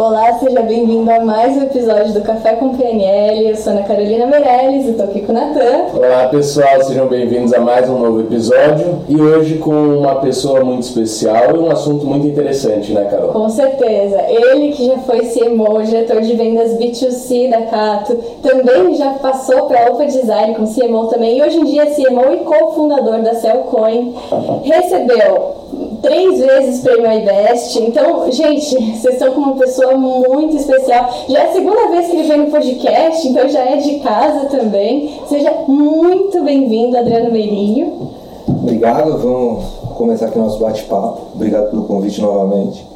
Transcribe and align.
Olá, 0.00 0.32
seja 0.38 0.62
bem-vindo 0.62 1.10
a 1.10 1.20
mais 1.20 1.58
um 1.58 1.64
episódio 1.64 2.14
do 2.14 2.22
Café 2.22 2.54
com 2.54 2.74
PNL. 2.74 3.50
Eu 3.50 3.54
sou 3.54 3.74
Ana 3.74 3.82
Carolina 3.82 4.24
Meirelles 4.24 4.86
e 4.86 4.90
estou 4.92 5.04
aqui 5.04 5.20
com 5.20 5.30
o 5.30 5.34
Natan. 5.34 5.94
Olá, 5.94 6.26
pessoal, 6.28 6.82
sejam 6.82 7.06
bem-vindos 7.06 7.52
a 7.52 7.60
mais 7.60 7.86
um 7.86 7.98
novo 7.98 8.20
episódio 8.20 9.00
e 9.06 9.20
hoje 9.20 9.58
com 9.58 9.98
uma 9.98 10.14
pessoa 10.14 10.64
muito 10.64 10.84
especial 10.84 11.54
e 11.54 11.58
um 11.58 11.70
assunto 11.70 12.06
muito 12.06 12.26
interessante, 12.26 12.94
né, 12.94 13.04
Carol? 13.10 13.28
Com 13.28 13.50
certeza. 13.50 14.22
Ele 14.26 14.72
que 14.72 14.86
já 14.86 14.96
foi 15.00 15.18
CMO, 15.18 15.82
diretor 15.82 16.22
de 16.22 16.34
vendas 16.34 16.78
B2C 16.78 17.50
da 17.50 17.60
Cato, 17.66 18.16
também 18.42 18.94
já 18.94 19.10
passou 19.10 19.66
para 19.66 19.84
a 19.84 19.90
Opa 19.90 20.06
Design 20.06 20.54
com 20.54 20.64
CMO 20.64 21.08
também 21.08 21.36
e 21.36 21.42
hoje 21.42 21.58
em 21.58 21.64
dia 21.64 21.82
é 21.82 21.90
CMO 21.90 22.32
e 22.32 22.38
cofundador 22.38 23.20
da 23.20 23.34
Cellcoin. 23.34 24.14
Recebeu 24.64 25.60
três 26.02 26.38
vezes 26.38 26.80
prêmio 26.80 27.10
iBest. 27.12 27.78
Então, 27.80 28.30
gente, 28.30 28.74
vocês 28.76 29.14
estão 29.14 29.32
com 29.32 29.40
uma 29.40 29.56
pessoa 29.56 29.96
muito 29.96 30.56
especial. 30.56 31.10
Já 31.28 31.40
é 31.40 31.48
a 31.48 31.52
segunda 31.52 31.88
vez 31.88 32.06
que 32.06 32.16
ele 32.16 32.28
vem 32.28 32.38
no 32.38 32.50
podcast, 32.50 33.28
então 33.28 33.48
já 33.48 33.60
é 33.60 33.76
de 33.76 34.00
casa 34.00 34.46
também. 34.46 35.20
Seja 35.28 35.52
muito 35.66 36.42
bem-vindo, 36.42 36.96
Adriano 36.96 37.30
Meirinho. 37.30 38.10
Obrigado, 38.48 39.18
vamos 39.18 39.64
começar 39.96 40.26
aqui 40.26 40.38
o 40.38 40.42
nosso 40.42 40.58
bate-papo. 40.58 41.20
Obrigado 41.34 41.70
pelo 41.70 41.84
convite 41.84 42.20
novamente. 42.20 42.86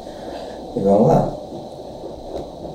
E 0.75 0.79
vamos 0.79 1.07
lá. 1.07 1.33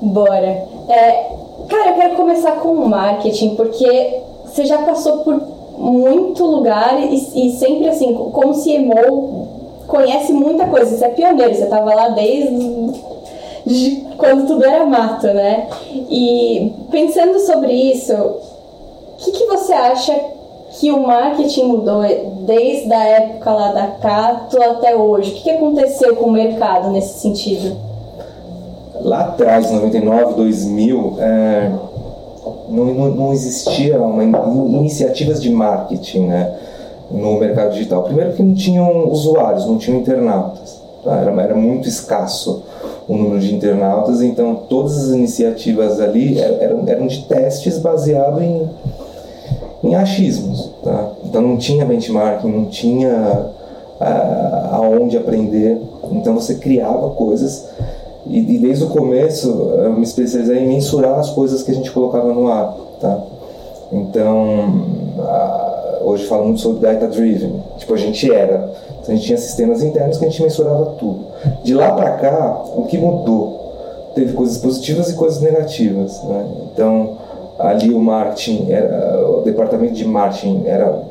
Bora. 0.01 0.65
É, 0.89 1.31
cara, 1.69 1.91
eu 1.91 1.95
quero 1.95 2.17
começar 2.17 2.53
com 2.53 2.71
o 2.71 2.89
marketing, 2.89 3.55
porque 3.57 4.21
você 4.45 4.65
já 4.65 4.79
passou 4.79 5.19
por 5.19 5.41
muito 5.77 6.45
lugar 6.45 7.01
e, 7.01 7.15
e 7.15 7.53
sempre 7.53 7.89
assim, 7.89 8.15
como 8.15 8.53
CMO, 8.53 9.60
conhece 9.91 10.33
muita 10.33 10.67
coisa, 10.67 10.97
você 10.97 11.05
é 11.05 11.09
pioneiro, 11.09 11.55
você 11.55 11.65
estava 11.65 11.95
lá 11.95 12.09
desde 12.11 13.11
de 13.67 14.07
quando 14.17 14.47
tudo 14.47 14.65
era 14.65 14.87
mato, 14.87 15.27
né? 15.27 15.69
E 15.93 16.73
pensando 16.91 17.39
sobre 17.41 17.73
isso, 17.73 18.15
o 18.15 19.17
que, 19.19 19.33
que 19.33 19.47
você 19.47 19.73
acha 19.73 20.19
que 20.79 20.91
o 20.91 21.07
marketing 21.07 21.65
mudou 21.65 22.03
desde 22.47 22.93
a 22.93 23.05
época 23.05 23.51
lá 23.51 23.73
da 23.73 23.87
Cato 23.89 24.63
até 24.63 24.97
hoje? 24.97 25.31
O 25.31 25.35
que, 25.35 25.43
que 25.43 25.51
aconteceu 25.51 26.17
com 26.17 26.27
o 26.27 26.33
mercado 26.33 26.91
nesse 26.91 27.19
sentido? 27.19 27.77
Lá 29.01 29.21
atrás, 29.21 29.71
99, 29.71 30.35
2000, 30.35 31.17
é, 31.19 31.71
não, 32.69 32.85
não, 32.87 33.11
não 33.11 33.33
existia 33.33 34.01
uma, 34.01 34.23
iniciativas 34.79 35.43
de 35.43 35.51
marketing, 35.51 36.27
né? 36.27 36.55
No 37.11 37.39
mercado 37.39 37.73
digital. 37.73 38.05
Primeiro 38.05 38.33
que 38.33 38.43
não 38.43 38.55
tinham 38.55 39.09
usuários, 39.09 39.67
não 39.67 39.79
tinham 39.79 40.01
internautas. 40.01 40.81
Tá? 41.05 41.17
Era, 41.17 41.43
era 41.43 41.55
muito 41.55 41.89
escasso 41.89 42.63
o 43.09 43.17
número 43.17 43.41
de 43.41 43.55
internautas, 43.55 44.23
então 44.23 44.55
todas 44.69 44.97
as 44.97 45.11
iniciativas 45.11 46.01
ali 46.01 46.39
eram, 46.39 46.85
eram 46.87 47.07
de 47.07 47.25
testes 47.25 47.79
baseados 47.79 48.41
em, 48.41 48.71
em 49.83 49.95
achismos. 49.95 50.71
Tá? 50.85 51.11
Então 51.25 51.43
não 51.43 51.57
tinha 51.57 51.85
benchmarking, 51.85 52.49
não 52.49 52.67
tinha 52.67 53.47
uh, 54.01 54.75
aonde 54.75 55.17
aprender, 55.17 55.81
então 56.13 56.35
você 56.35 56.55
criava 56.55 57.11
coisas 57.11 57.69
e, 58.27 58.39
e, 58.39 58.59
desde 58.59 58.85
o 58.85 58.89
começo 58.89 59.49
eu 59.49 59.93
me 59.93 60.03
especializei 60.03 60.59
em 60.59 60.69
mensurar 60.69 61.19
as 61.19 61.31
coisas 61.31 61.63
que 61.63 61.71
a 61.71 61.75
gente 61.75 61.91
colocava 61.91 62.33
no 62.33 62.47
ar. 62.47 62.77
Tá? 63.01 63.19
Então, 63.91 64.85
uh, 65.19 65.70
hoje 66.01 66.27
fala 66.27 66.45
muito 66.45 66.61
sobre 66.61 66.81
data 66.81 67.07
driven. 67.07 67.63
Tipo, 67.79 67.95
a 67.95 67.97
gente 67.97 68.33
era. 68.33 68.73
Então, 69.01 69.15
a 69.15 69.17
gente 69.17 69.27
tinha 69.27 69.39
sistemas 69.39 69.83
internos 69.83 70.19
que 70.19 70.25
a 70.25 70.29
gente 70.29 70.43
mensurava 70.43 70.87
tudo. 70.99 71.27
De 71.63 71.75
lá 71.75 71.93
para 71.93 72.13
cá, 72.13 72.63
o 72.77 72.85
que 72.85 72.99
mudou? 72.99 74.13
Teve 74.15 74.33
coisas 74.33 74.59
positivas 74.59 75.11
e 75.11 75.15
coisas 75.15 75.41
negativas. 75.41 76.23
Né? 76.25 76.47
Então, 76.73 77.17
ali 77.59 77.93
o 77.93 77.99
marketing, 77.99 78.71
era, 78.71 79.27
o 79.29 79.43
departamento 79.43 79.95
de 79.95 80.07
marketing 80.07 80.65
era 80.67 81.11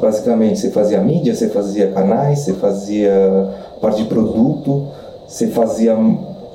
basicamente 0.00 0.60
você 0.60 0.70
fazia 0.70 1.00
mídia, 1.00 1.34
você 1.34 1.48
fazia 1.48 1.90
canais, 1.90 2.40
você 2.40 2.52
fazia 2.54 3.48
parte 3.80 4.02
de 4.02 4.08
produto, 4.08 4.88
você 5.26 5.46
fazia 5.46 5.96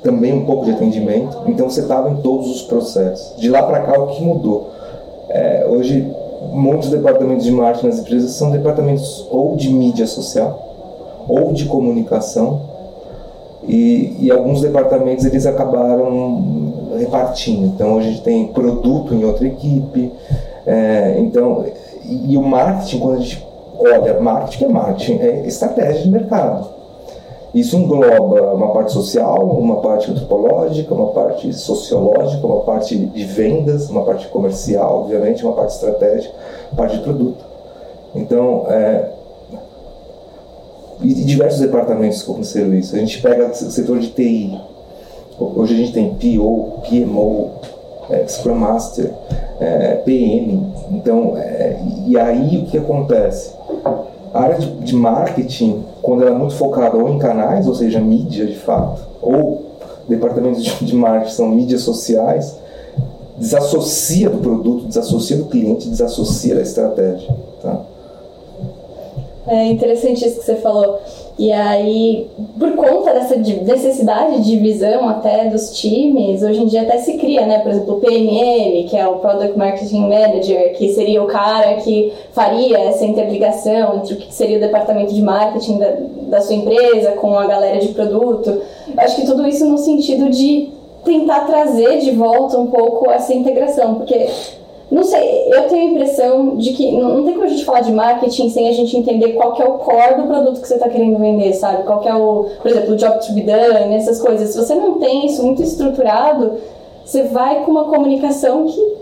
também 0.02 0.32
um 0.32 0.44
pouco 0.44 0.64
de 0.64 0.72
atendimento. 0.72 1.36
Então 1.46 1.68
você 1.68 1.80
estava 1.80 2.10
em 2.10 2.16
todos 2.16 2.48
os 2.48 2.62
processos. 2.62 3.36
De 3.36 3.50
lá 3.50 3.62
para 3.62 3.80
cá, 3.80 3.98
o 3.98 4.08
que 4.08 4.22
mudou? 4.22 4.70
É, 5.28 5.66
hoje 5.68 6.08
muitos 6.52 6.90
departamentos 6.90 7.44
de 7.44 7.52
marketing 7.52 7.86
nas 7.86 7.98
empresas 7.98 8.30
são 8.32 8.50
departamentos 8.50 9.26
ou 9.30 9.56
de 9.56 9.72
mídia 9.72 10.06
social 10.06 11.24
ou 11.28 11.52
de 11.52 11.64
comunicação 11.66 12.60
e, 13.66 14.16
e 14.20 14.30
alguns 14.30 14.60
departamentos 14.60 15.24
eles 15.24 15.46
acabaram 15.46 16.92
repartindo. 16.98 17.66
Então 17.66 17.98
a 17.98 18.02
gente 18.02 18.22
tem 18.22 18.46
produto 18.48 19.14
em 19.14 19.24
outra 19.24 19.46
equipe. 19.46 20.12
É, 20.66 21.16
então 21.18 21.64
e, 22.04 22.32
e 22.32 22.36
o 22.36 22.42
marketing 22.42 22.98
quando 22.98 23.16
a 23.16 23.20
gente 23.20 23.46
olha 23.78 24.20
marketing 24.20 24.64
é 24.64 24.68
marketing 24.68 25.18
é 25.18 25.46
estratégia 25.46 26.02
de 26.02 26.10
mercado. 26.10 26.75
Isso 27.56 27.74
engloba 27.74 28.52
uma 28.52 28.70
parte 28.70 28.92
social, 28.92 29.46
uma 29.46 29.76
parte 29.76 30.10
antropológica, 30.10 30.92
uma 30.92 31.06
parte 31.06 31.50
sociológica, 31.54 32.46
uma 32.46 32.60
parte 32.60 32.94
de 32.94 33.24
vendas, 33.24 33.88
uma 33.88 34.02
parte 34.02 34.28
comercial, 34.28 35.04
obviamente, 35.04 35.42
uma 35.42 35.54
parte 35.54 35.72
estratégica, 35.72 36.34
parte 36.76 36.98
de 36.98 37.02
produto. 37.02 37.42
Então, 38.14 38.66
é, 38.68 39.08
e 41.00 41.14
diversos 41.24 41.60
departamentos 41.60 42.22
como 42.22 42.44
serviço. 42.44 42.94
A 42.94 42.98
gente 42.98 43.22
pega 43.22 43.46
o 43.46 43.54
setor 43.54 44.00
de 44.00 44.08
TI. 44.08 44.60
Hoje 45.38 45.72
a 45.72 45.76
gente 45.78 45.92
tem 45.94 46.14
PO, 46.14 46.82
PMO, 46.86 47.52
é, 48.10 48.26
Scrum 48.26 48.56
Master, 48.56 49.10
é, 49.58 49.94
PM. 50.04 50.74
Então, 50.90 51.38
é, 51.38 51.80
e 52.06 52.18
aí 52.18 52.58
o 52.58 52.66
que 52.66 52.76
acontece? 52.76 53.55
A 54.36 54.40
área 54.42 54.58
de, 54.58 54.70
de 54.84 54.94
marketing, 54.94 55.82
quando 56.02 56.22
ela 56.22 56.36
é 56.36 56.38
muito 56.38 56.54
focada 56.56 56.94
ou 56.94 57.08
em 57.08 57.18
canais, 57.18 57.66
ou 57.66 57.74
seja, 57.74 57.98
mídia 57.98 58.46
de 58.46 58.56
fato, 58.56 59.00
ou 59.22 59.64
departamentos 60.06 60.62
de, 60.62 60.84
de 60.84 60.94
marketing 60.94 61.32
são 61.32 61.48
mídias 61.48 61.80
sociais, 61.80 62.54
desassocia 63.38 64.28
do 64.28 64.36
produto, 64.36 64.84
desassocia 64.84 65.38
do 65.38 65.46
cliente, 65.46 65.88
desassocia 65.88 66.54
da 66.54 66.60
estratégia. 66.60 67.34
Tá? 67.62 67.80
É 69.46 69.68
interessante 69.68 70.26
isso 70.26 70.40
que 70.40 70.44
você 70.44 70.56
falou. 70.56 70.98
E 71.38 71.52
aí, 71.52 72.30
por 72.58 72.72
conta 72.76 73.12
dessa 73.12 73.36
necessidade 73.36 74.40
de 74.40 74.52
divisão 74.52 75.06
até 75.06 75.50
dos 75.50 75.78
times, 75.78 76.42
hoje 76.42 76.62
em 76.62 76.66
dia 76.66 76.80
até 76.80 76.96
se 76.96 77.18
cria, 77.18 77.44
né? 77.44 77.58
Por 77.58 77.72
exemplo, 77.72 77.96
o 77.96 78.00
PMM, 78.00 78.88
que 78.88 78.96
é 78.96 79.06
o 79.06 79.16
Product 79.16 79.58
Marketing 79.58 80.08
Manager, 80.08 80.72
que 80.78 80.88
seria 80.94 81.22
o 81.22 81.26
cara 81.26 81.74
que 81.74 82.10
faria 82.32 82.78
essa 82.78 83.04
interligação 83.04 83.96
entre 83.96 84.14
o 84.14 84.16
que 84.16 84.32
seria 84.32 84.56
o 84.56 84.60
departamento 84.60 85.12
de 85.12 85.20
marketing 85.20 85.76
da, 85.76 85.96
da 86.28 86.40
sua 86.40 86.54
empresa 86.54 87.12
com 87.12 87.38
a 87.38 87.46
galera 87.46 87.80
de 87.80 87.88
produto. 87.88 88.62
Acho 88.96 89.16
que 89.16 89.26
tudo 89.26 89.46
isso 89.46 89.66
no 89.66 89.76
sentido 89.76 90.30
de 90.30 90.70
tentar 91.04 91.40
trazer 91.40 91.98
de 91.98 92.12
volta 92.12 92.58
um 92.58 92.68
pouco 92.68 93.10
essa 93.10 93.34
integração, 93.34 93.96
porque 93.96 94.26
não 94.88 95.02
sei, 95.02 95.52
eu 95.52 95.64
tenho 95.64 95.88
a 95.88 95.92
impressão 95.92 96.56
de 96.56 96.72
que 96.72 96.92
não, 96.92 97.24
tem 97.24 97.34
como 97.34 97.44
a 97.44 97.48
gente 97.48 97.64
falar 97.64 97.80
de 97.80 97.92
marketing 97.92 98.48
sem 98.50 98.68
a 98.68 98.72
gente 98.72 98.96
entender 98.96 99.32
qual 99.32 99.52
que 99.52 99.60
é 99.60 99.64
o 99.64 99.78
core 99.78 100.14
do 100.14 100.28
produto 100.28 100.60
que 100.60 100.68
você 100.68 100.74
está 100.74 100.88
querendo 100.88 101.18
vender, 101.18 101.52
sabe? 101.54 101.82
Qual 101.82 101.98
que 101.98 102.08
é 102.08 102.14
o, 102.14 102.46
por 102.62 102.70
exemplo, 102.70 102.94
o 102.94 102.96
job 102.96 103.18
to 103.18 103.32
be 103.32 103.40
done, 103.40 103.94
essas 103.96 104.20
coisas. 104.20 104.50
Se 104.50 104.58
você 104.58 104.76
não 104.76 105.00
tem 105.00 105.26
isso 105.26 105.42
muito 105.42 105.60
estruturado, 105.60 106.52
você 107.04 107.24
vai 107.24 107.64
com 107.64 107.72
uma 107.72 107.84
comunicação 107.84 108.64
que, 108.66 108.96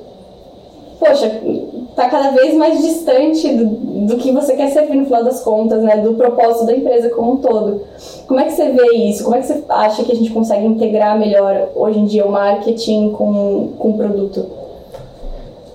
poxa, 0.98 1.42
está 1.90 2.08
cada 2.08 2.30
vez 2.30 2.54
mais 2.54 2.80
distante 2.80 3.52
do, 3.52 3.66
do 4.06 4.16
que 4.16 4.32
você 4.32 4.54
quer 4.54 4.70
servir 4.70 4.96
no 4.96 5.04
final 5.04 5.22
das 5.22 5.42
contas, 5.42 5.82
né? 5.82 5.98
Do 5.98 6.14
propósito 6.14 6.64
da 6.64 6.74
empresa 6.74 7.10
como 7.10 7.32
um 7.32 7.36
todo. 7.36 7.82
Como 8.26 8.40
é 8.40 8.44
que 8.44 8.52
você 8.52 8.70
vê 8.70 8.96
isso? 8.96 9.22
Como 9.22 9.36
é 9.36 9.40
que 9.40 9.48
você 9.48 9.62
acha 9.68 10.02
que 10.02 10.12
a 10.12 10.16
gente 10.16 10.30
consegue 10.30 10.64
integrar 10.64 11.18
melhor 11.18 11.68
hoje 11.76 11.98
em 11.98 12.06
dia 12.06 12.24
o 12.24 12.32
marketing 12.32 13.10
com, 13.10 13.72
com 13.78 13.90
o 13.90 13.96
produto? 13.98 14.63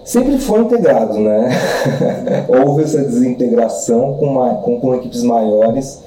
Sempre 0.10 0.40
foi 0.40 0.62
integrado, 0.62 1.20
né? 1.20 1.52
Houve 2.50 2.82
essa 2.82 2.98
desintegração 2.98 4.16
com, 4.16 4.26
uma, 4.26 4.56
com, 4.56 4.80
com, 4.80 4.96
equipes 4.96 5.22
maiores 5.22 6.02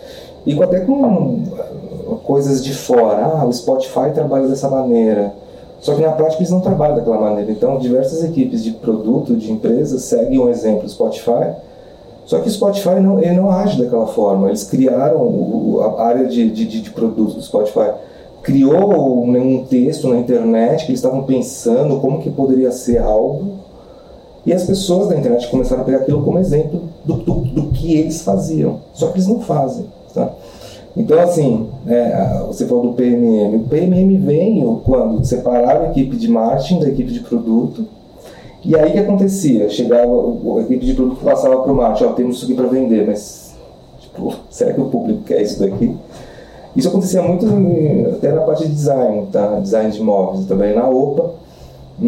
e 0.44 0.60
até 0.60 0.80
com 0.80 1.38
coisas 2.24 2.64
de 2.64 2.74
fora. 2.74 3.24
Ah, 3.26 3.44
o 3.46 3.52
Spotify 3.52 4.10
trabalha 4.12 4.48
dessa 4.48 4.68
maneira. 4.68 5.32
Só 5.80 5.94
que 5.94 6.02
na 6.02 6.10
prática 6.10 6.42
eles 6.42 6.50
não 6.50 6.60
trabalham 6.60 6.96
daquela 6.96 7.20
maneira. 7.20 7.52
Então, 7.52 7.78
diversas 7.78 8.24
equipes 8.24 8.64
de 8.64 8.72
produto, 8.72 9.36
de 9.36 9.52
empresas, 9.52 10.02
seguem 10.02 10.36
um 10.36 10.48
exemplo, 10.48 10.84
o 10.84 10.88
Spotify. 10.88 11.52
Só 12.26 12.40
que 12.40 12.48
o 12.48 12.52
Spotify 12.52 12.98
não, 13.00 13.20
ele 13.20 13.36
não 13.36 13.52
age 13.52 13.80
daquela 13.80 14.08
forma. 14.08 14.48
Eles 14.48 14.64
criaram 14.64 15.20
o, 15.20 15.80
a 15.80 16.02
área 16.02 16.26
de, 16.26 16.50
de, 16.50 16.66
de 16.66 16.90
produto 16.90 17.34
do 17.34 17.42
Spotify 17.42 17.92
criou 18.42 19.22
um 19.22 19.64
texto 19.64 20.08
na 20.08 20.16
internet 20.16 20.86
que 20.86 20.90
eles 20.90 20.98
estavam 20.98 21.22
pensando 21.22 22.00
como 22.00 22.20
que 22.20 22.30
poderia 22.30 22.72
ser 22.72 22.98
algo 22.98 23.62
e 24.44 24.52
as 24.52 24.64
pessoas 24.64 25.08
da 25.08 25.16
internet 25.16 25.48
começaram 25.48 25.82
a 25.82 25.84
pegar 25.84 25.98
aquilo 25.98 26.22
como 26.22 26.38
exemplo 26.38 26.82
do, 27.04 27.14
do, 27.14 27.34
do 27.34 27.62
que 27.68 27.94
eles 27.96 28.22
faziam. 28.22 28.80
Só 28.92 29.08
que 29.08 29.14
eles 29.14 29.28
não 29.28 29.40
fazem. 29.40 29.86
Tá? 30.12 30.30
Então, 30.96 31.18
assim, 31.20 31.68
é, 31.86 32.42
você 32.46 32.66
falou 32.66 32.88
do 32.88 32.92
PMM. 32.92 33.56
O 33.56 33.68
PMM 33.68 34.18
veio 34.18 34.82
quando 34.84 35.24
separava 35.24 35.84
a 35.84 35.90
equipe 35.90 36.16
de 36.16 36.28
marketing 36.28 36.80
da 36.80 36.88
equipe 36.88 37.12
de 37.12 37.20
produto. 37.20 37.86
E 38.64 38.76
aí 38.76 38.90
o 38.90 38.92
que 38.92 38.98
acontecia? 38.98 39.70
Chegava, 39.70 40.12
a 40.58 40.60
equipe 40.62 40.84
de 40.84 40.94
produto 40.94 41.24
passava 41.24 41.62
para 41.62 41.72
o 41.72 41.76
marketing, 41.76 42.12
temos 42.14 42.36
isso 42.36 42.44
aqui 42.44 42.54
para 42.54 42.66
vender, 42.66 43.06
mas, 43.06 43.54
tipo, 44.00 44.34
será 44.50 44.72
que 44.72 44.80
o 44.80 44.86
público 44.86 45.22
quer 45.22 45.40
isso 45.42 45.60
daqui? 45.60 45.96
Isso 46.76 46.88
acontecia 46.88 47.22
muito 47.22 47.46
até 48.14 48.32
na 48.32 48.42
parte 48.42 48.66
de 48.66 48.72
design, 48.72 49.26
tá? 49.30 49.60
Design 49.60 49.90
de. 49.90 50.00
Eu 50.00 50.44
trabalhei 50.46 50.74
na 50.74 50.88
OPA, 50.88 51.30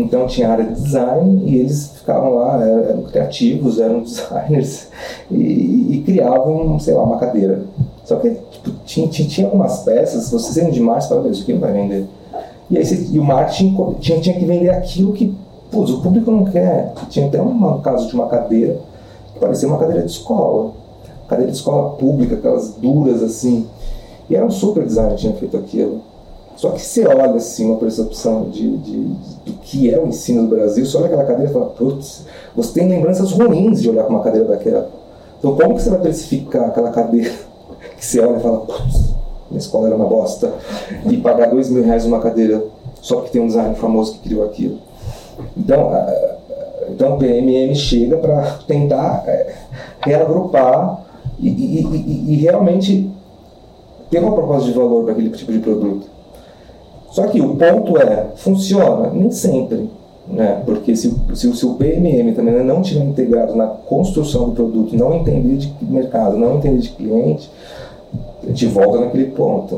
então 0.00 0.26
tinha 0.26 0.50
área 0.50 0.64
de 0.64 0.74
design 0.80 1.42
e 1.46 1.58
eles 1.58 1.88
ficavam 1.98 2.34
lá, 2.34 2.60
eram 2.64 3.02
criativos, 3.02 3.78
eram 3.78 4.00
designers 4.04 4.88
e, 5.30 5.96
e 5.96 6.02
criavam, 6.04 6.78
sei 6.78 6.94
lá, 6.94 7.02
uma 7.02 7.18
cadeira. 7.18 7.62
Só 8.04 8.16
que 8.16 8.30
tipo, 8.50 8.70
tinha, 8.84 9.08
tinha, 9.08 9.28
tinha 9.28 9.46
algumas 9.46 9.82
peças, 9.84 10.30
você 10.30 10.52
sendo 10.52 10.72
de 10.72 10.80
marketing, 10.80 11.08
fala, 11.08 11.28
isso 11.28 11.42
aqui 11.42 11.52
não 11.52 11.60
vai 11.60 11.72
vender. 11.72 12.06
E, 12.70 12.78
aí, 12.78 13.08
e 13.12 13.18
o 13.18 13.24
marketing 13.24 13.76
tinha, 14.00 14.20
tinha 14.20 14.38
que 14.38 14.44
vender 14.44 14.70
aquilo 14.70 15.12
que 15.12 15.34
putz, 15.74 15.90
o 15.90 16.00
público 16.00 16.30
não 16.30 16.44
quer. 16.44 16.92
Tinha 17.10 17.26
até 17.26 17.42
um 17.42 17.80
caso 17.80 18.08
de 18.08 18.14
uma 18.14 18.28
cadeira 18.28 18.78
que 19.32 19.40
parecia 19.40 19.68
uma 19.68 19.78
cadeira 19.78 20.02
de 20.02 20.10
escola. 20.10 20.72
Cadeira 21.28 21.50
de 21.50 21.56
escola 21.58 21.90
pública, 21.96 22.36
aquelas 22.36 22.74
duras 22.74 23.22
assim. 23.22 23.66
E 24.30 24.36
era 24.36 24.46
um 24.46 24.50
super 24.50 24.84
designer 24.84 25.14
que 25.14 25.20
tinha 25.20 25.32
feito 25.34 25.56
aquilo. 25.56 26.00
Só 26.56 26.70
que 26.70 26.80
você 26.80 27.06
olha 27.06 27.34
assim 27.34 27.66
uma 27.66 27.76
percepção 27.76 28.48
de, 28.48 28.76
de, 28.78 29.04
que 29.64 29.92
é 29.92 29.98
o 29.98 30.06
ensino 30.06 30.42
do 30.42 30.54
Brasil, 30.54 30.84
você 30.84 30.96
olha 30.96 31.06
aquela 31.06 31.24
cadeira 31.24 31.50
e 31.50 31.52
fala, 31.52 31.66
putz, 31.66 32.26
você 32.54 32.80
tem 32.80 32.88
lembranças 32.88 33.32
ruins 33.32 33.82
de 33.82 33.90
olhar 33.90 34.04
para 34.04 34.14
uma 34.14 34.22
cadeira 34.22 34.46
daquela. 34.46 34.88
Então 35.38 35.56
como 35.56 35.74
que 35.74 35.82
você 35.82 35.90
vai 35.90 36.00
precificar 36.00 36.66
aquela 36.66 36.90
cadeira 36.90 37.32
que 37.96 38.04
você 38.04 38.20
olha 38.20 38.36
e 38.36 38.40
fala, 38.40 38.58
putz, 38.60 39.14
minha 39.50 39.58
escola 39.58 39.86
era 39.86 39.96
uma 39.96 40.06
bosta, 40.06 40.52
e 41.10 41.16
pagar 41.16 41.50
dois 41.50 41.70
mil 41.70 41.82
reais 41.82 42.04
numa 42.04 42.20
cadeira 42.20 42.62
só 43.00 43.16
porque 43.16 43.32
tem 43.32 43.42
um 43.42 43.46
designer 43.46 43.74
famoso 43.74 44.14
que 44.14 44.28
criou 44.28 44.44
aquilo. 44.44 44.78
Então, 45.56 45.90
então 46.88 47.14
o 47.14 47.18
PMM 47.18 47.74
chega 47.74 48.16
para 48.16 48.58
tentar 48.66 49.24
é, 49.26 49.54
reagrupar 50.00 51.04
e, 51.38 51.48
e, 51.48 51.82
e, 51.82 52.32
e 52.32 52.36
realmente 52.36 53.10
ter 54.10 54.20
uma 54.20 54.32
proposta 54.32 54.70
de 54.70 54.76
valor 54.76 55.04
para 55.04 55.12
aquele 55.12 55.30
tipo 55.30 55.52
de 55.52 55.58
produto. 55.58 56.13
Só 57.14 57.28
que 57.28 57.40
o 57.40 57.54
ponto 57.54 57.96
é, 57.96 58.26
funciona? 58.34 59.08
Nem 59.10 59.30
sempre. 59.30 59.88
Né? 60.26 60.60
Porque 60.66 60.96
se, 60.96 61.14
se, 61.32 61.56
se 61.56 61.64
o 61.64 61.74
PMM 61.74 62.34
também 62.34 62.64
não 62.64 62.80
estiver 62.80 63.04
integrado 63.04 63.54
na 63.54 63.68
construção 63.68 64.46
do 64.46 64.52
produto, 64.56 64.96
não 64.96 65.14
entender 65.14 65.58
de 65.58 65.72
mercado, 65.82 66.36
não 66.36 66.56
entender 66.56 66.78
de 66.78 66.88
cliente, 66.88 67.48
a 68.42 68.48
gente 68.48 68.66
volta 68.66 68.98
naquele 68.98 69.26
ponto. 69.26 69.76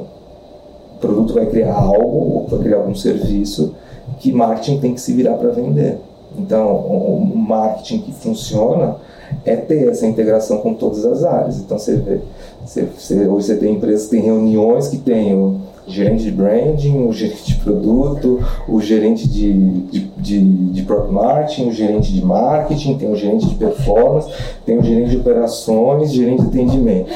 O 0.94 0.98
produto 0.98 1.34
vai 1.34 1.44
criar 1.44 1.74
algo, 1.74 2.16
ou 2.16 2.46
vai 2.48 2.58
criar 2.60 2.78
algum 2.78 2.94
serviço 2.94 3.74
que 4.18 4.32
marketing 4.32 4.78
tem 4.78 4.94
que 4.94 5.00
se 5.02 5.12
virar 5.12 5.34
para 5.34 5.50
vender. 5.50 5.98
Então, 6.38 6.74
o 6.74 7.36
marketing 7.36 7.98
que 7.98 8.12
funciona 8.12 8.96
é 9.44 9.56
ter 9.56 9.88
essa 9.88 10.06
integração 10.06 10.56
com 10.60 10.72
todas 10.72 11.04
as 11.04 11.22
áreas. 11.22 11.58
Então, 11.58 11.78
você 11.78 11.96
vê, 11.96 12.18
você, 12.64 12.84
você, 12.96 13.28
hoje 13.28 13.48
você 13.48 13.56
tem 13.56 13.74
empresas 13.74 14.04
que 14.04 14.16
têm 14.16 14.24
reuniões 14.24 14.88
que 14.88 14.96
tem 14.96 15.34
o 15.34 15.60
gerente 15.86 16.24
de 16.24 16.30
branding, 16.30 17.06
o 17.06 17.12
gerente 17.12 17.46
de 17.46 17.54
produto, 17.56 18.40
o 18.68 18.80
gerente 18.80 19.28
de, 19.28 19.52
de, 19.52 20.00
de, 20.16 20.40
de 20.72 20.82
product 20.82 21.12
marketing, 21.12 21.68
o 21.68 21.72
gerente 21.72 22.12
de 22.12 22.24
marketing, 22.24 22.98
tem 22.98 23.10
o 23.10 23.16
gerente 23.16 23.46
de 23.46 23.54
performance, 23.54 24.30
tem 24.64 24.78
o 24.78 24.82
gerente 24.82 25.10
de 25.10 25.16
operações, 25.18 26.12
gerente 26.12 26.42
de 26.42 26.48
atendimento. 26.48 27.10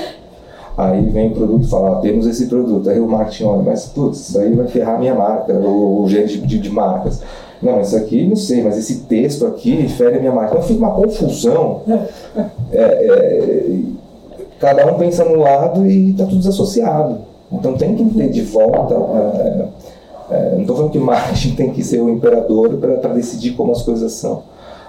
Aí 0.76 1.02
vem 1.10 1.28
o 1.28 1.34
produto 1.34 1.64
e 1.64 1.68
fala, 1.68 1.98
ah, 1.98 2.00
temos 2.00 2.26
esse 2.26 2.46
produto. 2.46 2.88
Aí 2.88 2.98
o 3.00 3.06
marketing 3.06 3.44
olha, 3.44 3.62
mas 3.62 3.86
putz, 3.86 4.28
isso 4.28 4.38
aí 4.38 4.52
vai 4.54 4.66
ferrar 4.68 4.98
minha 4.98 5.14
marca, 5.14 5.52
o, 5.52 6.04
o 6.04 6.08
gerente 6.08 6.38
de, 6.38 6.58
de 6.58 6.70
marcas. 6.70 7.22
Não, 7.60 7.80
isso 7.80 7.94
aqui 7.96 8.26
não 8.26 8.36
sei, 8.36 8.62
mas 8.62 8.78
esse 8.78 9.00
texto 9.00 9.46
aqui 9.46 9.86
fere 9.88 10.16
a 10.16 10.20
minha 10.20 10.32
marca. 10.32 10.52
Então 10.52 10.62
fica 10.62 10.78
uma 10.78 10.94
confusão. 10.94 11.82
É, 12.72 12.82
é, 12.82 13.80
cada 14.60 14.86
um 14.86 14.96
pensa 14.96 15.24
no 15.24 15.34
lado 15.34 15.84
e 15.84 16.10
está 16.10 16.24
tudo 16.24 16.38
desassociado. 16.38 17.18
Então 17.52 17.74
tem 17.74 17.94
que 17.94 18.04
ter 18.14 18.30
de 18.30 18.42
volta. 18.42 18.94
É, 18.94 19.68
é, 20.30 20.52
não 20.52 20.60
estou 20.60 20.76
falando 20.76 20.92
que 20.92 20.98
marketing 20.98 21.54
tem 21.56 21.70
que 21.72 21.82
ser 21.82 22.00
o 22.00 22.08
imperador 22.08 22.76
para 22.76 23.12
decidir 23.12 23.52
como 23.52 23.72
as 23.72 23.82
coisas 23.82 24.12
são. 24.12 24.42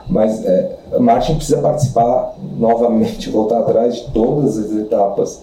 Mas 0.08 0.46
é, 0.46 0.78
marketing 1.00 1.36
precisa 1.36 1.62
participar 1.62 2.36
novamente, 2.58 3.30
voltar 3.32 3.60
atrás 3.60 3.96
de 3.96 4.12
todas 4.12 4.58
as 4.58 4.72
etapas 4.72 5.42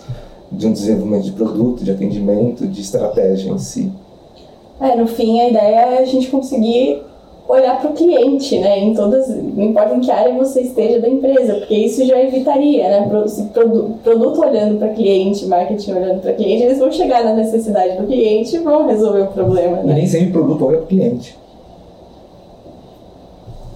de 0.50 0.66
um 0.66 0.72
desenvolvimento 0.72 1.24
de 1.24 1.32
produto, 1.32 1.84
de 1.84 1.90
atendimento, 1.90 2.66
de 2.66 2.80
estratégia 2.80 3.50
em 3.50 3.58
si. 3.58 3.92
É, 4.80 4.94
no 4.94 5.06
fim, 5.06 5.40
a 5.40 5.48
ideia 5.48 5.80
é 5.80 5.98
a 5.98 6.04
gente 6.04 6.28
conseguir 6.28 7.02
olhar 7.48 7.80
para 7.80 7.90
o 7.90 7.94
cliente, 7.94 8.58
né? 8.58 8.78
Em 8.78 8.94
todas, 8.94 9.28
não 9.28 9.64
importa 9.64 9.94
em 9.94 10.00
que 10.00 10.10
área 10.10 10.34
você 10.34 10.60
esteja 10.60 11.00
da 11.00 11.08
empresa, 11.08 11.54
porque 11.54 11.74
isso 11.74 12.04
já 12.04 12.20
evitaria, 12.20 12.88
né? 12.88 13.08
Produto 14.04 14.40
olhando 14.40 14.78
para 14.78 14.88
cliente, 14.90 15.46
marketing 15.46 15.92
olhando 15.92 16.20
para 16.20 16.34
cliente, 16.34 16.64
eles 16.64 16.78
vão 16.78 16.92
chegar 16.92 17.24
na 17.24 17.32
necessidade 17.32 17.96
do 17.96 18.06
cliente 18.06 18.54
e 18.54 18.58
vão 18.58 18.86
resolver 18.86 19.22
o 19.22 19.26
problema. 19.28 19.78
Né? 19.78 19.92
E 19.92 19.94
nem 19.94 20.06
sempre 20.06 20.28
o 20.28 20.32
produto 20.32 20.66
olha 20.66 20.76
para 20.76 20.84
o 20.84 20.88
cliente. 20.88 21.38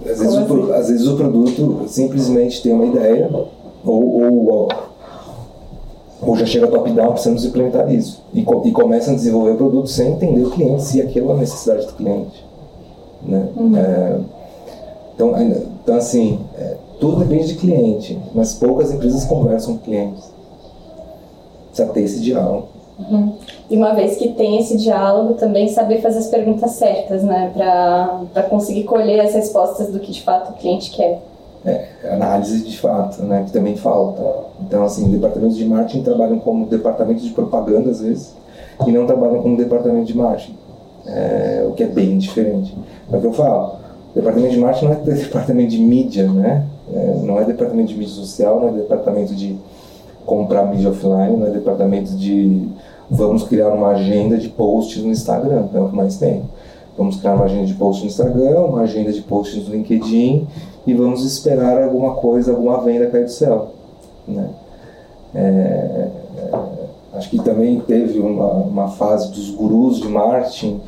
Às 0.02 0.18
vezes, 0.18 0.36
assim? 0.36 0.52
o, 0.52 0.72
às 0.74 0.88
vezes 0.88 1.06
o 1.06 1.16
produto 1.16 1.84
simplesmente 1.86 2.62
tem 2.62 2.72
uma 2.72 2.86
ideia 2.86 3.30
ou, 3.84 4.20
ou, 4.20 4.68
ou 6.20 6.36
já 6.36 6.44
chega 6.44 6.66
top-down, 6.66 7.12
precisamos 7.12 7.44
implementar 7.44 7.92
isso. 7.92 8.22
E, 8.34 8.40
e 8.40 8.72
começa 8.72 9.12
a 9.12 9.14
desenvolver 9.14 9.52
o 9.52 9.56
produto 9.56 9.88
sem 9.88 10.12
entender 10.12 10.42
o 10.42 10.50
cliente, 10.50 10.82
se 10.82 11.00
aquilo 11.00 11.30
é 11.30 11.34
a 11.34 11.36
necessidade 11.38 11.86
do 11.86 11.92
cliente. 11.94 12.51
Né? 13.24 13.48
Uhum. 13.56 13.76
É, 13.76 14.18
então, 15.14 15.34
então, 15.82 15.96
assim, 15.96 16.40
é, 16.58 16.76
tudo 16.98 17.24
depende 17.24 17.48
de 17.48 17.54
cliente, 17.54 18.18
mas 18.34 18.54
poucas 18.54 18.92
empresas 18.92 19.24
conversam 19.24 19.76
com 19.76 19.84
clientes. 19.84 20.32
Precisa 21.68 21.92
ter 21.92 22.02
esse 22.02 22.20
diálogo. 22.20 22.68
Uhum. 22.98 23.32
E 23.70 23.76
uma 23.76 23.94
vez 23.94 24.16
que 24.16 24.28
tem 24.28 24.58
esse 24.58 24.76
diálogo, 24.76 25.34
também 25.34 25.68
saber 25.68 26.00
fazer 26.00 26.18
as 26.18 26.28
perguntas 26.28 26.72
certas, 26.72 27.22
né? 27.22 27.50
Para 27.54 28.42
conseguir 28.48 28.84
colher 28.84 29.20
as 29.20 29.34
respostas 29.34 29.88
do 29.88 29.98
que 29.98 30.12
de 30.12 30.22
fato 30.22 30.50
o 30.50 30.52
cliente 30.54 30.90
quer. 30.90 31.22
É, 31.64 31.86
análise 32.10 32.62
de 32.62 32.78
fato, 32.78 33.22
né? 33.22 33.44
Que 33.46 33.52
também 33.52 33.76
falta. 33.76 34.22
Então, 34.60 34.84
assim, 34.84 35.10
departamentos 35.10 35.56
de 35.56 35.64
marketing 35.64 36.02
trabalham 36.02 36.38
como 36.38 36.66
departamento 36.66 37.22
de 37.22 37.30
propaganda, 37.30 37.90
às 37.90 38.00
vezes, 38.00 38.34
e 38.86 38.92
não 38.92 39.06
trabalham 39.06 39.40
como 39.40 39.56
departamento 39.56 40.06
de 40.06 40.16
marketing. 40.16 40.56
É, 41.06 41.66
o 41.68 41.72
que 41.72 41.82
é 41.82 41.86
bem 41.86 42.18
diferente. 42.18 42.76
É 43.12 43.16
o 43.16 43.20
que 43.20 43.26
eu 43.26 43.32
falo. 43.32 43.76
Departamento 44.14 44.52
de 44.52 44.60
marketing 44.60 44.84
não 44.86 44.92
é 44.92 44.96
departamento 45.14 45.70
de 45.70 45.78
mídia, 45.78 46.28
né? 46.28 46.66
É, 46.92 47.14
não 47.22 47.38
é 47.38 47.44
departamento 47.44 47.88
de 47.88 47.98
mídia 47.98 48.14
social, 48.14 48.60
não 48.60 48.68
é 48.68 48.72
departamento 48.72 49.34
de 49.34 49.56
comprar 50.26 50.66
mídia 50.66 50.90
offline, 50.90 51.36
não 51.36 51.46
é 51.46 51.50
departamento 51.50 52.14
de 52.16 52.68
vamos 53.10 53.42
criar 53.44 53.68
uma 53.68 53.88
agenda 53.88 54.38
de 54.38 54.48
posts 54.48 55.02
no 55.02 55.10
Instagram, 55.10 55.68
é 55.74 55.80
o 55.80 55.88
que 55.88 55.96
mais 55.96 56.16
tem. 56.16 56.42
Vamos 56.96 57.16
criar 57.16 57.34
uma 57.34 57.44
agenda 57.44 57.66
de 57.66 57.74
posts 57.74 58.02
no 58.02 58.08
Instagram, 58.08 58.60
uma 58.62 58.82
agenda 58.82 59.12
de 59.12 59.20
posts 59.22 59.66
no 59.66 59.74
LinkedIn 59.74 60.46
e 60.86 60.94
vamos 60.94 61.24
esperar 61.24 61.82
alguma 61.82 62.14
coisa, 62.14 62.52
alguma 62.52 62.80
venda 62.82 63.06
cair 63.06 63.24
do 63.24 63.30
céu. 63.30 63.70
Né? 64.26 64.48
É, 65.34 65.40
é, 65.40 66.08
acho 67.14 67.30
que 67.30 67.38
também 67.42 67.80
teve 67.80 68.18
uma, 68.18 68.46
uma 68.46 68.88
fase 68.88 69.30
dos 69.30 69.50
gurus 69.50 70.00
de 70.00 70.08
marketing 70.08 70.80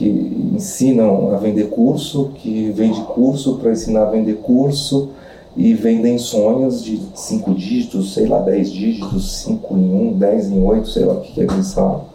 que 0.00 0.08
ensinam 0.54 1.34
a 1.34 1.36
vender 1.36 1.68
curso, 1.68 2.30
que 2.36 2.70
vende 2.70 2.98
curso 3.02 3.58
para 3.58 3.70
ensinar 3.70 4.04
a 4.04 4.10
vender 4.10 4.36
curso 4.36 5.10
e 5.54 5.74
vendem 5.74 6.16
sonhos 6.16 6.82
de 6.82 6.98
cinco 7.14 7.52
dígitos, 7.52 8.14
sei 8.14 8.24
lá, 8.24 8.38
dez 8.38 8.72
dígitos, 8.72 9.42
cinco 9.42 9.76
em 9.76 9.92
um, 9.92 10.12
dez 10.14 10.50
em 10.50 10.58
oito, 10.58 10.88
sei 10.88 11.04
lá 11.04 11.12
o 11.12 11.20
que, 11.20 11.34
que 11.34 11.40
eles 11.40 11.74
falam. 11.74 12.06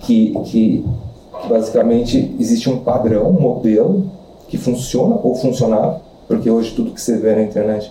Que, 0.00 0.34
que, 0.44 0.84
que 1.40 1.48
basicamente 1.48 2.36
existe 2.38 2.68
um 2.68 2.80
padrão, 2.80 3.30
um 3.30 3.40
modelo 3.40 4.04
que 4.46 4.58
funciona 4.58 5.18
ou 5.22 5.34
funcionava, 5.34 6.02
porque 6.28 6.50
hoje 6.50 6.74
tudo 6.74 6.90
que 6.90 7.00
você 7.00 7.16
vê 7.16 7.34
na 7.34 7.44
internet 7.44 7.90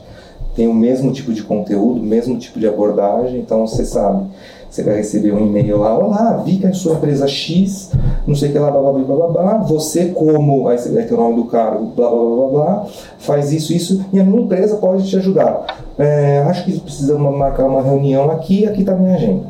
tem 0.55 0.67
o 0.67 0.73
mesmo 0.73 1.11
tipo 1.11 1.33
de 1.33 1.41
conteúdo, 1.41 1.99
o 1.99 2.03
mesmo 2.03 2.37
tipo 2.37 2.59
de 2.59 2.67
abordagem, 2.67 3.39
então 3.39 3.65
você 3.65 3.83
sabe 3.83 4.27
você 4.69 4.83
vai 4.83 4.97
receber 4.97 5.33
um 5.33 5.47
e-mail 5.47 5.79
lá, 5.79 5.97
olá, 5.97 6.43
vi 6.45 6.57
que 6.57 6.67
a 6.67 6.73
sua 6.73 6.93
empresa 6.93 7.27
X, 7.27 7.89
não 8.27 8.35
sei 8.35 8.49
o 8.49 8.51
que 8.51 8.59
lá, 8.59 8.69
blá 8.69 8.81
blá 8.81 8.91
blá 8.91 9.15
blá 9.15 9.27
blá, 9.27 9.57
você 9.63 10.09
como, 10.09 10.67
aí 10.67 10.77
você 10.77 10.89
vai 10.89 11.03
ter 11.03 11.15
o 11.15 11.17
nome 11.17 11.38
do 11.38 11.45
cargo, 11.45 11.88
blá 11.95 12.07
blá 12.07 12.19
blá 12.19 12.35
blá 12.35 12.47
blá, 12.49 12.85
faz 13.17 13.51
isso, 13.51 13.73
isso, 13.73 14.05
e 14.13 14.19
a 14.19 14.23
minha 14.23 14.43
empresa 14.43 14.75
pode 14.75 15.09
te 15.09 15.17
ajudar. 15.17 15.65
É, 15.97 16.43
acho 16.47 16.65
que 16.65 16.79
precisamos 16.79 17.35
marcar 17.35 17.65
uma 17.65 17.81
reunião 17.81 18.29
aqui, 18.29 18.67
aqui 18.67 18.81
está 18.81 18.93
a 18.93 18.95
minha 18.95 19.15
agenda. 19.15 19.47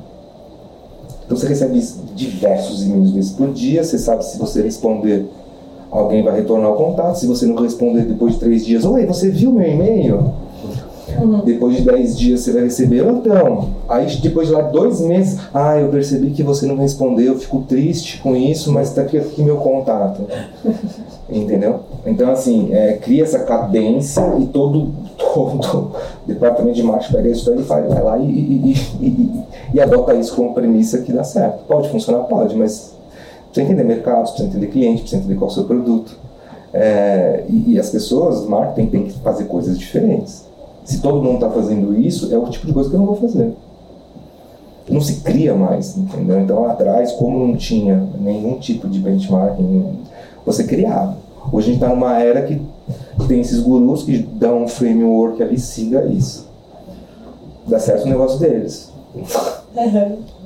Então 1.25 1.38
você 1.38 1.47
recebe 1.47 1.83
diversos 2.15 2.85
e-mails 2.85 3.31
por 3.31 3.51
dia, 3.51 3.83
você 3.83 3.99
sabe 3.99 4.23
se 4.23 4.39
você 4.39 4.61
responder, 4.61 5.29
alguém 5.91 6.23
vai 6.23 6.38
retornar 6.38 6.71
o 6.71 6.75
contato, 6.75 7.19
se 7.19 7.27
você 7.27 7.45
não 7.45 7.61
responder 7.61 8.03
depois 8.03 8.35
de 8.35 8.39
três 8.39 8.65
dias, 8.65 8.85
oi, 8.85 9.05
você 9.05 9.29
viu 9.29 9.51
meu 9.51 9.69
e-mail? 9.69 10.31
Uhum. 11.21 11.41
Depois 11.41 11.77
de 11.77 11.83
10 11.83 12.17
dias 12.17 12.41
você 12.41 12.51
vai 12.51 12.63
receber, 12.63 13.05
então. 13.05 13.69
Aí 13.88 14.07
depois 14.17 14.47
de 14.47 14.53
lá 14.53 14.61
dois 14.61 15.01
meses, 15.01 15.39
ah, 15.53 15.77
eu 15.79 15.89
percebi 15.89 16.31
que 16.31 16.43
você 16.43 16.65
não 16.65 16.77
respondeu, 16.77 17.38
fico 17.38 17.61
triste 17.67 18.19
com 18.21 18.35
isso, 18.35 18.71
mas 18.71 18.93
tá 18.93 19.01
aqui, 19.01 19.17
aqui 19.17 19.43
meu 19.43 19.57
contato. 19.57 20.21
Entendeu? 21.29 21.81
Então, 22.07 22.31
assim, 22.31 22.73
é, 22.73 22.93
cria 22.93 23.23
essa 23.23 23.39
cadência 23.39 24.21
e 24.39 24.47
todo, 24.47 24.91
todo 25.17 25.91
departamento 26.25 26.75
de 26.75 26.83
marketing 26.83 27.13
pega 27.13 27.29
isso 27.29 27.53
e 27.53 27.61
vai 27.61 28.03
lá 28.03 28.17
e, 28.17 28.23
e, 28.23 28.73
e, 28.99 29.43
e, 29.75 29.79
adota 29.79 30.15
isso 30.15 30.35
como 30.35 30.53
premissa 30.55 30.99
que 30.99 31.13
dá 31.13 31.23
certo. 31.23 31.65
Pode 31.67 31.89
funcionar? 31.89 32.23
Pode, 32.23 32.55
mas 32.55 32.95
precisa 33.51 33.71
entender 33.71 33.83
mercado, 33.83 34.23
precisa 34.23 34.47
entender 34.47 34.67
cliente, 34.67 35.01
precisa 35.01 35.21
entender 35.21 35.35
qual 35.35 35.49
é 35.49 35.51
o 35.51 35.55
seu 35.55 35.65
produto. 35.65 36.17
É, 36.73 37.43
e, 37.47 37.79
as 37.79 37.89
pessoas 37.89 38.45
marketing 38.45 38.89
têm 38.89 39.03
que 39.05 39.19
fazer 39.19 39.45
coisas 39.45 39.77
diferentes. 39.77 40.49
Se 40.89 41.01
todo 41.01 41.22
mundo 41.22 41.36
está 41.36 41.51
fazendo 41.51 41.96
isso, 41.96 42.34
é 42.34 42.38
o 42.38 42.50
tipo 42.50 42.65
de 42.65 42.74
coisa 42.74 42.89
que 42.89 42.96
eu 42.96 43.00
não 43.00 43.05
vou 43.05 43.15
fazer. 43.15 43.53
Não 44.89 45.00
se 45.00 45.22
cria 45.22 45.53
mais, 45.53 45.96
entendeu? 45.96 46.39
Então, 46.39 46.63
lá 46.63 46.72
atrás, 46.72 47.12
como 47.12 47.46
não 47.46 47.55
tinha 47.55 48.10
nenhum 48.19 48.58
tipo 48.58 48.89
de 48.89 48.98
benchmarking, 48.98 50.00
você 50.43 50.63
criava. 50.63 51.15
Hoje 51.53 51.67
a 51.67 51.74
gente 51.74 51.84
está 51.84 51.93
numa 51.93 52.17
era 52.17 52.41
que 52.41 52.60
tem 53.27 53.39
esses 53.39 53.60
gurus 53.60 54.01
que 54.01 54.17
dão 54.17 54.63
um 54.63 54.67
framework 54.67 55.43
ali, 55.43 55.60
siga 55.60 56.03
isso. 56.05 56.48
Dá 57.67 57.77
certo 57.77 58.05
o 58.05 58.10
negócio 58.10 58.39
deles. 58.39 58.91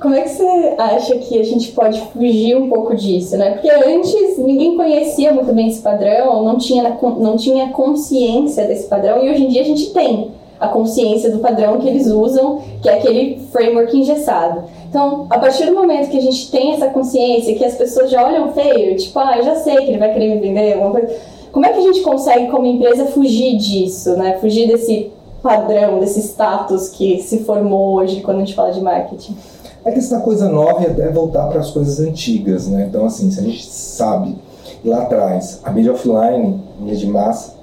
Como 0.00 0.14
é 0.14 0.22
que 0.22 0.28
você 0.28 0.74
acha 0.78 1.18
que 1.18 1.40
a 1.40 1.44
gente 1.44 1.72
pode 1.72 2.00
fugir 2.12 2.56
um 2.56 2.68
pouco 2.68 2.94
disso, 2.94 3.36
né? 3.36 3.52
Porque 3.52 3.68
antes 3.68 4.38
ninguém 4.38 4.76
conhecia 4.76 5.32
muito 5.32 5.52
bem 5.52 5.66
esse 5.66 5.82
padrão, 5.82 6.44
não 6.44 6.56
tinha, 6.56 6.96
não 7.02 7.36
tinha 7.36 7.70
consciência 7.70 8.64
desse 8.64 8.86
padrão, 8.86 9.24
e 9.24 9.30
hoje 9.30 9.44
em 9.44 9.48
dia 9.48 9.62
a 9.62 9.64
gente 9.64 9.90
tem 9.90 10.30
a 10.60 10.68
consciência 10.68 11.30
do 11.30 11.38
padrão 11.38 11.78
que 11.78 11.88
eles 11.88 12.06
usam, 12.06 12.60
que 12.80 12.88
é 12.88 12.94
aquele 12.94 13.40
framework 13.50 13.96
engessado. 13.96 14.64
Então, 14.88 15.26
a 15.30 15.38
partir 15.38 15.66
do 15.66 15.74
momento 15.74 16.10
que 16.10 16.18
a 16.18 16.22
gente 16.22 16.50
tem 16.50 16.72
essa 16.72 16.88
consciência, 16.88 17.54
que 17.54 17.64
as 17.64 17.74
pessoas 17.74 18.10
já 18.10 18.24
olham 18.24 18.52
feio, 18.52 18.96
tipo, 18.96 19.18
ah, 19.18 19.36
eu 19.36 19.44
já 19.44 19.56
sei 19.56 19.76
que 19.76 19.90
ele 19.90 19.98
vai 19.98 20.12
querer 20.12 20.34
me 20.34 20.40
vender 20.40 20.74
alguma 20.74 20.92
coisa, 20.92 21.14
como 21.52 21.66
é 21.66 21.72
que 21.72 21.78
a 21.78 21.82
gente 21.82 22.02
consegue, 22.02 22.48
como 22.50 22.66
empresa, 22.66 23.06
fugir 23.06 23.56
disso, 23.56 24.16
né? 24.16 24.38
Fugir 24.40 24.68
desse 24.68 25.10
padrão, 25.42 25.98
desse 25.98 26.20
status 26.20 26.88
que 26.88 27.20
se 27.22 27.40
formou 27.40 27.96
hoje 27.96 28.20
quando 28.20 28.38
a 28.38 28.40
gente 28.40 28.54
fala 28.54 28.70
de 28.70 28.80
marketing? 28.80 29.36
É 29.84 29.92
que 29.92 29.98
essa 29.98 30.20
coisa 30.20 30.48
nova 30.48 30.84
é 30.84 30.90
até 30.90 31.10
voltar 31.10 31.46
para 31.46 31.60
as 31.60 31.70
coisas 31.70 32.00
antigas, 32.00 32.66
né? 32.66 32.86
Então, 32.88 33.06
assim, 33.06 33.30
se 33.30 33.40
a 33.40 33.42
gente 33.42 33.64
sabe 33.66 34.36
lá 34.84 35.02
atrás, 35.02 35.60
a 35.64 35.70
mídia 35.70 35.92
offline, 35.92 36.60
a 36.78 36.82
mídia 36.82 36.96
de 36.96 37.06
massa, 37.06 37.54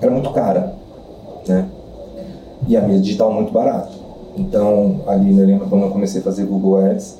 era 0.00 0.10
muito 0.10 0.30
cara, 0.32 0.74
né? 1.46 1.66
E 2.66 2.76
a 2.76 2.80
mídia 2.80 3.00
digital 3.00 3.32
muito 3.32 3.52
barata. 3.52 3.90
Então, 4.36 5.00
ali 5.06 5.38
eu 5.38 5.46
lembro 5.46 5.66
quando 5.68 5.82
eu 5.82 5.90
comecei 5.90 6.20
a 6.20 6.24
fazer 6.24 6.44
Google 6.44 6.84
Ads, 6.84 7.16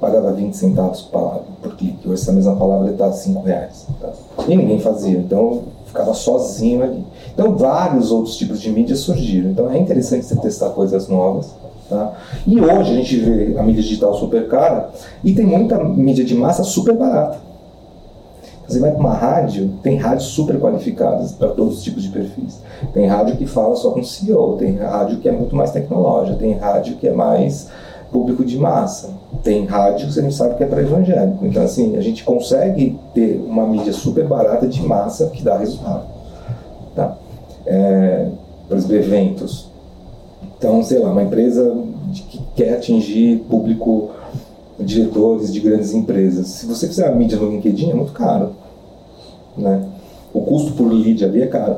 pagava 0.00 0.32
20 0.32 0.54
centavos 0.54 1.02
por 1.02 1.10
palavra, 1.12 1.42
por 1.62 1.76
clique. 1.76 2.08
Hoje 2.08 2.22
essa 2.22 2.32
mesma 2.32 2.56
palavra 2.56 2.90
está 2.90 3.12
5 3.12 3.40
reais. 3.42 3.86
Tá? 4.00 4.10
E 4.48 4.56
ninguém 4.56 4.80
fazia, 4.80 5.18
então 5.18 5.38
eu 5.38 5.62
ficava 5.86 6.14
sozinho 6.14 6.82
ali. 6.82 7.04
Então, 7.32 7.56
vários 7.56 8.10
outros 8.10 8.36
tipos 8.36 8.60
de 8.60 8.70
mídia 8.70 8.96
surgiram. 8.96 9.50
Então, 9.50 9.70
é 9.70 9.78
interessante 9.78 10.24
você 10.24 10.36
testar 10.36 10.70
coisas 10.70 11.08
novas. 11.08 11.50
Tá? 11.90 12.12
E 12.46 12.60
hoje 12.60 12.92
a 12.92 12.94
gente 12.94 13.16
vê 13.16 13.58
a 13.58 13.64
mídia 13.64 13.82
digital 13.82 14.14
super 14.14 14.46
cara 14.46 14.90
e 15.24 15.34
tem 15.34 15.44
muita 15.44 15.82
mídia 15.82 16.24
de 16.24 16.36
massa 16.36 16.62
super 16.62 16.96
barata. 16.96 17.38
Você 18.68 18.78
vai 18.78 18.92
para 18.92 19.00
uma 19.00 19.12
rádio, 19.12 19.72
tem 19.82 19.96
rádios 19.96 20.28
super 20.28 20.56
qualificadas 20.60 21.32
para 21.32 21.48
todos 21.48 21.78
os 21.78 21.82
tipos 21.82 22.04
de 22.04 22.10
perfis. 22.10 22.60
Tem 22.94 23.08
rádio 23.08 23.36
que 23.36 23.44
fala 23.44 23.74
só 23.74 23.90
com 23.90 24.04
CEO, 24.04 24.56
tem 24.56 24.76
rádio 24.76 25.18
que 25.18 25.28
é 25.28 25.32
muito 25.32 25.56
mais 25.56 25.72
tecnológica, 25.72 26.38
tem 26.38 26.52
rádio 26.52 26.94
que 26.94 27.08
é 27.08 27.12
mais 27.12 27.68
público 28.12 28.44
de 28.44 28.56
massa, 28.56 29.10
tem 29.42 29.64
rádio 29.64 30.06
que 30.06 30.12
você 30.12 30.22
não 30.22 30.30
sabe 30.30 30.54
que 30.54 30.62
é 30.62 30.66
para 30.66 30.82
evangélico. 30.82 31.44
Então, 31.44 31.64
assim, 31.64 31.96
a 31.96 32.00
gente 32.00 32.22
consegue 32.22 32.96
ter 33.12 33.44
uma 33.44 33.66
mídia 33.66 33.92
super 33.92 34.24
barata 34.28 34.68
de 34.68 34.80
massa 34.80 35.26
que 35.26 35.42
dá 35.42 35.58
resultado. 35.58 36.04
Tá? 36.94 37.16
É, 37.66 38.28
por 38.68 38.76
exemplo, 38.76 38.94
eventos. 38.94 39.69
Então, 40.60 40.82
sei 40.82 40.98
lá, 40.98 41.10
uma 41.10 41.22
empresa 41.22 41.74
que 42.12 42.38
quer 42.54 42.74
atingir 42.74 43.38
público 43.48 44.10
diretores 44.78 45.50
de 45.50 45.58
grandes 45.58 45.94
empresas. 45.94 46.48
Se 46.48 46.66
você 46.66 46.86
fizer 46.86 47.08
a 47.08 47.14
mídia 47.14 47.38
no 47.38 47.50
LinkedIn, 47.50 47.92
é 47.92 47.94
muito 47.94 48.12
caro. 48.12 48.50
Né? 49.56 49.82
O 50.34 50.42
custo 50.42 50.72
por 50.72 50.92
lead 50.92 51.24
ali 51.24 51.40
é 51.40 51.46
caro. 51.46 51.76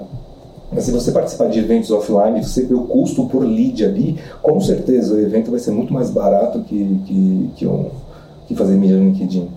Mas 0.72 0.82
se 0.82 0.90
você 0.90 1.12
participar 1.12 1.48
de 1.48 1.60
eventos 1.60 1.92
offline, 1.92 2.42
você 2.42 2.64
vê 2.64 2.74
o 2.74 2.82
custo 2.82 3.26
por 3.26 3.44
lead 3.44 3.84
ali, 3.84 4.18
com 4.42 4.60
certeza 4.60 5.14
o 5.14 5.20
evento 5.20 5.52
vai 5.52 5.60
ser 5.60 5.70
muito 5.70 5.94
mais 5.94 6.10
barato 6.10 6.58
que, 6.62 7.00
que, 7.06 7.50
que, 7.54 7.66
um, 7.68 7.86
que 8.48 8.56
fazer 8.56 8.74
mídia 8.74 8.96
no 8.96 9.04
LinkedIn. 9.04 9.48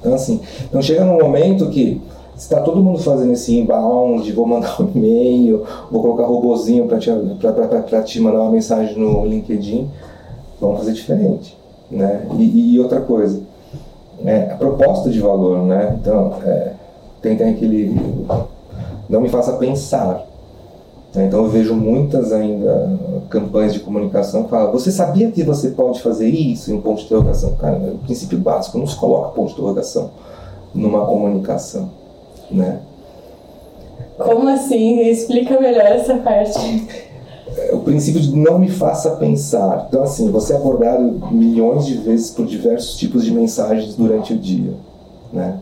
Então, 0.00 0.14
assim, 0.14 0.40
então 0.64 0.80
chega 0.80 1.04
num 1.04 1.18
momento 1.18 1.68
que 1.68 2.00
está 2.36 2.60
todo 2.60 2.82
mundo 2.82 2.98
fazendo 2.98 3.32
esse 3.32 3.56
inbound, 3.58 4.30
vou 4.32 4.46
mandar 4.46 4.80
um 4.80 4.90
e-mail, 4.94 5.64
vou 5.90 6.02
colocar 6.02 6.24
robozinho 6.24 6.86
para 6.86 6.98
te, 6.98 7.10
te 8.04 8.20
mandar 8.20 8.40
uma 8.42 8.50
mensagem 8.50 8.98
no 8.98 9.24
LinkedIn, 9.24 9.88
vamos 10.60 10.78
fazer 10.78 10.92
diferente. 10.92 11.56
Né? 11.90 12.26
E, 12.38 12.74
e 12.74 12.80
outra 12.80 13.00
coisa, 13.00 13.40
é, 14.24 14.50
a 14.52 14.56
proposta 14.56 15.08
de 15.08 15.20
valor, 15.20 15.62
né? 15.62 15.96
Então, 16.00 16.34
é, 16.44 16.72
tem, 17.22 17.36
tem 17.36 17.50
aquele. 17.50 17.96
Não 19.08 19.20
me 19.20 19.28
faça 19.28 19.52
pensar. 19.54 20.26
Né? 21.14 21.26
Então, 21.26 21.44
eu 21.44 21.50
vejo 21.50 21.74
muitas 21.74 22.32
ainda 22.32 22.98
campanhas 23.28 23.72
de 23.72 23.80
comunicação 23.80 24.44
que 24.44 24.50
falam: 24.50 24.72
Você 24.72 24.90
sabia 24.90 25.30
que 25.30 25.42
você 25.42 25.70
pode 25.70 26.02
fazer 26.02 26.28
isso 26.28 26.72
em 26.72 26.74
um 26.74 26.80
ponto 26.80 26.98
de 26.98 27.04
interrogação? 27.04 27.54
Cara, 27.56 27.76
é 27.76 27.90
o 27.90 27.98
princípio 27.98 28.38
básico, 28.38 28.78
não 28.78 28.86
se 28.86 28.96
coloca 28.96 29.28
ponto 29.28 29.48
de 29.48 29.52
interrogação 29.52 30.10
numa 30.74 31.06
comunicação. 31.06 31.90
Né? 32.50 32.80
Como 34.18 34.48
assim? 34.48 35.00
Explica 35.08 35.60
melhor 35.60 35.86
essa 35.86 36.16
parte. 36.16 36.86
O 37.72 37.80
princípio 37.80 38.20
de 38.20 38.36
não 38.36 38.58
me 38.58 38.68
faça 38.68 39.10
pensar. 39.12 39.86
Então, 39.88 40.02
assim, 40.02 40.30
você 40.30 40.52
é 40.52 40.56
abordado 40.56 41.02
milhões 41.30 41.86
de 41.86 41.94
vezes 41.94 42.30
por 42.30 42.46
diversos 42.46 42.96
tipos 42.96 43.24
de 43.24 43.30
mensagens 43.30 43.94
durante 43.94 44.32
o 44.32 44.38
dia, 44.38 44.74
né? 45.32 45.58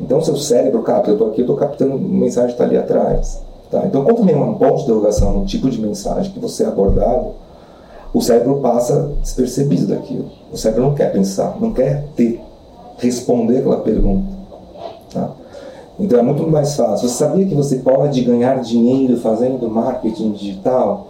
Então, 0.00 0.20
seu 0.20 0.36
cérebro 0.36 0.82
capta, 0.82 1.10
eu 1.10 1.14
estou 1.14 1.28
aqui, 1.28 1.40
eu 1.40 1.44
estou 1.44 1.56
captando 1.56 1.98
mensagem 1.98 2.48
que 2.48 2.54
está 2.54 2.64
ali 2.64 2.76
atrás. 2.76 3.42
Tá? 3.70 3.84
Então, 3.84 4.04
quando 4.04 4.24
vem 4.24 4.34
um 4.34 4.54
ponto 4.54 4.76
de 4.76 4.82
interrogação 4.84 5.32
num 5.32 5.44
tipo 5.44 5.68
de 5.68 5.80
mensagem 5.80 6.32
que 6.32 6.38
você 6.38 6.64
é 6.64 6.66
abordado, 6.66 7.32
o 8.14 8.20
cérebro 8.20 8.60
passa 8.60 9.10
despercebido 9.20 9.88
daquilo. 9.88 10.30
O 10.52 10.56
cérebro 10.56 10.84
não 10.84 10.94
quer 10.94 11.12
pensar, 11.12 11.56
não 11.60 11.72
quer 11.72 12.04
ter, 12.16 12.40
responder 12.98 13.58
aquela 13.58 13.80
pergunta. 13.80 14.28
Tá? 15.12 15.30
Então 15.98 16.18
é 16.18 16.22
muito 16.22 16.46
mais 16.48 16.76
fácil. 16.76 17.08
Você 17.08 17.14
sabia 17.14 17.44
que 17.44 17.54
você 17.54 17.78
pode 17.78 18.20
ganhar 18.22 18.60
dinheiro 18.60 19.16
fazendo 19.16 19.68
marketing 19.68 20.32
digital? 20.32 21.08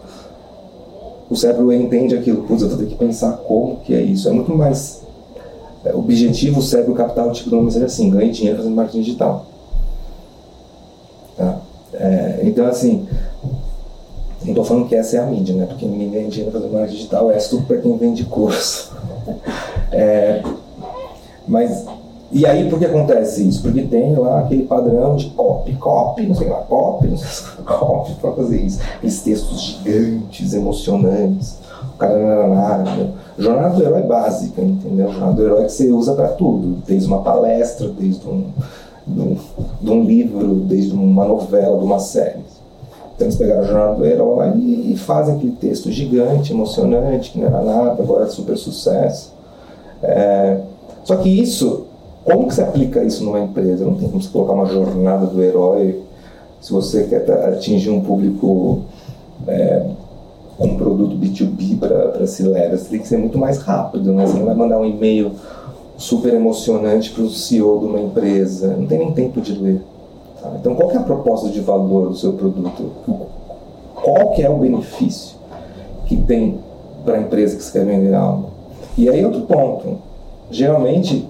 O 1.28 1.36
cérebro 1.36 1.70
entende 1.72 2.16
aquilo, 2.16 2.44
putz, 2.44 2.62
eu 2.62 2.70
vou 2.70 2.78
ter 2.78 2.86
que 2.86 2.94
pensar 2.94 3.32
como 3.38 3.76
que 3.80 3.94
é 3.94 4.00
isso. 4.00 4.28
É 4.28 4.32
muito 4.32 4.54
mais 4.54 5.02
é, 5.84 5.94
objetivo 5.94 6.60
o 6.60 6.62
cérebro 6.62 6.94
captar 6.94 7.26
o 7.26 7.32
tipo 7.32 7.50
de 7.50 7.54
uma 7.54 7.64
mensagem 7.64 7.86
assim, 7.86 8.10
ganhe 8.10 8.30
dinheiro 8.30 8.56
fazendo 8.56 8.74
marketing 8.74 9.02
digital. 9.02 9.46
Tá? 11.36 11.60
É, 11.92 12.40
então 12.44 12.66
assim, 12.66 13.06
não 14.42 14.48
estou 14.48 14.64
falando 14.64 14.88
que 14.88 14.94
essa 14.94 15.18
é 15.18 15.20
a 15.20 15.26
mídia, 15.26 15.54
né? 15.54 15.66
Porque 15.66 15.84
ninguém 15.84 16.10
ganha 16.10 16.28
dinheiro 16.28 16.50
fazendo 16.50 16.72
marketing 16.72 16.96
digital, 16.96 17.30
é 17.30 17.36
tudo 17.36 17.66
para 17.66 17.76
quem 17.76 17.96
vende 17.96 18.24
curso. 18.24 18.96
É, 19.90 20.42
mas 21.46 21.86
e 22.30 22.44
aí, 22.44 22.68
por 22.68 22.78
que 22.78 22.84
acontece 22.84 23.48
isso? 23.48 23.62
Porque 23.62 23.82
tem 23.82 24.14
lá 24.14 24.40
aquele 24.40 24.64
padrão 24.64 25.16
de 25.16 25.30
copy, 25.30 25.72
copy, 25.76 26.26
não 26.26 26.34
sei 26.34 26.48
lá, 26.48 26.56
copy, 26.56 27.08
não 27.08 27.16
sei 27.16 27.46
lá, 27.58 27.64
copy 27.64 28.12
para 28.20 28.32
fazer 28.32 28.60
isso. 28.60 28.80
Aqueles 28.96 29.22
textos 29.22 29.60
gigantes, 29.62 30.52
emocionantes. 30.52 31.56
O 31.94 31.98
cara 31.98 32.18
não 32.18 32.28
era 32.28 32.48
nada. 32.48 33.10
Jornada 33.38 33.74
do 33.76 33.82
herói 33.82 34.02
básica, 34.02 34.60
entendeu? 34.60 35.10
Jornada 35.10 35.32
do 35.32 35.42
herói 35.42 35.64
que 35.64 35.72
você 35.72 35.90
usa 35.90 36.14
para 36.14 36.28
tudo. 36.28 36.82
Desde 36.86 37.06
uma 37.06 37.22
palestra, 37.22 37.88
desde 37.88 38.28
um, 38.28 38.44
de 39.06 39.20
um, 39.20 39.36
de 39.80 39.90
um 39.90 40.04
livro, 40.04 40.54
desde 40.56 40.92
uma 40.92 41.24
novela, 41.24 41.78
de 41.78 41.84
uma 41.84 41.98
série. 41.98 42.40
Então 43.14 43.26
eles 43.26 43.36
pegaram 43.36 43.62
a 43.62 43.66
jornada 43.66 43.94
do 43.94 44.04
herói 44.04 44.52
e, 44.54 44.92
e 44.92 44.96
fazem 44.98 45.34
aquele 45.34 45.52
texto 45.52 45.90
gigante, 45.90 46.52
emocionante, 46.52 47.30
que 47.30 47.38
não 47.38 47.46
era 47.46 47.62
nada, 47.62 48.02
agora 48.02 48.24
é 48.24 48.28
super 48.28 48.56
sucesso. 48.56 49.32
É, 50.02 50.60
só 51.02 51.16
que 51.16 51.28
isso 51.28 51.87
como 52.28 52.48
que 52.48 52.54
se 52.54 52.60
aplica 52.60 53.02
isso 53.02 53.24
numa 53.24 53.40
empresa? 53.40 53.84
Não 53.84 53.94
tem 53.94 54.08
como 54.08 54.22
você 54.22 54.28
colocar 54.30 54.52
uma 54.52 54.66
jornada 54.66 55.26
do 55.26 55.42
herói 55.42 56.02
se 56.60 56.72
você 56.72 57.04
quer 57.04 57.30
atingir 57.48 57.90
um 57.90 58.00
público 58.00 58.82
é, 59.46 59.86
com 60.56 60.66
um 60.66 60.76
produto 60.76 61.16
B2B 61.16 61.78
para 61.78 62.26
se 62.26 62.42
leve. 62.42 62.76
Você 62.76 62.90
tem 62.90 62.98
que 63.00 63.08
ser 63.08 63.16
muito 63.16 63.38
mais 63.38 63.58
rápido, 63.58 64.12
né? 64.12 64.26
Você 64.26 64.38
não 64.38 64.46
vai 64.46 64.54
mandar 64.54 64.78
um 64.78 64.84
e-mail 64.84 65.32
super 65.96 66.34
emocionante 66.34 67.10
para 67.10 67.22
o 67.22 67.30
CEO 67.30 67.80
de 67.80 67.86
uma 67.86 68.00
empresa. 68.00 68.76
Não 68.76 68.86
tem 68.86 68.98
nem 68.98 69.12
tempo 69.12 69.40
de 69.40 69.52
ler. 69.52 69.82
Então, 70.60 70.74
qual 70.74 70.90
é 70.92 70.96
a 70.96 71.02
proposta 71.02 71.48
de 71.48 71.60
valor 71.60 72.08
do 72.08 72.16
seu 72.16 72.32
produto? 72.32 72.90
qual 74.02 74.30
que 74.30 74.42
é 74.42 74.48
o 74.48 74.56
benefício 74.56 75.36
que 76.06 76.16
tem 76.16 76.58
para 77.04 77.16
a 77.16 77.20
empresa 77.20 77.56
que 77.56 77.62
você 77.62 77.78
quer 77.78 77.84
vender 77.84 78.14
algo. 78.14 78.50
E 78.96 79.08
aí 79.08 79.24
outro 79.24 79.42
ponto, 79.42 79.98
geralmente 80.50 81.28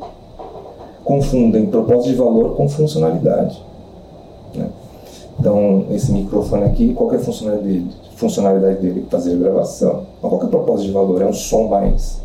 confundem 1.08 1.64
propósito 1.64 2.10
de 2.10 2.16
valor 2.16 2.54
com 2.54 2.68
funcionalidade. 2.68 3.58
Né? 4.54 4.66
Então, 5.40 5.86
esse 5.90 6.12
microfone 6.12 6.64
aqui, 6.64 6.92
qual 6.92 7.10
é 7.14 7.16
a 7.16 7.18
funcionalidade 7.18 7.66
dele? 7.66 7.90
Funcionalidade 8.14 8.80
dele 8.82 9.06
fazer 9.08 9.34
gravação. 9.38 10.02
Mas 10.20 10.30
qual 10.30 10.42
é 10.42 10.44
o 10.44 10.48
propósito 10.48 10.86
de 10.88 10.92
valor? 10.92 11.22
É 11.22 11.24
um 11.24 11.32
som 11.32 11.68
mais, 11.68 12.20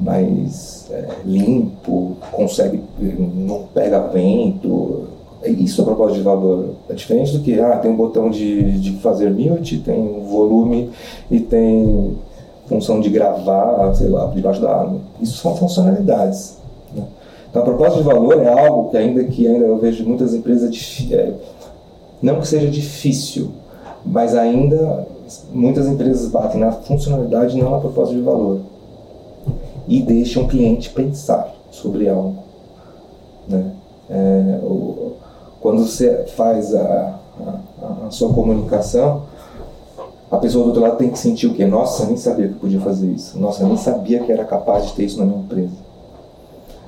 mais 0.00 0.88
é, 0.90 1.08
limpo, 1.24 2.16
consegue, 2.32 2.82
não 2.98 3.62
pega 3.72 4.00
vento. 4.08 5.04
Isso 5.44 5.80
é 5.80 5.84
propósito 5.84 6.16
de 6.16 6.22
valor. 6.22 6.70
É 6.88 6.94
diferente 6.94 7.30
do 7.30 7.44
que, 7.44 7.60
ah, 7.60 7.76
tem 7.76 7.92
um 7.92 7.96
botão 7.96 8.28
de, 8.28 8.72
de 8.80 8.90
fazer 8.96 9.30
mute, 9.30 9.78
tem 9.78 10.00
um 10.00 10.24
volume 10.24 10.90
e 11.30 11.38
tem 11.38 12.16
função 12.66 12.98
de 12.98 13.08
gravar, 13.08 13.94
sei 13.94 14.08
lá, 14.08 14.26
debaixo 14.34 14.60
da 14.60 14.80
água. 14.80 14.98
Isso 15.20 15.36
são 15.36 15.54
funcionalidades. 15.54 16.63
Então, 17.54 17.62
a 17.62 17.66
propósito 17.66 17.98
de 17.98 18.02
valor 18.02 18.42
é 18.42 18.48
algo 18.48 18.90
que 18.90 18.96
ainda 18.96 19.22
que 19.22 19.46
ainda 19.46 19.64
eu 19.64 19.78
vejo 19.78 20.04
muitas 20.04 20.34
empresas 20.34 21.06
é, 21.12 21.34
não 22.20 22.40
que 22.40 22.48
seja 22.48 22.68
difícil, 22.68 23.52
mas 24.04 24.34
ainda 24.34 25.06
muitas 25.52 25.86
empresas 25.86 26.28
batem 26.32 26.60
na 26.60 26.72
funcionalidade 26.72 27.56
não 27.56 27.70
na 27.70 27.78
proposta 27.78 28.12
de 28.12 28.20
valor. 28.20 28.58
E 29.86 30.02
deixam 30.02 30.42
o 30.42 30.48
cliente 30.48 30.90
pensar 30.90 31.54
sobre 31.70 32.08
algo. 32.08 32.42
Né? 33.46 33.70
É, 34.10 34.58
o, 34.60 35.12
quando 35.60 35.86
você 35.86 36.24
faz 36.34 36.74
a, 36.74 37.20
a, 37.40 38.06
a, 38.08 38.10
sua 38.10 38.34
comunicação, 38.34 39.26
a 40.28 40.38
pessoa 40.38 40.64
do 40.64 40.68
outro 40.70 40.82
lado 40.82 40.96
tem 40.96 41.08
que 41.08 41.20
sentir 41.20 41.46
o 41.46 41.54
quê? 41.54 41.64
Nossa, 41.64 42.04
nem 42.04 42.16
sabia 42.16 42.48
que 42.48 42.54
podia 42.54 42.80
fazer 42.80 43.06
isso. 43.12 43.38
Nossa, 43.38 43.64
nem 43.64 43.76
sabia 43.76 44.24
que 44.24 44.32
era 44.32 44.44
capaz 44.44 44.86
de 44.86 44.94
ter 44.94 45.04
isso 45.04 45.20
na 45.20 45.24
minha 45.24 45.38
empresa. 45.38 45.83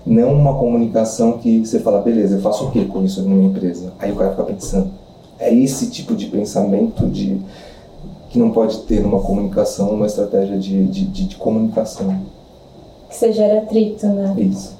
Não 0.07 0.33
uma 0.33 0.57
comunicação 0.57 1.39
que 1.39 1.67
você 1.67 1.81
fala, 1.81 2.01
beleza, 2.01 2.37
eu 2.37 2.41
faço 2.41 2.67
o 2.67 2.71
que 2.71 2.85
com 2.85 3.03
isso 3.03 3.23
na 3.23 3.35
minha 3.35 3.49
empresa? 3.49 3.93
Aí 3.99 4.13
o 4.13 4.17
cara 4.17 4.31
fica 4.31 4.45
pensando 4.45 4.91
é 5.39 5.53
esse 5.53 5.91
tipo 5.91 6.15
de 6.15 6.27
pensamento 6.27 7.07
de, 7.07 7.41
que 8.31 8.39
não 8.39 8.51
pode 8.51 8.79
ter 8.81 9.01
numa 9.01 9.21
comunicação, 9.21 9.91
uma 9.91 10.07
estratégia 10.07 10.57
de, 10.57 10.85
de, 10.87 11.05
de, 11.05 11.25
de 11.25 11.37
comunicação. 11.37 12.21
Que 13.09 13.17
você 13.17 13.33
gera 13.33 13.59
atrito, 13.59 14.07
né? 14.07 14.35
Isso. 14.39 14.77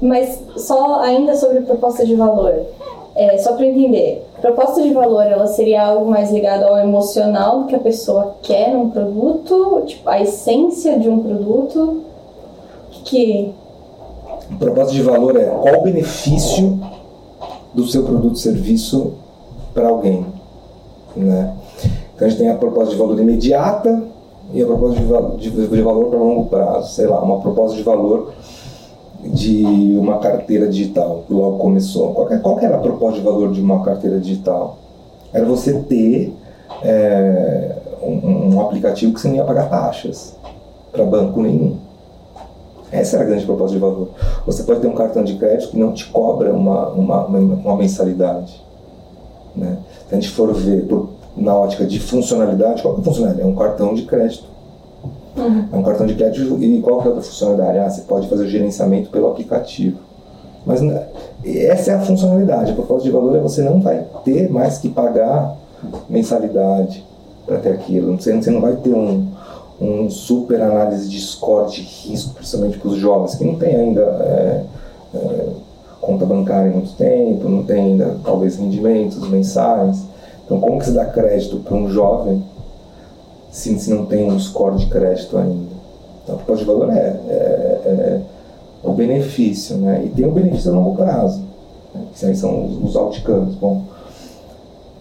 Mas 0.00 0.40
só 0.56 1.00
ainda 1.00 1.34
sobre 1.36 1.62
proposta 1.62 2.04
de 2.04 2.14
valor. 2.14 2.54
É, 3.16 3.36
só 3.38 3.54
para 3.54 3.66
entender, 3.66 4.24
proposta 4.40 4.80
de 4.80 4.92
valor 4.92 5.24
ela 5.24 5.46
seria 5.48 5.84
algo 5.84 6.08
mais 6.08 6.30
ligado 6.30 6.62
ao 6.62 6.78
emocional 6.78 7.62
do 7.62 7.66
que 7.66 7.74
a 7.74 7.80
pessoa 7.80 8.36
quer 8.40 8.72
num 8.72 8.88
produto, 8.88 9.82
tipo 9.84 10.08
a 10.08 10.20
essência 10.20 10.98
de 10.98 11.08
um 11.08 11.20
produto. 11.20 12.04
Que 13.04 13.52
proposta 14.58 14.92
de 14.92 15.02
valor 15.02 15.36
é 15.36 15.44
qual 15.44 15.80
o 15.80 15.82
benefício 15.82 16.78
do 17.74 17.86
seu 17.86 18.02
produto 18.02 18.30
ou 18.30 18.36
serviço 18.36 19.12
para 19.72 19.88
alguém. 19.88 20.26
Né? 21.16 21.54
Então 22.14 22.26
a 22.26 22.30
gente 22.30 22.38
tem 22.38 22.50
a 22.50 22.56
proposta 22.56 22.90
de 22.90 22.98
valor 22.98 23.18
imediata 23.18 24.02
e 24.52 24.62
a 24.62 24.66
proposta 24.66 25.00
de, 25.38 25.50
de, 25.50 25.66
de 25.68 25.82
valor 25.82 26.06
para 26.06 26.18
longo 26.18 26.46
prazo. 26.46 26.94
Sei 26.94 27.06
lá, 27.06 27.22
uma 27.22 27.40
proposta 27.40 27.76
de 27.76 27.82
valor 27.82 28.32
de 29.24 29.96
uma 29.98 30.18
carteira 30.18 30.66
digital, 30.66 31.24
que 31.26 31.32
logo 31.32 31.58
começou. 31.58 32.12
Qual, 32.12 32.26
qual 32.40 32.60
era 32.60 32.76
a 32.76 32.80
proposta 32.80 33.18
de 33.18 33.24
valor 33.24 33.52
de 33.52 33.60
uma 33.60 33.82
carteira 33.82 34.18
digital? 34.18 34.78
Era 35.32 35.44
você 35.44 35.74
ter 35.80 36.34
é, 36.82 37.76
um, 38.02 38.54
um, 38.54 38.60
aplicativo 38.60 39.12
que 39.12 39.20
você 39.20 39.28
não 39.28 39.36
ia 39.36 39.44
pagar 39.44 39.68
taxas 39.68 40.36
para 40.90 41.04
banco 41.04 41.42
nenhum. 41.42 41.76
Essa 42.92 43.16
era 43.16 43.24
a 43.24 43.28
grande 43.28 43.44
proposta 43.44 43.74
de 43.74 43.80
valor. 43.80 44.08
Você 44.46 44.62
pode 44.64 44.80
ter 44.80 44.88
um 44.88 44.94
cartão 44.94 45.22
de 45.22 45.36
crédito 45.36 45.70
que 45.70 45.78
não 45.78 45.92
te 45.92 46.06
cobra 46.06 46.52
uma, 46.52 46.88
uma, 46.88 47.26
uma 47.26 47.76
mensalidade. 47.76 48.60
Né? 49.54 49.78
Se 50.08 50.14
a 50.14 50.20
gente 50.20 50.30
for 50.30 50.52
ver 50.54 50.86
por, 50.86 51.10
na 51.36 51.56
ótica 51.56 51.84
de 51.84 52.00
funcionalidade, 52.00 52.82
qual 52.82 52.96
é 52.96 53.00
a 53.00 53.02
funcionalidade? 53.02 53.48
É 53.48 53.50
um 53.50 53.54
cartão 53.54 53.94
de 53.94 54.02
crédito. 54.02 54.44
Uhum. 55.36 55.68
É 55.72 55.76
um 55.76 55.82
cartão 55.82 56.06
de 56.06 56.14
crédito 56.14 56.62
e 56.62 56.80
qual 56.80 57.00
é 57.00 57.04
a 57.04 57.06
outra 57.06 57.22
funcionalidade? 57.22 57.78
Ah, 57.78 57.90
você 57.90 58.00
pode 58.02 58.28
fazer 58.28 58.44
o 58.44 58.48
gerenciamento 58.48 59.10
pelo 59.10 59.28
aplicativo. 59.28 59.98
Mas 60.66 60.80
né, 60.80 61.06
essa 61.44 61.92
é 61.92 61.94
a 61.94 62.00
funcionalidade. 62.00 62.72
A 62.72 62.74
proposta 62.74 63.04
de 63.04 63.10
valor 63.10 63.36
é 63.36 63.40
você 63.40 63.62
não 63.62 63.80
vai 63.80 64.04
ter 64.24 64.50
mais 64.50 64.78
que 64.78 64.88
pagar 64.88 65.56
mensalidade 66.08 67.04
para 67.46 67.58
ter 67.58 67.70
aquilo. 67.70 68.16
Você, 68.16 68.34
você 68.34 68.50
não 68.50 68.60
vai 68.60 68.76
ter 68.76 68.92
um, 68.92 69.26
um 69.80 70.10
super 70.10 70.60
análise 70.60 71.08
de 71.08 71.18
score 71.20 71.70
de 71.70 71.80
risco, 71.80 72.34
principalmente 72.34 72.78
para 72.78 72.88
os 72.88 72.96
jovens, 72.96 73.34
que 73.34 73.44
não 73.44 73.54
tem 73.54 73.74
ainda 73.74 74.02
é, 74.02 74.64
é, 75.14 75.46
conta 76.00 76.26
bancária 76.26 76.70
há 76.70 76.74
muito 76.74 76.92
tempo, 76.92 77.48
não 77.48 77.62
tem 77.62 77.92
ainda 77.92 78.16
talvez 78.22 78.56
rendimentos 78.56 79.26
mensais. 79.28 80.02
Então, 80.44 80.60
como 80.60 80.78
que 80.78 80.86
se 80.86 80.92
dá 80.92 81.06
crédito 81.06 81.56
para 81.58 81.74
um 81.74 81.88
jovem 81.88 82.42
se, 83.50 83.78
se 83.78 83.90
não 83.90 84.04
tem 84.04 84.30
um 84.30 84.38
score 84.38 84.76
de 84.76 84.86
crédito 84.86 85.38
ainda? 85.38 85.70
Então, 86.22 86.34
a 86.34 86.38
proposta 86.38 86.64
de 86.64 86.70
valor 86.70 86.90
é, 86.90 87.20
é, 87.28 87.80
é, 87.86 88.20
o 88.82 88.92
benefício, 88.92 89.76
né? 89.76 90.02
E 90.04 90.08
tem 90.10 90.26
o 90.26 90.32
benefício 90.32 90.70
a 90.70 90.74
longo 90.74 90.94
prazo, 90.94 91.42
né? 91.94 92.02
que 92.14 92.26
aí 92.26 92.36
são 92.36 92.66
os, 92.66 92.90
os 92.90 92.96
outcomes. 92.96 93.54
Bom, 93.54 93.84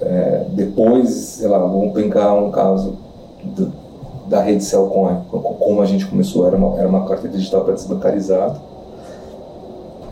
é, 0.02 0.46
depois, 0.52 1.10
sei 1.10 1.50
lá, 1.50 1.58
vamos 1.58 1.94
pegar 1.94 2.34
um 2.34 2.50
caso 2.52 2.96
do, 3.44 3.72
da 4.30 4.42
rede 4.42 4.64
Cellcoin, 4.64 5.22
como 5.32 5.82
a 5.82 5.86
gente 5.86 6.06
começou, 6.06 6.48
era 6.48 6.56
uma, 6.56 6.78
era 6.78 6.88
uma 6.88 7.08
carteira 7.08 7.36
digital 7.36 7.66
para 7.66 7.74
desbancarizado 7.74 8.60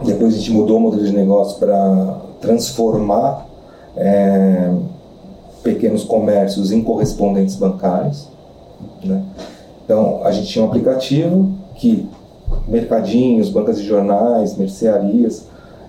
depois 0.04 0.34
a 0.34 0.38
gente 0.38 0.52
mudou 0.52 0.78
o 0.78 0.80
modelo 0.80 1.04
de 1.04 1.12
negócio 1.12 1.58
para 1.58 2.18
transformar 2.40 3.48
é, 3.96 4.72
pequenos 5.64 6.04
comércios 6.04 6.72
em 6.72 6.84
correspondentes 6.84 7.56
bancários. 7.56 8.28
Né? 9.04 9.24
Então, 9.84 10.22
a 10.24 10.32
gente 10.32 10.48
tinha 10.48 10.64
um 10.64 10.68
aplicativo 10.68 11.52
que 11.76 12.08
mercadinhos, 12.68 13.50
bancas 13.50 13.78
de 13.78 13.86
jornais, 13.86 14.56
mercearias, 14.56 15.46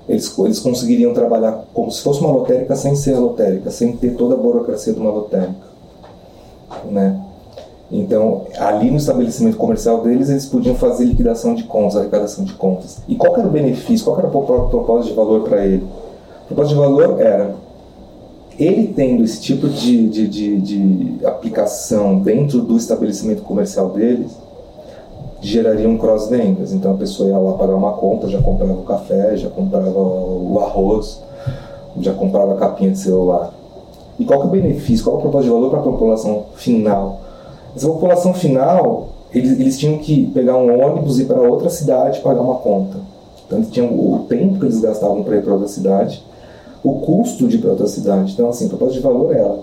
eles, 0.08 0.38
eles 0.38 0.58
conseguiriam 0.58 1.12
trabalhar 1.12 1.64
como 1.74 1.90
se 1.90 2.02
fosse 2.02 2.20
uma 2.20 2.30
lotérica 2.30 2.74
sem 2.74 2.94
ser 2.94 3.18
lotérica, 3.18 3.70
sem 3.70 3.94
ter 3.94 4.14
toda 4.16 4.34
a 4.34 4.38
burocracia 4.38 4.94
de 4.94 4.98
uma 4.98 5.10
lotérica. 5.10 5.68
Né? 6.90 7.20
Então, 7.90 8.42
ali 8.58 8.90
no 8.90 8.98
estabelecimento 8.98 9.56
comercial 9.56 10.02
deles, 10.02 10.28
eles 10.28 10.44
podiam 10.44 10.74
fazer 10.74 11.04
liquidação 11.04 11.54
de 11.54 11.64
contas, 11.64 11.96
arrecadação 11.96 12.44
de 12.44 12.52
contas. 12.52 12.98
E 13.08 13.14
qual 13.14 13.34
era 13.34 13.46
o 13.46 13.50
benefício, 13.50 14.04
qual 14.04 14.18
era 14.18 14.28
o 14.28 14.30
propósito 14.30 15.08
de 15.08 15.14
valor 15.14 15.48
para 15.48 15.64
ele? 15.64 15.86
O 16.44 16.46
propósito 16.48 16.74
de 16.74 16.80
valor 16.80 17.20
era 17.20 17.54
ele 18.58 18.92
tendo 18.94 19.22
esse 19.22 19.40
tipo 19.40 19.68
de, 19.68 20.08
de, 20.08 20.28
de, 20.28 20.60
de 20.60 21.26
aplicação 21.26 22.18
dentro 22.18 22.60
do 22.60 22.76
estabelecimento 22.76 23.42
comercial 23.42 23.88
deles, 23.90 24.36
geraria 25.40 25.88
um 25.88 25.96
cross-vendas. 25.96 26.72
Então 26.72 26.92
a 26.92 26.96
pessoa 26.96 27.28
ia 27.28 27.38
lá 27.38 27.52
pagar 27.52 27.76
uma 27.76 27.92
conta, 27.92 28.28
já 28.28 28.42
comprava 28.42 28.72
o 28.72 28.82
café, 28.82 29.36
já 29.36 29.48
comprava 29.48 29.98
o 29.98 30.58
arroz, 30.60 31.22
já 32.00 32.12
comprava 32.12 32.54
a 32.54 32.56
capinha 32.56 32.90
de 32.90 32.98
celular. 32.98 33.54
E 34.18 34.24
qual 34.24 34.40
que 34.40 34.46
é 34.46 34.48
o 34.48 34.50
benefício, 34.50 35.04
qual 35.04 35.16
é 35.16 35.18
o 35.20 35.22
propósito 35.22 35.50
de 35.50 35.54
valor 35.54 35.70
para 35.70 35.78
a 35.78 35.82
população 35.82 36.46
final? 36.56 37.27
Essa 37.78 37.86
população 37.86 38.34
final, 38.34 39.10
eles, 39.32 39.52
eles 39.52 39.78
tinham 39.78 39.98
que 39.98 40.26
pegar 40.34 40.56
um 40.56 40.84
ônibus 40.84 41.20
e 41.20 41.22
ir 41.22 41.26
para 41.26 41.40
outra 41.40 41.70
cidade 41.70 42.18
pagar 42.18 42.40
uma 42.40 42.56
conta. 42.56 42.98
Então, 43.46 43.58
eles 43.58 43.70
tinham 43.70 43.88
o 43.88 44.26
tempo 44.28 44.58
que 44.58 44.64
eles 44.64 44.80
gastavam 44.80 45.22
para 45.22 45.36
ir 45.36 45.44
para 45.44 45.52
outra 45.52 45.68
cidade, 45.68 46.24
o 46.82 46.94
custo 46.94 47.46
de 47.46 47.54
ir 47.54 47.60
para 47.60 47.70
outra 47.70 47.86
cidade. 47.86 48.32
Então, 48.32 48.48
assim, 48.48 48.66
a 48.66 48.68
proposta 48.68 48.94
de 48.94 49.00
valor 49.00 49.32
era 49.32 49.54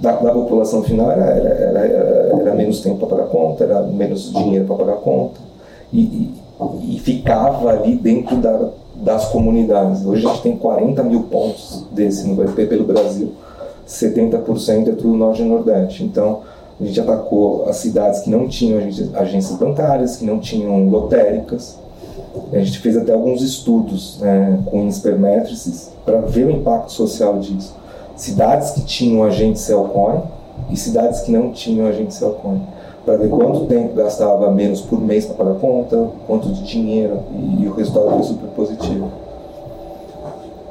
da, 0.00 0.12
da 0.12 0.30
população 0.30 0.84
final 0.84 1.10
era, 1.10 1.24
era, 1.24 1.80
era, 1.80 2.40
era 2.40 2.54
menos 2.54 2.80
tempo 2.80 3.04
para 3.04 3.16
pagar 3.16 3.28
conta, 3.30 3.64
era 3.64 3.82
menos 3.82 4.32
dinheiro 4.32 4.64
para 4.64 4.76
pagar 4.76 4.96
conta. 4.98 5.40
E, 5.92 6.00
e, 6.00 6.34
e, 6.94 7.00
ficava 7.00 7.70
ali 7.70 7.96
dentro 7.96 8.36
da, 8.36 8.68
das 8.94 9.26
comunidades. 9.26 10.06
Hoje 10.06 10.24
a 10.24 10.30
gente 10.30 10.42
tem 10.42 10.56
40 10.56 11.02
mil 11.02 11.22
pontos 11.24 11.84
desse 11.90 12.28
no 12.28 12.36
pelo 12.36 12.84
Brasil, 12.84 13.32
70% 13.88 14.88
é 14.88 14.92
tudo 14.92 15.16
Norte 15.16 15.42
e 15.42 15.44
Nordeste. 15.44 16.04
Então, 16.04 16.42
a 16.80 16.84
gente 16.84 17.00
atacou 17.00 17.68
as 17.68 17.76
cidades 17.76 18.20
que 18.20 18.30
não 18.30 18.46
tinham 18.46 18.78
agências 19.14 19.58
bancárias, 19.58 20.16
que 20.16 20.24
não 20.24 20.38
tinham 20.38 20.88
lotéricas. 20.88 21.76
A 22.52 22.58
gente 22.58 22.78
fez 22.78 22.96
até 22.96 23.12
alguns 23.12 23.42
estudos 23.42 24.18
né, 24.20 24.60
com 24.66 24.84
inspermétrices 24.84 25.90
para 26.04 26.20
ver 26.20 26.46
o 26.46 26.50
impacto 26.50 26.92
social 26.92 27.38
disso. 27.38 27.74
Cidades 28.16 28.70
que 28.72 28.82
tinham 28.82 29.24
agente 29.24 29.58
Cellcoin 29.58 30.20
e 30.70 30.76
cidades 30.76 31.20
que 31.22 31.32
não 31.32 31.50
tinham 31.50 31.86
agente 31.86 32.14
Cellcoin. 32.14 32.62
Para 33.04 33.16
ver 33.16 33.28
quanto 33.28 33.66
tempo 33.66 33.94
gastava 33.94 34.50
menos 34.52 34.80
por 34.80 35.00
mês 35.00 35.24
para 35.24 35.34
pagar 35.34 35.58
conta, 35.58 36.10
quanto 36.26 36.48
de 36.48 36.62
dinheiro, 36.62 37.20
e, 37.32 37.62
e 37.62 37.68
o 37.68 37.72
resultado 37.72 38.10
foi 38.10 38.22
super 38.22 38.48
positivo. 38.50 39.10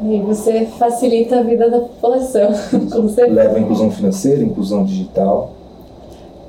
E 0.04 0.20
você 0.20 0.68
facilita 0.78 1.40
a 1.40 1.44
vida 1.44 1.70
da 1.70 1.80
população. 1.80 2.52
Leva 3.30 3.58
a 3.58 3.60
inclusão 3.60 3.90
financeira, 3.90 4.44
inclusão 4.44 4.86
digital. 4.86 5.57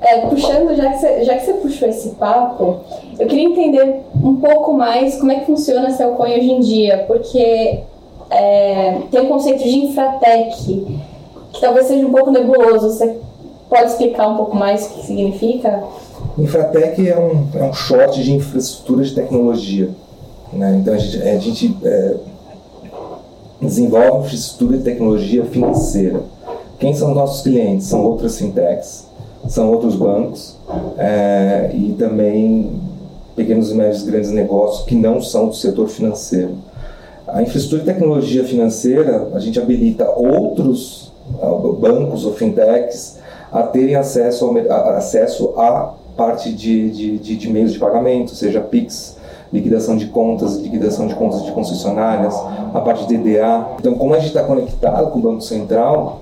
É, 0.01 0.21
puxando, 0.27 0.75
já 0.75 0.91
que, 0.91 0.99
você, 0.99 1.23
já 1.25 1.35
que 1.35 1.45
você 1.45 1.53
puxou 1.53 1.89
esse 1.89 2.09
papo, 2.11 2.77
eu 3.19 3.27
queria 3.27 3.43
entender 3.43 4.01
um 4.23 4.37
pouco 4.37 4.73
mais 4.73 5.17
como 5.17 5.31
é 5.31 5.39
que 5.39 5.45
funciona 5.45 5.87
a 5.87 5.91
Celcoin 5.91 6.37
hoje 6.37 6.51
em 6.51 6.59
dia, 6.61 7.03
porque 7.05 7.81
é, 8.29 9.01
tem 9.11 9.21
o 9.21 9.27
conceito 9.27 9.63
de 9.63 9.77
infratec, 9.77 10.99
que 11.51 11.61
talvez 11.61 11.87
seja 11.87 12.05
um 12.05 12.11
pouco 12.11 12.31
nebuloso. 12.31 12.89
Você 12.89 13.17
pode 13.69 13.91
explicar 13.91 14.29
um 14.29 14.37
pouco 14.37 14.55
mais 14.55 14.85
o 14.85 14.89
que 14.91 15.05
significa? 15.05 15.83
Infratec 16.37 17.07
é 17.07 17.17
um, 17.17 17.47
é 17.53 17.63
um 17.63 17.73
short 17.73 18.23
de 18.23 18.33
infraestrutura 18.33 19.03
de 19.03 19.13
tecnologia. 19.13 19.89
Né? 20.53 20.77
Então 20.81 20.93
a 20.93 20.97
gente, 20.97 21.21
a 21.27 21.37
gente 21.37 21.77
é, 21.83 22.15
desenvolve 23.61 24.27
infraestrutura 24.27 24.77
de 24.77 24.83
tecnologia 24.83 25.43
financeira. 25.45 26.21
Quem 26.79 26.93
são 26.93 27.13
nossos 27.13 27.41
clientes? 27.41 27.87
São 27.87 28.05
outras 28.05 28.37
fintechs, 28.37 29.05
são 29.47 29.71
outros 29.71 29.95
bancos 29.95 30.57
é, 30.97 31.71
e 31.73 31.95
também 31.97 32.79
pequenos 33.35 33.71
e 33.71 33.75
médios 33.75 34.03
grandes 34.03 34.31
negócios 34.31 34.85
que 34.85 34.95
não 34.95 35.21
são 35.21 35.47
do 35.47 35.55
setor 35.55 35.87
financeiro. 35.87 36.55
A 37.27 37.41
infraestrutura 37.41 37.81
de 37.81 37.93
tecnologia 37.93 38.43
financeira, 38.43 39.29
a 39.33 39.39
gente 39.39 39.59
habilita 39.59 40.09
outros 40.09 41.11
bancos 41.79 42.25
ou 42.25 42.33
fintechs 42.33 43.19
a 43.51 43.63
terem 43.63 43.95
acesso, 43.95 44.45
ao, 44.45 44.57
a, 44.57 44.97
acesso 44.97 45.53
à 45.57 45.93
parte 46.17 46.51
de, 46.51 46.89
de, 46.89 47.17
de, 47.17 47.35
de 47.35 47.49
meios 47.49 47.71
de 47.71 47.79
pagamento, 47.79 48.35
seja 48.35 48.59
PIX, 48.59 49.17
liquidação 49.53 49.95
de 49.95 50.07
contas, 50.07 50.57
liquidação 50.57 51.07
de 51.07 51.15
contas 51.15 51.43
de 51.43 51.51
concessionárias, 51.51 52.35
a 52.73 52.81
parte 52.81 53.07
de 53.07 53.17
DDA. 53.17 53.67
Então, 53.79 53.95
como 53.95 54.13
a 54.13 54.17
gente 54.17 54.27
está 54.27 54.43
conectado 54.43 55.11
com 55.11 55.19
o 55.19 55.21
Banco 55.21 55.41
Central, 55.41 56.21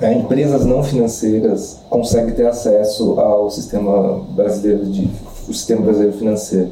é, 0.00 0.14
empresas 0.14 0.64
não 0.64 0.82
financeiras 0.82 1.78
conseguem 1.88 2.34
ter 2.34 2.46
acesso 2.46 3.20
ao 3.20 3.50
sistema 3.50 4.20
brasileiro 4.30 4.86
de 4.86 5.08
o 5.48 5.52
sistema 5.52 5.82
brasileiro 5.82 6.16
financeiro. 6.16 6.70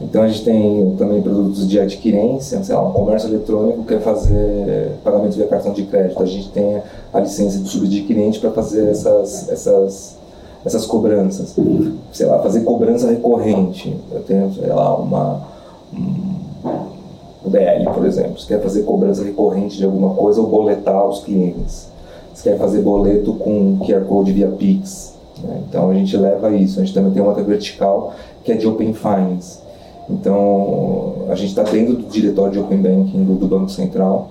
Então 0.00 0.22
a 0.22 0.28
gente 0.28 0.44
tem 0.44 0.94
também 0.96 1.20
produtos 1.20 1.68
de 1.68 1.78
adquirência, 1.78 2.62
sei 2.64 2.74
lá, 2.74 2.88
um 2.88 2.92
comércio 2.92 3.28
eletrônico 3.28 3.84
quer 3.84 4.00
fazer 4.00 4.92
pagamento 5.04 5.36
via 5.36 5.46
cartão 5.46 5.72
de 5.72 5.82
crédito. 5.82 6.22
A 6.22 6.26
gente 6.26 6.50
tem 6.50 6.82
a 7.12 7.20
licença 7.20 7.58
de 7.58 7.68
subadquirente 7.68 8.40
para 8.40 8.50
fazer 8.50 8.88
essas, 8.88 9.48
essas, 9.50 10.16
essas 10.64 10.86
cobranças. 10.86 11.54
Sei 12.12 12.26
lá, 12.26 12.38
fazer 12.38 12.60
cobrança 12.60 13.10
recorrente. 13.10 13.94
Eu 14.10 14.22
tenho, 14.22 14.52
sei 14.54 14.68
lá, 14.68 14.96
uma. 14.96 15.42
Um, 15.92 16.40
DL, 17.44 17.84
por 17.92 18.04
exemplo. 18.06 18.38
Você 18.38 18.46
quer 18.46 18.62
fazer 18.62 18.82
cobrança 18.82 19.22
recorrente 19.22 19.76
de 19.76 19.84
alguma 19.84 20.14
coisa 20.14 20.40
ou 20.40 20.46
boletar 20.46 21.06
os 21.06 21.20
clientes. 21.24 21.88
Você 22.40 22.50
quer 22.50 22.58
fazer 22.58 22.82
boleto 22.82 23.34
com 23.34 23.78
QR 23.78 24.04
Code 24.04 24.32
via 24.32 24.48
Pix. 24.48 25.14
Né? 25.42 25.62
Então 25.68 25.90
a 25.90 25.94
gente 25.94 26.16
leva 26.16 26.54
isso. 26.54 26.80
A 26.80 26.84
gente 26.84 26.94
também 26.94 27.12
tem 27.12 27.20
uma 27.22 27.28
outra 27.28 27.44
vertical 27.44 28.14
que 28.42 28.52
é 28.52 28.56
de 28.56 28.66
Open 28.66 28.94
Finance 28.94 29.60
então, 30.10 31.26
a 31.28 31.34
gente 31.36 31.50
está 31.50 31.62
dentro 31.62 31.94
do 31.94 32.08
diretório 32.08 32.52
de 32.52 32.58
Open 32.58 32.78
Banking 32.78 33.24
do, 33.24 33.34
do, 33.34 33.46
Banco 33.46 33.70
Central. 33.70 34.30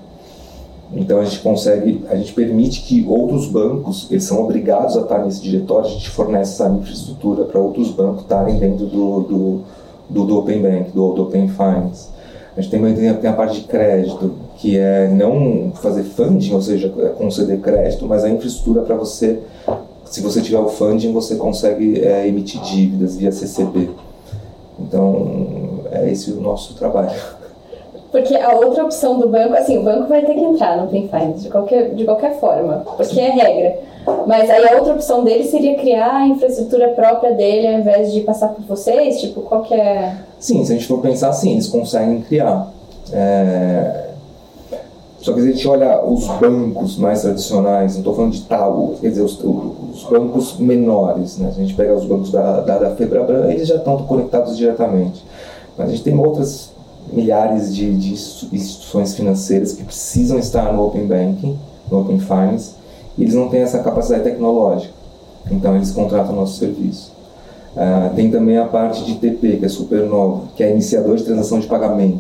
Então, 0.94 1.20
a 1.20 1.24
gente 1.24 1.40
consegue, 1.40 2.04
a 2.10 2.16
gente 2.16 2.34
permite 2.34 2.82
que 2.82 3.06
outros 3.08 3.48
bancos, 3.48 4.08
eles 4.12 4.24
são 4.24 4.44
obrigados 4.44 4.98
a 4.98 5.02
estar 5.02 5.20
nesse 5.20 5.42
diretório, 5.42 5.88
a 5.88 5.92
gente 5.92 6.10
fornece 6.10 6.54
essa 6.54 6.70
infraestrutura 6.70 7.46
para 7.46 7.62
outros 7.62 7.92
bancos 7.92 8.24
estarem 8.24 8.58
dentro 8.58 8.88
do, 8.88 9.22
do, 9.22 9.62
do, 10.10 10.26
do 10.26 10.40
Open 10.40 10.62
Bank, 10.62 10.92
do, 10.92 11.14
do, 11.14 11.24
Open 11.24 11.48
Finance. 11.48 12.10
A 12.58 12.62
gente 12.62 12.72
tem, 12.72 13.16
tem 13.16 13.30
a 13.30 13.34
parte 13.34 13.62
de 13.62 13.68
crédito, 13.68 14.34
que 14.58 14.78
é 14.78 15.08
não 15.08 15.72
fazer 15.76 16.04
funding, 16.04 16.54
ou 16.54 16.62
seja, 16.62 16.94
é 17.00 17.10
conceder 17.10 17.60
crédito, 17.60 18.06
mas 18.06 18.24
a 18.24 18.30
infraestrutura 18.30 18.82
para 18.82 18.96
você, 18.96 19.40
se 20.06 20.22
você 20.22 20.42
tiver 20.42 20.60
o 20.60 20.68
funding, 20.68 21.14
você 21.14 21.36
consegue 21.36 22.02
é, 22.02 22.28
emitir 22.28 22.62
dívidas 22.62 23.16
via 23.16 23.32
CCB. 23.32 23.90
Então, 24.80 25.82
é 25.92 26.12
esse 26.12 26.32
o 26.32 26.42
nosso 26.42 26.74
trabalho. 26.76 27.39
Porque 28.12 28.36
a 28.36 28.54
outra 28.56 28.84
opção 28.84 29.20
do 29.20 29.30
banco, 29.30 29.54
assim, 29.54 29.78
o 29.78 29.84
banco 29.84 30.08
vai 30.08 30.26
ter 30.26 30.34
que 30.34 30.44
entrar 30.44 30.78
no 30.78 30.86
Open 30.86 31.08
Finance 31.08 31.44
de 31.44 31.50
qualquer, 31.50 31.94
de 31.94 32.06
qualquer 32.06 32.40
forma, 32.40 32.84
porque 32.98 33.20
é 33.20 33.30
regra. 33.30 33.80
Mas 34.26 34.50
aí 34.50 34.68
a 34.68 34.78
outra 34.78 34.94
opção 34.94 35.24
dele 35.24 35.44
seria 35.44 35.78
criar 35.78 36.16
a 36.16 36.28
infraestrutura 36.28 36.90
própria 36.90 37.34
dele 37.34 37.68
ao 37.68 37.74
invés 37.80 38.12
de 38.12 38.22
passar 38.22 38.50
por 38.50 38.64
vocês? 38.64 39.20
Tipo, 39.20 39.42
qual 39.42 39.62
que 39.62 39.76
é... 39.76 40.16
Sim, 40.40 40.66
se 40.66 40.72
a 40.72 40.76
gente 40.76 40.88
for 40.88 41.02
pensar 41.02 41.30
assim, 41.30 41.52
eles 41.52 41.68
conseguem 41.68 42.22
criar. 42.22 42.72
É... 43.14 44.10
Só 45.20 45.34
que 45.34 45.42
a 45.42 45.44
gente 45.44 45.68
olha 45.68 46.04
os 46.04 46.26
bancos 46.40 46.98
mais 46.98 47.22
tradicionais, 47.22 47.92
não 47.92 48.00
estou 48.00 48.16
falando 48.16 48.32
de 48.32 48.42
tal, 48.44 48.96
quer 49.02 49.10
dizer, 49.10 49.22
os, 49.22 49.38
os, 49.44 50.04
bancos 50.10 50.58
menores, 50.58 51.38
né? 51.38 51.52
se 51.52 51.60
a 51.60 51.62
gente 51.62 51.76
pega 51.76 51.94
os 51.94 52.06
bancos 52.06 52.32
da, 52.32 52.62
da, 52.62 52.78
da 52.78 52.96
Febraban, 52.96 53.52
eles 53.52 53.68
já 53.68 53.76
estão 53.76 53.98
conectados 53.98 54.58
diretamente. 54.58 55.24
Mas 55.78 55.90
a 55.90 55.92
gente 55.92 56.04
tem 56.04 56.18
outras 56.18 56.72
milhares 57.12 57.76
de, 57.76 57.96
de 57.96 58.14
instituições 58.14 59.16
financeiras 59.16 59.74
que 59.74 59.84
precisam 59.84 60.38
estar 60.38 60.74
no 60.74 60.86
Open 60.86 61.08
Banking, 61.08 61.58
no 61.90 62.02
Open 62.02 62.20
Finance, 62.20 62.72
e 63.18 63.24
eles 63.24 63.34
não 63.34 63.50
têm 63.50 63.62
essa 63.62 63.80
capacidade 63.80 64.24
tecnológica. 64.24 64.94
Então 65.52 65.76
eles 65.76 65.92
contratam 65.92 66.36
nosso 66.36 66.60
serviço. 66.60 67.12
Uh, 67.76 68.14
tem 68.16 68.32
também 68.32 68.58
a 68.58 68.66
parte 68.66 69.06
de 69.06 69.16
TP, 69.16 69.58
que 69.58 69.66
é 69.66 69.70
super 69.70 70.06
novo, 70.06 70.48
que 70.56 70.64
é 70.64 70.72
iniciador 70.72 71.16
de 71.16 71.24
transação 71.24 71.60
de 71.60 71.68
pagamento. 71.68 72.20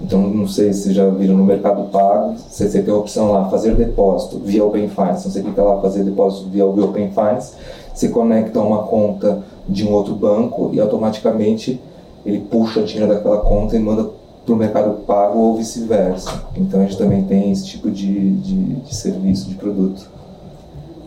Então, 0.00 0.20
não 0.20 0.46
sei 0.46 0.72
se 0.74 0.92
já 0.92 1.08
viram 1.08 1.36
no 1.36 1.44
Mercado 1.44 1.90
Pago, 1.90 2.34
você, 2.36 2.68
tem 2.82 2.92
a 2.92 2.96
opção 2.96 3.32
lá, 3.32 3.48
fazer 3.48 3.74
depósito 3.74 4.38
via 4.38 4.62
Open 4.62 4.88
Finance. 4.88 5.20
Então, 5.20 5.32
você 5.32 5.42
clica 5.42 5.62
lá, 5.62 5.80
fazer 5.80 6.04
depósito 6.04 6.50
via 6.50 6.66
Open 6.66 7.10
Finance, 7.10 7.54
você 7.94 8.08
conecta 8.10 8.60
uma 8.60 8.82
conta 8.82 9.42
de 9.66 9.86
um 9.86 9.92
outro 9.92 10.14
banco 10.14 10.70
e 10.72 10.80
automaticamente 10.80 11.80
ele 12.26 12.40
puxa 12.40 12.82
dinheiro 12.82 13.14
daquela 13.14 13.38
conta 13.38 13.76
e 13.76 13.78
manda 13.78 14.10
para 14.44 14.54
o 14.54 14.56
Mercado 14.56 15.04
Pago 15.06 15.38
ou 15.38 15.56
vice-versa. 15.56 16.44
Então, 16.56 16.80
a 16.80 16.82
gente 16.84 16.98
também 16.98 17.24
tem 17.24 17.50
esse 17.50 17.66
tipo 17.66 17.90
de, 17.90 18.30
de, 18.32 18.54
de 18.54 18.94
serviço, 18.94 19.48
de 19.48 19.54
produto. 19.54 20.10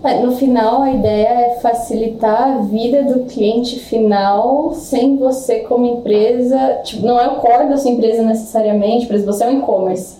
É, 0.01 0.21
no 0.21 0.31
final, 0.31 0.81
a 0.81 0.91
ideia 0.91 1.27
é 1.27 1.49
facilitar 1.61 2.41
a 2.41 2.57
vida 2.61 3.03
do 3.03 3.25
cliente 3.25 3.79
final 3.79 4.73
sem 4.73 5.17
você, 5.17 5.59
como 5.59 5.85
empresa. 5.85 6.79
Tipo, 6.83 7.05
não 7.05 7.19
é 7.19 7.27
o 7.27 7.35
core 7.35 7.67
da 7.67 7.77
sua 7.77 7.91
empresa 7.91 8.23
necessariamente, 8.23 9.07
por 9.07 9.15
exemplo, 9.15 9.33
você 9.33 9.43
é 9.43 9.47
um 9.47 9.59
e-commerce. 9.59 10.19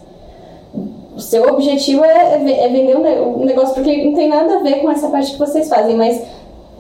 O 1.16 1.22
seu 1.22 1.48
objetivo 1.48 2.04
é, 2.04 2.44
é, 2.44 2.66
é 2.66 2.70
vender 2.70 2.98
um 2.98 3.46
negócio 3.46 3.74
porque 3.74 4.04
não 4.04 4.14
tem 4.14 4.30
nada 4.30 4.58
a 4.58 4.64
ver 4.64 4.82
com 4.82 4.92
essa 4.92 5.10
parte 5.10 5.32
que 5.32 5.40
vocês 5.40 5.68
fazem, 5.70 5.96
mas 5.96 6.24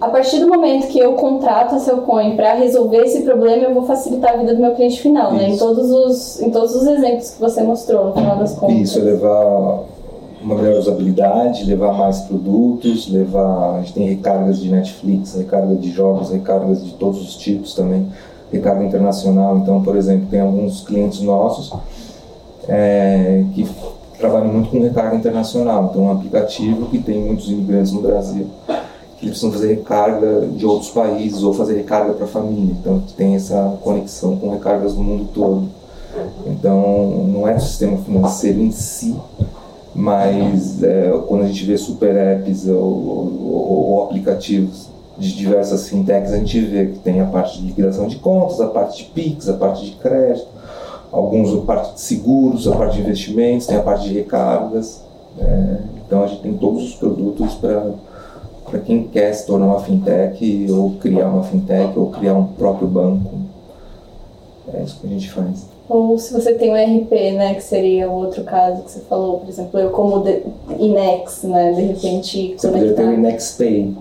a 0.02 0.08
partir 0.08 0.40
do 0.40 0.48
momento 0.48 0.88
que 0.88 0.98
eu 0.98 1.14
contrato 1.14 1.76
a 1.76 1.80
seu 1.80 1.98
coin 2.00 2.36
para 2.36 2.54
resolver 2.54 3.00
esse 3.00 3.24
problema, 3.24 3.64
eu 3.64 3.74
vou 3.74 3.84
facilitar 3.84 4.34
a 4.34 4.38
vida 4.38 4.56
do 4.56 4.62
meu 4.62 4.74
cliente 4.74 5.02
final, 5.02 5.34
Isso. 5.34 5.36
né? 5.36 5.50
Em 5.50 5.58
todos, 5.58 5.92
os, 5.92 6.42
em 6.42 6.50
todos 6.52 6.74
os 6.74 6.88
exemplos 6.88 7.32
que 7.32 7.42
você 7.42 7.62
mostrou, 7.62 8.06
no 8.06 8.14
final 8.14 8.38
das 8.38 8.56
contas. 8.56 8.78
Isso, 8.78 9.00
é 9.00 9.02
levar 9.02 9.84
uma 10.42 10.56
melhor 10.56 10.80
usabilidade, 10.80 11.66
levar 11.66 11.94
mais 11.94 12.22
produtos, 12.22 13.12
levar. 13.12 13.76
A 13.76 13.80
gente 13.82 13.94
tem 13.94 14.08
recargas 14.08 14.60
de 14.60 14.70
Netflix, 14.70 15.36
recarga 15.36 15.76
de 15.76 15.92
jogos, 15.92 16.30
recargas 16.30 16.84
de 16.84 16.94
todos 16.94 17.22
os 17.22 17.36
tipos 17.36 17.74
também, 17.74 18.08
recarga 18.54 18.86
internacional. 18.86 19.58
Então, 19.58 19.84
por 19.84 19.98
exemplo, 19.98 20.28
tem 20.32 20.40
alguns 20.40 20.82
clientes 20.82 21.20
nossos 21.20 21.74
é, 22.70 23.44
que 23.54 23.68
trabalham 24.18 24.48
muito 24.48 24.70
com 24.70 24.80
recarga 24.80 25.18
internacional. 25.18 25.90
Então, 25.92 26.04
um 26.04 26.12
aplicativo 26.12 26.86
que 26.86 27.00
tem 27.00 27.20
muitos 27.20 27.50
imigrantes 27.52 27.92
no 27.92 28.02
Brasil 28.02 28.48
que 29.20 29.28
precisam 29.28 29.52
fazer 29.52 29.68
recarga 29.68 30.48
de 30.48 30.66
outros 30.66 30.92
países 30.92 31.44
ou 31.44 31.54
fazer 31.54 31.76
recarga 31.76 32.14
para 32.14 32.26
a 32.26 32.28
família. 32.28 32.76
Então, 32.80 33.04
tem 33.18 33.36
essa 33.36 33.78
conexão 33.82 34.38
com 34.38 34.50
recargas 34.50 34.94
do 34.94 35.04
mundo 35.04 35.30
todo. 35.34 35.68
Então, 36.48 37.28
não 37.28 37.48
é 37.48 37.56
o 37.56 37.60
sistema 37.60 37.98
financeiro 37.98 38.60
em 38.60 38.72
si 38.72 39.16
mas 40.00 40.82
é, 40.84 41.12
quando 41.28 41.44
a 41.44 41.48
gente 41.48 41.66
vê 41.66 41.78
super 41.78 42.16
apps 42.16 42.68
ou, 42.68 42.76
ou, 42.76 43.90
ou, 43.92 44.04
aplicativos 44.06 44.88
de 45.18 45.36
diversas 45.36 45.90
fintechs, 45.90 46.32
a 46.32 46.38
gente 46.38 46.60
vê 46.62 46.86
que 46.88 47.00
tem 47.00 47.20
a 47.20 47.26
parte 47.26 47.60
de 47.60 47.68
liquidação 47.68 48.08
de 48.08 48.16
contas, 48.18 48.62
a 48.62 48.68
parte 48.68 49.04
de 49.04 49.10
PIX, 49.10 49.50
a 49.50 49.54
parte 49.54 49.86
de 49.86 49.92
crédito, 49.98 50.48
alguns 51.12 51.54
a 51.54 51.62
parte 51.66 51.96
de 51.96 52.02
seguros, 52.02 52.68
a 52.68 52.76
parte 52.76 52.96
de 52.96 53.02
investimentos, 53.02 53.68
tem 53.68 53.78
a 53.78 53.82
parte 53.82 54.08
de 54.08 54.14
recargas. 54.14 55.04
É, 55.38 55.80
então 56.06 56.24
a 56.24 56.28
gente 56.28 56.42
tem 56.44 56.54
todos 56.54 56.84
os 56.84 56.96
produtos 56.96 57.56
para 57.56 57.92
quem 58.78 59.04
quer 59.06 59.34
se 59.34 59.48
tornar 59.48 59.66
uma 59.66 59.80
fintech 59.80 60.68
ou 60.70 60.92
criar 61.00 61.30
uma 61.30 61.44
fintech 61.44 61.98
ou 61.98 62.12
criar 62.12 62.36
um 62.36 62.46
próprio 62.46 62.88
banco. 62.88 63.32
É 64.72 64.84
isso 64.84 65.00
que 65.00 65.08
a 65.08 65.10
gente 65.10 65.32
faz. 65.32 65.68
Ou 65.90 66.20
se 66.20 66.32
você 66.32 66.54
tem 66.54 66.72
um 66.72 66.76
RP, 66.76 67.12
né, 67.34 67.56
que 67.56 67.64
seria 67.64 68.08
o 68.08 68.14
outro 68.14 68.44
caso 68.44 68.84
que 68.84 68.92
você 68.92 69.00
falou, 69.10 69.40
por 69.40 69.50
exemplo, 69.50 69.80
eu 69.80 69.90
como 69.90 70.20
de, 70.20 70.44
Inex, 70.78 71.44
né, 71.44 71.74
de 71.74 71.82
repente 71.82 72.56
Você 72.56 72.68
podia 72.68 72.94
ter 72.94 73.08
o 73.08 73.14
Inex 73.14 73.56
Pay. 73.58 73.96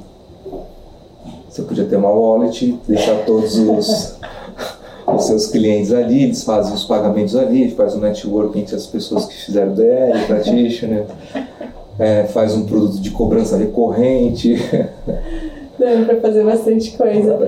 Você 1.48 1.62
podia 1.62 1.84
ter 1.86 1.96
uma 1.96 2.10
wallet, 2.10 2.78
deixar 2.86 3.24
todos 3.24 3.56
os, 3.56 4.18
os 5.16 5.24
seus 5.24 5.46
clientes 5.46 5.90
ali, 5.90 6.24
eles 6.24 6.44
fazem 6.44 6.74
os 6.74 6.84
pagamentos 6.84 7.34
ali, 7.34 7.70
faz 7.70 7.94
um 7.94 8.00
network 8.00 8.58
entre 8.58 8.76
as 8.76 8.86
pessoas 8.86 9.24
que 9.24 9.34
fizeram 9.34 9.72
DL, 9.72 10.26
practitioner, 10.26 11.06
é, 11.98 12.24
faz 12.24 12.54
um 12.54 12.64
produto 12.64 13.00
de 13.00 13.10
cobrança 13.10 13.56
recorrente. 13.56 14.56
Dá 15.78 16.04
para 16.04 16.20
fazer 16.20 16.44
bastante 16.44 16.96
coisa. 16.96 17.38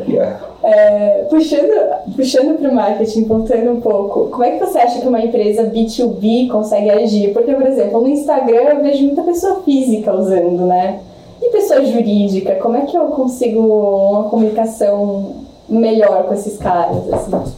É, 0.62 1.26
puxando 1.28 2.14
puxando 2.14 2.58
para 2.58 2.70
o 2.70 2.74
marketing, 2.74 3.24
voltando 3.24 3.72
um 3.72 3.80
pouco, 3.80 4.28
como 4.28 4.44
é 4.44 4.52
que 4.52 4.64
você 4.64 4.78
acha 4.78 5.00
que 5.00 5.08
uma 5.08 5.20
empresa 5.20 5.64
B2B 5.64 6.48
consegue 6.48 6.90
agir? 6.90 7.32
Porque, 7.32 7.52
por 7.52 7.66
exemplo, 7.66 8.00
no 8.00 8.08
Instagram 8.08 8.62
eu 8.62 8.82
vejo 8.82 9.04
muita 9.04 9.22
pessoa 9.22 9.62
física 9.64 10.14
usando, 10.14 10.64
né? 10.66 11.00
E 11.42 11.50
pessoa 11.50 11.84
jurídica, 11.84 12.54
como 12.56 12.76
é 12.76 12.82
que 12.82 12.96
eu 12.96 13.06
consigo 13.06 13.60
uma 13.60 14.24
comunicação 14.24 15.34
melhor 15.68 16.24
com 16.24 16.34
esses 16.34 16.56
caras? 16.58 17.12
Assim? 17.12 17.52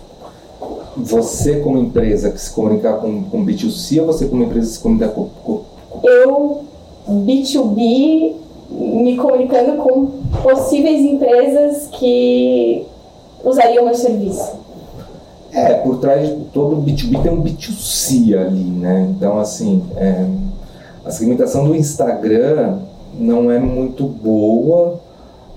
Você, 0.97 1.57
como 1.57 1.79
empresa, 1.79 2.31
que 2.31 2.41
se 2.41 2.51
comunicar 2.51 2.99
com, 2.99 3.25
com 3.25 3.45
B2C 3.45 4.01
ou 4.01 4.07
você, 4.07 4.27
como 4.27 4.45
empresa, 4.45 4.71
se 4.71 4.79
comunicar 4.79 5.09
com. 5.09 5.29
com... 5.45 5.61
Eu, 6.05 6.65
B2B, 7.13 8.33
me 8.71 9.17
comunicando 9.17 9.83
com 9.83 10.07
possíveis 10.43 11.01
empresas 11.01 11.89
que 11.93 12.87
usariam 13.45 13.85
meu 13.85 13.95
serviço. 13.95 14.63
É, 15.53 15.75
por 15.75 15.99
trás 15.99 16.29
de 16.29 16.45
todo 16.47 16.77
B2B 16.77 17.23
tem 17.23 17.31
um 17.31 17.43
B2C 17.43 18.39
ali, 18.39 18.65
né? 18.65 19.13
Então, 19.15 19.39
assim, 19.39 19.85
é, 19.97 20.25
a 21.05 21.11
segmentação 21.11 21.65
do 21.65 21.77
Instagram 21.77 22.79
não 23.19 23.51
é 23.51 23.59
muito 23.59 24.05
boa 24.05 24.99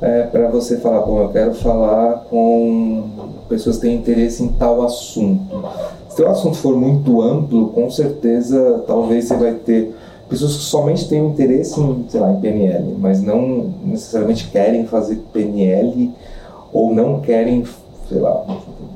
é, 0.01 0.23
para 0.23 0.49
você 0.49 0.77
falar, 0.77 1.01
bom, 1.01 1.21
eu 1.21 1.29
quero 1.29 1.53
falar 1.53 2.25
com 2.29 3.03
pessoas 3.47 3.77
que 3.77 3.83
têm 3.83 3.95
interesse 3.95 4.43
em 4.43 4.49
tal 4.49 4.81
assunto. 4.81 5.63
Se 6.09 6.21
o 6.21 6.27
assunto 6.27 6.57
for 6.57 6.75
muito 6.77 7.21
amplo, 7.21 7.69
com 7.69 7.89
certeza, 7.89 8.83
talvez 8.85 9.25
você 9.25 9.35
vai 9.35 9.53
ter 9.53 9.95
pessoas 10.29 10.55
que 10.55 10.63
somente 10.63 11.07
têm 11.07 11.25
interesse 11.25 11.79
em, 11.79 12.05
sei 12.09 12.19
lá, 12.19 12.31
em 12.31 12.39
PNL, 12.39 12.95
mas 12.97 13.21
não 13.21 13.73
necessariamente 13.85 14.49
querem 14.49 14.85
fazer 14.85 15.23
PNL 15.31 16.11
ou 16.73 16.93
não 16.93 17.21
querem, 17.21 17.63
sei 18.09 18.19
lá, 18.19 18.45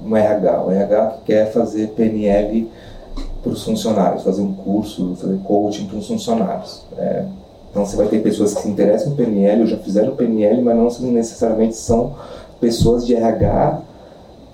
um 0.06 0.15
RH. 0.15 0.63
O 0.63 0.72
RH 0.72 1.08
que 1.08 1.34
quer 1.34 1.52
fazer 1.52 1.89
PNL 1.89 2.70
para 3.42 3.52
os 3.52 3.63
funcionários, 3.63 4.24
fazer 4.24 4.42
um 4.42 4.54
curso, 4.54 5.15
fazer 5.20 5.38
coaching 5.44 5.86
para 5.86 5.98
os 5.98 6.08
funcionários. 6.08 6.84
É, 6.98 7.26
então 7.70 7.86
você 7.86 7.96
vai 7.96 8.08
ter 8.08 8.22
pessoas 8.22 8.54
que 8.54 8.62
se 8.62 8.68
interessam 8.68 9.13
em 9.13 9.15
PNL 9.15 9.62
ou 9.62 9.68
já 9.68 9.78
fizeram 9.78 10.15
PNL, 10.15 10.62
mas 10.62 11.00
não 11.00 11.12
necessariamente 11.12 11.76
são 11.76 12.15
pessoas 12.60 13.06
de 13.06 13.15
RH 13.15 13.82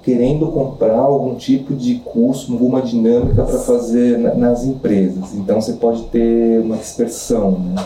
querendo 0.05 0.51
comprar 0.51 0.99
algum 0.99 1.33
tipo 1.33 1.73
de 1.73 1.95
curso, 1.95 2.53
alguma 2.53 2.79
dinâmica 2.79 3.43
para 3.43 3.57
fazer 3.57 4.19
na, 4.19 4.35
nas 4.35 4.63
empresas. 4.63 5.33
Então 5.33 5.59
você 5.59 5.73
pode 5.73 6.03
ter 6.03 6.61
uma 6.61 6.77
dispersão. 6.77 7.51
Né? 7.53 7.85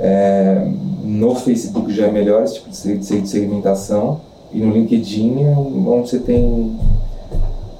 É, 0.00 0.68
no 1.04 1.36
Facebook 1.36 1.92
já 1.92 2.06
é 2.06 2.10
melhor 2.10 2.42
esse 2.42 2.54
tipo 2.54 2.70
de 2.70 3.28
segmentação 3.28 4.20
e 4.52 4.58
no 4.58 4.72
LinkedIn 4.72 5.44
é 5.44 5.56
onde 5.56 6.10
você 6.10 6.18
tem 6.18 6.76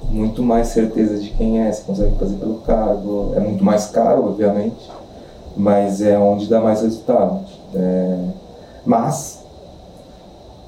muito 0.09 0.41
mais 0.41 0.67
certeza 0.67 1.19
de 1.19 1.29
quem 1.31 1.59
é, 1.59 1.69
você 1.69 1.83
consegue 1.83 2.15
fazer 2.15 2.35
pelo 2.37 2.55
cargo, 2.59 3.33
é 3.35 3.41
muito 3.41 3.63
mais 3.63 3.87
caro, 3.87 4.25
obviamente, 4.25 4.89
mas 5.55 6.01
é 6.01 6.17
onde 6.17 6.47
dá 6.47 6.61
mais 6.61 6.81
resultado. 6.81 7.41
É, 7.75 8.17
mas 8.85 9.38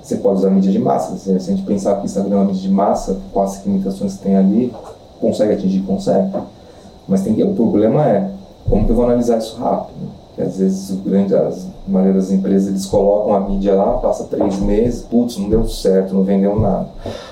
você 0.01 0.17
pode 0.17 0.39
usar 0.39 0.49
mídia 0.49 0.71
de 0.71 0.79
massa. 0.79 1.15
Se 1.17 1.31
a 1.31 1.37
gente 1.37 1.63
pensar 1.63 1.95
que 1.95 2.05
Instagram 2.05 2.35
é 2.35 2.39
uma 2.39 2.45
mídia 2.45 2.61
de 2.61 2.71
massa, 2.71 3.17
com 3.33 3.41
as 3.41 3.63
limitações 3.65 4.15
que 4.15 4.23
tem 4.23 4.35
ali, 4.35 4.73
consegue 5.19 5.53
atingir? 5.53 5.81
Consegue. 5.81 6.31
Mas 7.07 7.21
tem 7.21 7.41
o 7.43 7.53
problema 7.53 8.07
é 8.07 8.31
como 8.69 8.85
que 8.85 8.91
eu 8.91 8.95
vou 8.95 9.05
analisar 9.05 9.37
isso 9.37 9.57
rápido. 9.57 10.21
Porque 10.27 10.41
às 10.41 10.57
vezes 10.57 10.89
o 10.89 10.95
grande, 10.97 11.35
as, 11.35 11.65
a 11.65 11.91
maioria 11.91 12.13
das 12.13 12.31
empresas 12.31 12.69
eles 12.69 12.85
colocam 12.85 13.33
a 13.33 13.39
mídia 13.41 13.75
lá, 13.75 13.97
passa 13.97 14.23
três 14.23 14.59
meses, 14.59 15.01
putz, 15.01 15.37
não 15.37 15.49
deu 15.49 15.67
certo, 15.67 16.13
não 16.13 16.23
vendeu 16.23 16.57
nada. 16.59 16.87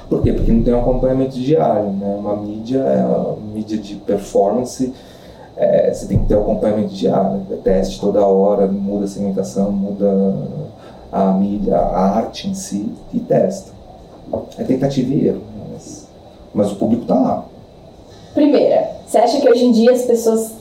Por 0.09 0.21
quê? 0.21 0.33
Porque 0.33 0.51
não 0.51 0.63
tem 0.63 0.73
um 0.73 0.81
acompanhamento 0.81 1.39
diário. 1.39 1.91
Né? 1.91 2.17
Uma 2.19 2.35
mídia 2.35 2.79
é 2.79 3.05
uma 3.05 3.37
mídia 3.53 3.77
de 3.77 3.95
performance 3.95 4.93
é, 5.59 5.93
você 5.93 6.05
tem 6.07 6.19
que 6.19 6.25
ter 6.25 6.37
um 6.37 6.41
acompanhamento 6.41 6.93
diário, 6.93 7.41
é 7.51 7.55
teste 7.55 7.99
toda 7.99 8.25
hora, 8.25 8.65
muda 8.65 9.03
a 9.03 9.07
segmentação, 9.09 9.69
muda 9.69 10.33
a 11.11 11.31
mídia, 11.31 11.77
a 11.77 12.17
arte 12.17 12.47
em 12.47 12.53
si 12.53 12.91
e 13.13 13.19
testa. 13.19 13.71
É 14.57 14.63
tentativa 14.63 15.13
e 15.13 15.27
erro, 15.27 15.41
mas, 15.71 16.07
mas 16.53 16.71
o 16.71 16.75
público 16.75 17.03
está 17.03 17.15
lá. 17.15 17.45
Primeira, 18.33 18.91
você 19.05 19.17
acha 19.17 19.41
que 19.41 19.49
hoje 19.49 19.65
em 19.65 19.71
dia 19.71 19.91
as 19.91 20.03
pessoas 20.03 20.53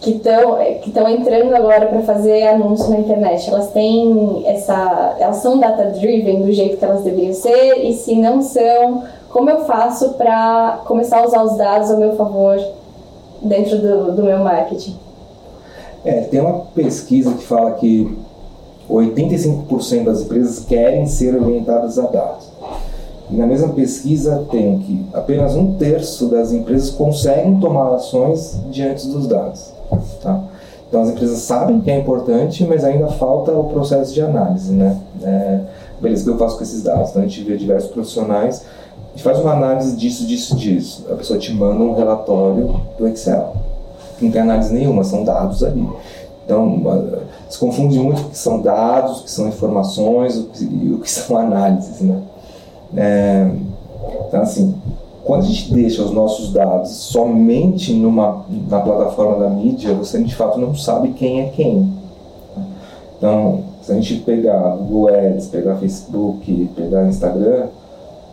que 0.00 0.10
estão 0.10 0.58
que 0.82 0.90
estão 0.90 1.08
entrando 1.08 1.54
agora 1.54 1.86
para 1.86 2.02
fazer 2.02 2.46
anúncio 2.46 2.90
na 2.90 2.98
internet, 2.98 3.48
elas 3.48 3.70
têm 3.72 4.42
essa, 4.46 5.16
elas 5.18 5.36
são 5.36 5.58
data 5.58 5.86
driven 5.86 6.42
do 6.42 6.52
jeito 6.52 6.76
que 6.76 6.84
elas 6.84 7.02
deveriam 7.02 7.32
ser 7.32 7.78
e 7.78 7.94
se 7.94 8.14
não 8.14 8.42
são, 8.42 9.04
como 9.30 9.48
eu 9.48 9.64
faço 9.64 10.10
para 10.10 10.82
começar 10.84 11.20
a 11.20 11.26
usar 11.26 11.42
os 11.42 11.56
dados 11.56 11.90
ao 11.90 11.96
meu 11.96 12.14
favor 12.16 12.60
dentro 13.40 13.78
do, 13.78 14.12
do 14.12 14.22
meu 14.22 14.38
marketing? 14.38 14.96
É, 16.04 16.20
tem 16.20 16.40
uma 16.40 16.66
pesquisa 16.74 17.32
que 17.32 17.44
fala 17.44 17.70
que 17.72 18.14
85% 18.90 20.04
das 20.04 20.22
empresas 20.22 20.64
querem 20.64 21.06
ser 21.06 21.34
orientadas 21.34 21.98
a 21.98 22.02
dados. 22.02 22.48
E 23.30 23.36
na 23.36 23.46
mesma 23.46 23.68
pesquisa 23.70 24.44
tem 24.50 24.78
que 24.78 25.06
apenas 25.12 25.56
um 25.56 25.74
terço 25.74 26.26
das 26.26 26.52
empresas 26.52 26.90
conseguem 26.90 27.58
tomar 27.58 27.94
ações 27.94 28.60
diante 28.70 29.06
dos 29.08 29.26
dados. 29.26 29.72
Tá? 30.22 30.44
Então 30.88 31.02
as 31.02 31.08
empresas 31.08 31.38
sabem 31.38 31.80
que 31.80 31.90
é 31.90 31.98
importante, 31.98 32.64
mas 32.64 32.84
ainda 32.84 33.08
falta 33.08 33.52
o 33.52 33.64
processo 33.64 34.12
de 34.12 34.20
análise. 34.20 34.72
Né? 34.72 34.98
É, 35.22 35.60
beleza, 36.00 36.22
o 36.22 36.24
que 36.24 36.30
eu 36.32 36.38
faço 36.38 36.56
com 36.58 36.62
esses 36.62 36.82
dados? 36.82 37.10
Então 37.10 37.22
a 37.22 37.26
gente 37.26 37.42
vê 37.42 37.56
diversos 37.56 37.90
profissionais, 37.90 38.62
gente 39.14 39.22
faz 39.22 39.38
uma 39.38 39.52
análise 39.52 39.96
disso, 39.96 40.26
disso, 40.26 40.56
disso. 40.56 41.06
A 41.10 41.14
pessoa 41.14 41.38
te 41.38 41.52
manda 41.52 41.82
um 41.82 41.94
relatório 41.94 42.80
do 42.98 43.06
Excel. 43.06 43.54
Não 44.20 44.30
tem 44.30 44.40
análise 44.40 44.74
nenhuma, 44.74 45.04
são 45.04 45.24
dados 45.24 45.62
ali. 45.62 45.88
Então, 46.44 46.82
se 47.54 47.60
confunde 47.60 48.00
muito 48.00 48.20
o 48.20 48.30
que 48.30 48.36
são 48.36 48.60
dados, 48.60 49.20
o 49.20 49.24
que 49.24 49.30
são 49.30 49.46
informações 49.46 50.44
e 50.60 50.92
o 50.92 50.98
que 50.98 51.08
são 51.08 51.36
análises, 51.38 52.00
né? 52.00 52.20
É, 52.96 53.48
então, 54.26 54.42
assim, 54.42 54.74
quando 55.24 55.44
a 55.44 55.46
gente 55.46 55.72
deixa 55.72 56.02
os 56.02 56.10
nossos 56.10 56.52
dados 56.52 56.90
somente 56.90 57.92
numa, 57.92 58.44
na 58.68 58.80
plataforma 58.80 59.44
da 59.44 59.48
mídia, 59.48 59.94
você 59.94 60.20
de 60.20 60.34
fato 60.34 60.58
não 60.58 60.74
sabe 60.74 61.10
quem 61.10 61.42
é 61.42 61.48
quem. 61.50 61.92
Então, 63.16 63.62
se 63.82 63.92
a 63.92 63.94
gente 63.94 64.16
pegar 64.16 64.76
Google 64.76 65.14
Ads, 65.14 65.46
pegar 65.46 65.76
Facebook, 65.76 66.70
pegar 66.74 67.06
Instagram, 67.06 67.66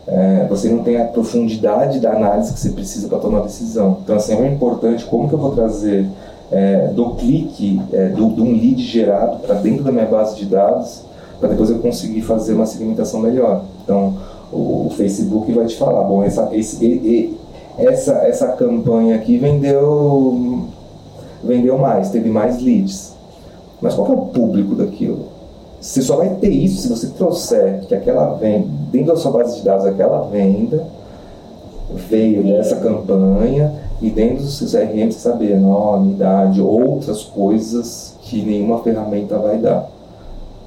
é, 0.08 0.46
você 0.50 0.68
não 0.68 0.82
tem 0.82 1.00
a 1.00 1.04
profundidade 1.04 2.00
da 2.00 2.10
análise 2.10 2.52
que 2.52 2.58
você 2.58 2.70
precisa 2.70 3.06
para 3.06 3.18
tomar 3.18 3.42
decisão. 3.42 3.98
Então, 4.02 4.16
assim, 4.16 4.34
é 4.34 4.48
importante 4.48 5.04
como 5.04 5.28
que 5.28 5.34
eu 5.34 5.38
vou 5.38 5.52
trazer 5.52 6.08
é, 6.52 6.88
do 6.88 7.14
clique, 7.14 7.80
é, 7.92 8.08
do, 8.08 8.28
de 8.28 8.42
um 8.42 8.52
lead 8.52 8.80
gerado 8.82 9.38
para 9.38 9.54
dentro 9.56 9.82
da 9.82 9.90
minha 9.90 10.04
base 10.04 10.36
de 10.36 10.44
dados, 10.44 11.02
para 11.40 11.48
depois 11.48 11.70
eu 11.70 11.78
conseguir 11.78 12.20
fazer 12.20 12.52
uma 12.52 12.66
segmentação 12.66 13.20
melhor. 13.20 13.64
Então, 13.82 14.14
o, 14.52 14.86
o 14.86 14.90
Facebook 14.94 15.50
vai 15.50 15.64
te 15.64 15.76
falar, 15.76 16.04
bom, 16.04 16.22
essa, 16.22 16.50
esse, 16.52 16.84
e, 16.84 16.88
e, 16.88 17.38
essa, 17.78 18.12
essa 18.26 18.48
campanha 18.48 19.16
aqui 19.16 19.38
vendeu, 19.38 20.66
vendeu 21.42 21.78
mais, 21.78 22.10
teve 22.10 22.28
mais 22.28 22.62
leads. 22.62 23.14
Mas 23.80 23.94
qual 23.94 24.08
é 24.08 24.12
o 24.12 24.26
público 24.26 24.74
daquilo? 24.74 25.32
Você 25.80 26.02
só 26.02 26.16
vai 26.16 26.28
ter 26.34 26.50
isso 26.50 26.82
se 26.82 26.88
você 26.88 27.08
trouxer 27.08 27.80
que 27.88 27.94
aquela 27.94 28.34
venda, 28.34 28.68
dentro 28.92 29.08
da 29.08 29.16
sua 29.16 29.32
base 29.32 29.58
de 29.58 29.64
dados, 29.64 29.84
aquela 29.86 30.28
venda 30.28 30.86
veio 32.08 32.44
dessa 32.44 32.76
campanha 32.76 33.81
e 34.02 34.10
dentro 34.10 34.42
dos 34.42 34.58
CRM 34.58 35.10
você 35.10 35.18
saber 35.18 35.58
nome, 35.58 36.14
idade, 36.14 36.60
outras 36.60 37.22
coisas 37.22 38.16
que 38.22 38.42
nenhuma 38.42 38.82
ferramenta 38.82 39.38
vai 39.38 39.58
dar. 39.58 39.88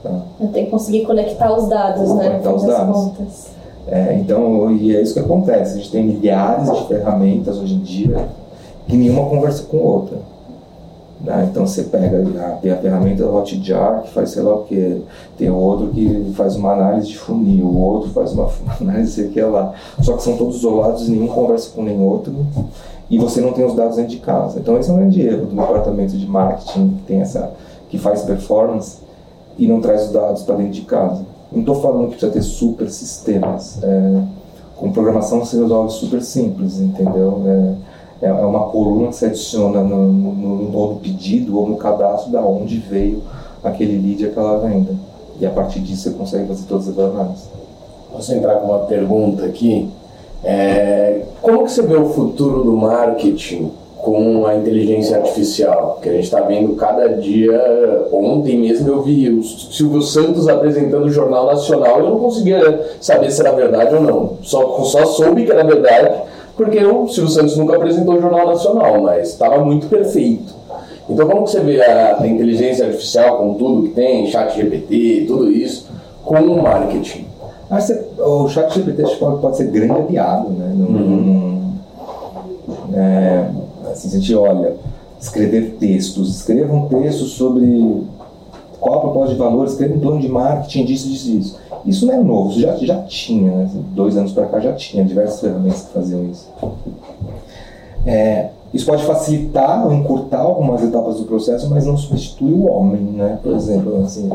Tá? 0.02 0.22
Eu 0.40 0.48
tenho 0.48 0.66
que 0.66 0.72
conseguir 0.72 1.06
conectar 1.06 1.54
os 1.54 1.68
dados, 1.68 2.14
né? 2.16 2.30
Conectar 2.30 2.54
os 2.54 2.64
dados. 2.64 3.48
É, 3.88 4.16
então, 4.16 4.72
e 4.72 4.96
é 4.96 5.02
isso 5.02 5.14
que 5.14 5.20
acontece. 5.20 5.74
A 5.74 5.78
gente 5.78 5.92
tem 5.92 6.04
milhares 6.04 6.72
de 6.72 6.88
ferramentas 6.88 7.58
hoje 7.58 7.76
em 7.76 7.80
dia 7.80 8.28
que 8.88 8.96
nenhuma 8.96 9.30
conversa 9.30 9.64
com 9.64 9.78
outra. 9.78 10.18
Né? 11.22 11.48
Então 11.50 11.66
você 11.66 11.84
pega, 11.84 12.24
tem 12.62 12.72
a 12.72 12.78
ferramenta 12.78 13.26
Hotjar 13.26 14.04
que 14.04 14.14
faz 14.14 14.30
sei 14.30 14.44
lá 14.44 14.54
o 14.54 14.64
que, 14.64 15.02
tem 15.38 15.50
outro 15.50 15.88
que 15.88 16.32
faz 16.36 16.56
uma 16.56 16.74
análise 16.74 17.08
de 17.08 17.18
funil, 17.18 17.66
o 17.66 17.78
outro 17.78 18.10
faz 18.12 18.32
uma 18.34 18.50
análise 18.80 19.12
sei 19.12 19.30
que 19.30 19.42
lá. 19.42 19.74
Só 20.02 20.16
que 20.16 20.24
são 20.24 20.38
todos 20.38 20.58
isolados 20.58 21.08
e 21.08 21.12
nenhum 21.12 21.28
conversa 21.28 21.72
com 21.76 21.84
nem 21.84 22.00
outro 22.00 22.34
e 23.10 23.18
você 23.18 23.42
não 23.42 23.54
tem 23.54 23.66
os 23.66 23.76
dados 23.76 23.96
dentro 23.98 24.12
de 24.12 24.20
casa. 24.20 24.60
Então 24.60 24.78
esse 24.78 24.90
é 24.90 24.94
um 24.94 24.98
grande 24.98 25.22
erro 25.22 25.46
do 25.46 25.56
departamento 25.56 26.18
de 26.18 26.28
marketing 26.28 26.90
que 26.90 27.04
tem 27.04 27.22
essa 27.22 27.52
que 27.90 27.98
faz 27.98 28.24
performance 28.24 28.98
e 29.58 29.68
não 29.68 29.80
traz 29.80 30.08
os 30.08 30.12
dados 30.12 30.44
para 30.44 30.56
dentro 30.56 30.74
de 30.74 30.82
casa. 30.82 31.24
Não 31.52 31.60
estou 31.60 31.76
falando 31.76 32.06
que 32.06 32.18
precisa 32.18 32.32
ter 32.32 32.42
super 32.42 32.90
sistemas. 32.90 33.82
É, 33.84 34.22
Com 34.76 34.92
programação 34.92 35.40
você 35.40 35.58
resolve 35.58 35.94
super 35.94 36.22
simples, 36.22 36.80
entendeu? 36.80 37.42
É, 38.22 38.28
é, 38.28 38.34
uma 38.34 38.68
coluna 38.68 39.10
que 39.10 39.16
você 39.16 39.28
adiciona 39.28 39.82
no, 39.82 40.12
no, 40.12 40.72
no 40.72 40.96
pedido 40.96 41.58
ou 41.58 41.70
no 41.70 41.78
cadastro 41.78 42.32
da 42.32 42.42
onde 42.42 42.78
veio 42.78 43.22
aquele 43.64 43.98
lead, 43.98 44.26
aquela 44.26 44.58
venda. 44.58 44.96
E 45.40 45.46
a 45.46 45.50
partir 45.50 45.80
disso 45.80 46.04
você 46.04 46.18
consegue 46.18 46.48
fazer 46.48 46.66
todas 46.66 46.88
as 46.88 46.98
análises. 46.98 47.50
Posso 48.12 48.34
entrar 48.34 48.56
com 48.56 48.68
uma 48.68 48.80
pergunta 48.80 49.46
aqui? 49.46 49.90
É, 50.46 51.22
como 51.42 51.66
que 51.66 51.72
você 51.72 51.82
vê 51.82 51.96
o 51.96 52.10
futuro 52.10 52.64
do 52.64 52.78
marketing 52.78 53.72
com 53.98 54.46
a 54.46 54.56
inteligência 54.56 55.18
artificial? 55.18 56.00
Que 56.02 56.10
a 56.10 56.14
gente 56.14 56.26
está 56.26 56.42
vendo 56.42 56.76
cada 56.76 57.10
dia. 57.10 58.08
Ontem 58.14 58.60
mesmo 58.60 58.88
eu 58.88 59.02
vi 59.02 59.30
o 59.30 59.44
Silvio 59.44 60.04
Santos 60.04 60.48
apresentando 60.48 61.06
o 61.06 61.12
Jornal 61.12 61.48
Nacional 61.48 61.98
e 61.98 62.06
eu 62.06 62.12
não 62.12 62.20
conseguia 62.20 62.96
saber 63.02 63.32
se 63.32 63.42
era 63.42 63.52
verdade 63.52 63.96
ou 63.96 64.02
não. 64.02 64.38
Só, 64.44 64.84
só 64.84 65.06
soube 65.06 65.44
que 65.44 65.52
era 65.52 65.64
verdade 65.64 66.22
porque 66.56 66.84
o 66.86 67.08
Silvio 67.10 67.32
Santos 67.32 67.58
nunca 67.58 67.76
apresentou 67.76 68.16
o 68.16 68.22
Jornal 68.22 68.48
Nacional, 68.48 69.02
mas 69.02 69.30
estava 69.30 69.64
muito 69.64 69.88
perfeito. 69.88 70.54
Então, 71.10 71.28
como 71.28 71.44
que 71.44 71.52
você 71.52 71.60
vê 71.60 71.82
a, 71.82 72.18
a, 72.22 72.28
inteligência 72.28 72.86
artificial 72.86 73.38
com 73.38 73.54
tudo 73.56 73.84
que 73.84 73.90
tem, 73.90 74.28
chat 74.28 74.56
GPT, 74.56 75.26
tudo 75.28 75.52
isso, 75.52 75.88
com 76.24 76.36
o 76.36 76.64
marketing? 76.64 77.25
Que 77.68 78.22
o 78.22 78.48
chat 78.48 78.74
GPT 78.74 79.04
pode, 79.18 79.42
pode 79.42 79.58
ser 79.58 79.72
grande 79.72 79.94
aliado, 79.94 80.50
né? 80.50 80.72
Num, 80.76 80.86
uhum. 80.86 81.76
num, 82.92 82.98
é, 82.98 83.50
assim, 83.92 84.08
a 84.08 84.12
gente 84.12 84.36
olha, 84.36 84.76
escrever 85.20 85.78
textos, 85.80 86.36
escreva 86.36 86.74
um 86.74 86.88
texto 86.88 87.26
sobre 87.26 88.04
qual 88.80 88.98
a 88.98 89.02
proposta 89.02 89.34
de 89.34 89.40
valor, 89.40 89.66
escreva 89.66 89.96
um 89.96 90.00
plano 90.00 90.20
de 90.20 90.30
marketing, 90.30 90.86
disso, 90.86 91.10
disso, 91.10 91.32
disso. 91.32 91.60
Isso 91.86 92.06
não 92.06 92.14
é 92.14 92.18
novo, 92.18 92.52
isso 92.52 92.60
já, 92.60 92.76
já 92.76 93.02
tinha, 93.04 93.52
né? 93.52 93.70
dois 93.94 94.18
anos 94.18 94.32
para 94.32 94.46
cá 94.48 94.60
já 94.60 94.74
tinha 94.74 95.04
diversas 95.04 95.42
ferramentas 95.42 95.82
que 95.82 95.94
faziam 95.94 96.24
isso. 96.26 96.48
É, 98.06 98.50
isso 98.74 98.86
pode 98.86 99.04
facilitar 99.04 99.86
ou 99.86 99.94
encurtar 99.94 100.42
algumas 100.42 100.84
etapas 100.84 101.18
do 101.18 101.24
processo, 101.26 101.70
mas 101.70 101.86
não 101.86 101.98
substitui 101.98 102.52
o 102.54 102.68
homem, 102.68 103.02
né? 103.02 103.40
Por 103.42 103.54
exemplo, 103.54 104.04
assim, 104.04 104.30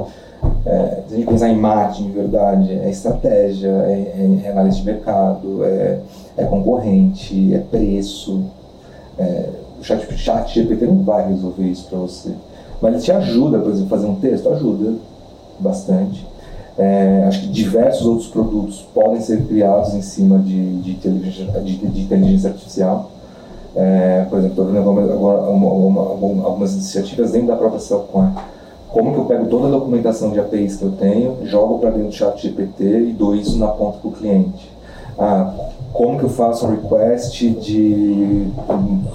é, 0.67 1.03
se 1.09 1.15
a 1.15 1.17
gente 1.17 1.27
pensar 1.27 1.49
em 1.49 1.57
marketing 1.57 2.05
de 2.05 2.13
verdade, 2.13 2.73
é 2.73 2.91
estratégia, 2.91 3.69
é, 3.69 4.43
é 4.45 4.51
análise 4.51 4.79
de 4.79 4.85
mercado, 4.85 5.65
é, 5.65 5.99
é 6.37 6.45
concorrente, 6.45 7.55
é 7.55 7.59
preço. 7.59 8.45
É, 9.19 9.49
o 9.81 9.85
chat, 9.85 10.07
chat 10.19 10.55
GPT 10.55 10.87
não 10.87 11.03
vai 11.03 11.29
resolver 11.29 11.65
isso 11.65 11.89
para 11.89 11.99
você. 11.99 12.31
Mas 12.81 12.95
ele 12.95 13.03
te 13.03 13.13
ajuda, 13.13 13.59
por 13.59 13.71
exemplo, 13.71 13.89
fazer 13.89 14.07
um 14.07 14.17
texto, 14.17 14.51
ajuda 14.51 14.95
bastante. 15.59 16.27
É, 16.79 17.25
acho 17.27 17.43
que 17.43 17.49
diversos 17.49 18.07
outros 18.07 18.29
produtos 18.29 18.87
podem 18.95 19.21
ser 19.21 19.47
criados 19.47 19.95
em 19.95 20.03
cima 20.03 20.39
de, 20.39 20.81
de, 20.81 20.93
inteligência, 20.93 21.61
de, 21.61 21.77
de 21.77 22.01
inteligência 22.03 22.51
artificial. 22.51 23.11
É, 23.75 24.27
por 24.29 24.39
exemplo, 24.39 24.63
estou 24.63 24.67
vendo 24.67 25.13
agora 25.13 25.43
uma, 25.43 25.69
uma, 25.69 26.03
uma, 26.03 26.45
algumas 26.45 26.73
iniciativas 26.73 27.33
dentro 27.33 27.49
da 27.49 27.57
própria 27.57 27.81
Cellcoin. 27.81 28.35
Como 28.93 29.13
que 29.13 29.19
eu 29.19 29.25
pego 29.25 29.47
toda 29.47 29.69
a 29.69 29.71
documentação 29.71 30.31
de 30.31 30.41
APIs 30.41 30.77
que 30.77 30.85
eu 30.85 30.93
tenho, 30.93 31.47
jogo 31.47 31.79
para 31.79 31.91
dentro 31.91 32.09
do 32.09 32.15
chat 32.15 32.43
GPT 32.43 32.85
e 32.85 33.13
dou 33.13 33.37
isso 33.37 33.57
na 33.59 33.69
ponta 33.69 33.99
para 33.99 34.09
o 34.09 34.13
cliente. 34.13 34.71
Ah, 35.19 35.53
como 35.93 36.19
que 36.19 36.25
eu 36.25 36.31
faço 36.31 36.67
um 36.67 36.71
request 36.71 37.51
de, 37.51 38.49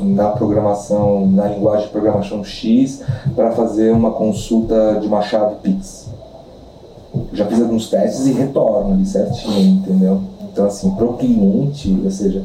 na 0.02 0.30
programação, 0.30 1.26
na 1.28 1.48
linguagem 1.48 1.86
de 1.86 1.92
programação 1.92 2.44
X, 2.44 3.02
para 3.36 3.52
fazer 3.52 3.92
uma 3.92 4.12
consulta 4.12 5.00
de 5.00 5.08
uma 5.08 5.22
chave 5.22 5.56
Pix. 5.64 6.10
Já 7.34 7.46
fiz 7.46 7.62
alguns 7.62 7.90
testes 7.90 8.28
e 8.28 8.34
retorno 8.34 8.94
ali 8.94 9.06
certinho, 9.06 9.78
entendeu? 9.78 10.22
Então, 10.52 10.66
assim, 10.66 10.92
para 10.92 11.06
o 11.06 11.14
cliente, 11.14 11.98
ou 12.04 12.12
seja, 12.12 12.44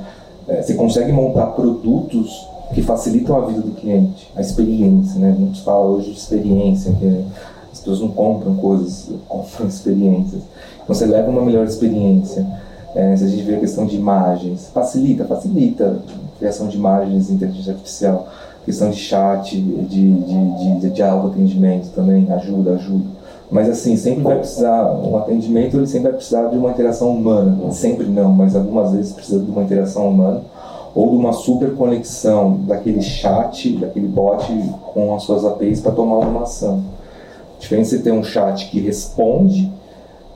é, 0.49 0.63
você 0.63 0.75
consegue 0.75 1.13
montar 1.13 1.47
produtos 1.49 2.47
que 2.75 2.83
facilitam 2.83 3.37
a 3.37 3.47
vida 3.47 3.61
do 3.61 3.73
cliente, 3.73 4.31
a 4.37 4.41
experiência, 4.41 5.19
né? 5.19 5.35
Muitos 5.37 5.61
falam 5.61 5.93
hoje 5.93 6.13
de 6.13 6.19
experiência, 6.19 6.93
que 6.93 7.25
as 7.73 7.79
pessoas 7.79 8.01
não 8.01 8.09
compram 8.09 8.55
coisas, 8.57 9.09
compram 9.29 9.67
experiências. 9.69 10.43
Então, 10.83 10.95
você 10.95 11.07
leva 11.07 11.31
uma 11.31 11.43
melhor 11.43 11.67
experiência 11.67 12.47
é, 12.95 13.17
se 13.17 13.25
a 13.25 13.29
gente 13.29 13.43
vê 13.43 13.57
a 13.57 13.61
questão 13.61 13.87
de 13.87 13.97
imagens, 13.97 14.71
facilita, 14.73 15.25
facilita 15.25 16.01
a 16.35 16.39
criação 16.39 16.69
de 16.69 16.77
imagens 16.77 17.31
em 17.31 17.35
inteligência 17.35 17.73
artificial. 17.73 18.29
questão 18.65 18.91
de 18.91 18.97
chat, 18.97 19.61
de, 19.61 19.85
de, 19.85 20.13
de, 20.13 20.81
de, 20.81 20.91
de 20.91 21.03
atendimento 21.03 21.91
também, 21.95 22.31
ajuda, 22.31 22.73
ajuda. 22.73 23.05
Mas 23.51 23.69
assim, 23.69 23.97
sempre 23.97 24.23
vai 24.23 24.39
precisar, 24.39 24.93
um 24.93 25.17
atendimento 25.17 25.77
ele 25.77 25.87
sempre 25.87 26.09
vai 26.09 26.13
precisar 26.13 26.47
de 26.49 26.57
uma 26.57 26.71
interação 26.71 27.11
humana. 27.11 27.73
Sempre 27.73 28.07
não, 28.07 28.31
mas 28.31 28.55
algumas 28.55 28.93
vezes 28.93 29.13
precisa 29.13 29.41
de 29.41 29.51
uma 29.51 29.63
interação 29.63 30.09
humana 30.09 30.43
ou 30.95 31.11
de 31.11 31.17
uma 31.17 31.33
super 31.33 31.75
conexão 31.75 32.57
daquele 32.67 33.03
chat, 33.03 33.77
daquele 33.77 34.09
bot 34.09 34.53
com 34.93 35.15
as 35.15 35.23
suas 35.23 35.45
APIs 35.45 35.81
para 35.81 35.93
tomar 35.93 36.19
uma 36.19 36.43
ação. 36.43 36.83
A 37.57 37.61
diferença 37.61 37.97
é 37.97 37.99
ter 37.99 38.13
um 38.13 38.23
chat 38.23 38.71
que 38.71 38.81
responde 38.81 39.73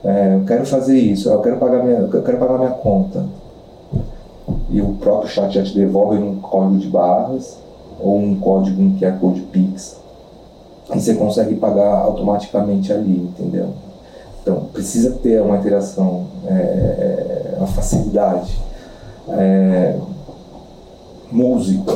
é, 0.05 0.35
eu 0.35 0.45
quero 0.45 0.63
fazer 0.67 0.99
isso, 0.99 1.27
eu 1.29 1.41
quero 1.41 1.57
pagar 1.57 1.83
minha, 1.83 1.97
eu 1.97 2.21
quero 2.21 2.37
pagar 2.37 2.59
minha 2.59 2.69
conta. 2.69 3.25
E 4.69 4.79
o 4.79 4.93
próprio 4.93 5.27
chat 5.27 5.51
já 5.51 5.63
te 5.63 5.73
devolve 5.73 6.17
um 6.17 6.39
código 6.39 6.77
de 6.77 6.87
barras 6.87 7.57
ou 7.99 8.19
um 8.19 8.35
código 8.35 8.79
um 8.79 8.95
QR 8.99 9.17
Code 9.19 9.41
Pix. 9.41 9.99
E 10.93 10.99
você 10.99 11.15
consegue 11.15 11.55
pagar 11.55 12.01
automaticamente 12.01 12.93
ali, 12.93 13.17
entendeu? 13.17 13.69
Então, 14.43 14.65
precisa 14.71 15.09
ter 15.23 15.41
uma 15.41 15.57
interação, 15.57 16.27
é, 16.45 17.53
é 17.53 17.55
uma 17.57 17.65
facilidade. 17.65 18.55
É, 19.29 19.97
música 21.31 21.93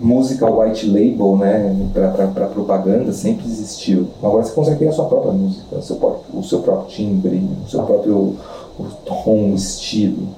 música 0.00 0.50
white 0.50 0.86
label, 0.86 1.36
né, 1.36 1.76
para 1.92 2.46
propaganda 2.46 3.12
sempre 3.12 3.44
existiu. 3.46 4.08
Agora 4.22 4.42
você 4.42 4.52
consegue 4.52 4.78
ter 4.78 4.88
a 4.88 4.92
sua 4.92 5.04
própria 5.04 5.32
música, 5.32 5.76
o 5.76 5.82
seu 5.82 5.96
próprio, 5.96 6.38
o 6.38 6.42
seu 6.42 6.60
próprio 6.60 6.88
timbre, 6.88 7.46
o 7.66 7.68
seu 7.68 7.82
próprio 7.82 8.36
o 8.78 8.86
tom, 9.04 9.52
o 9.52 9.54
estilo. 9.54 10.28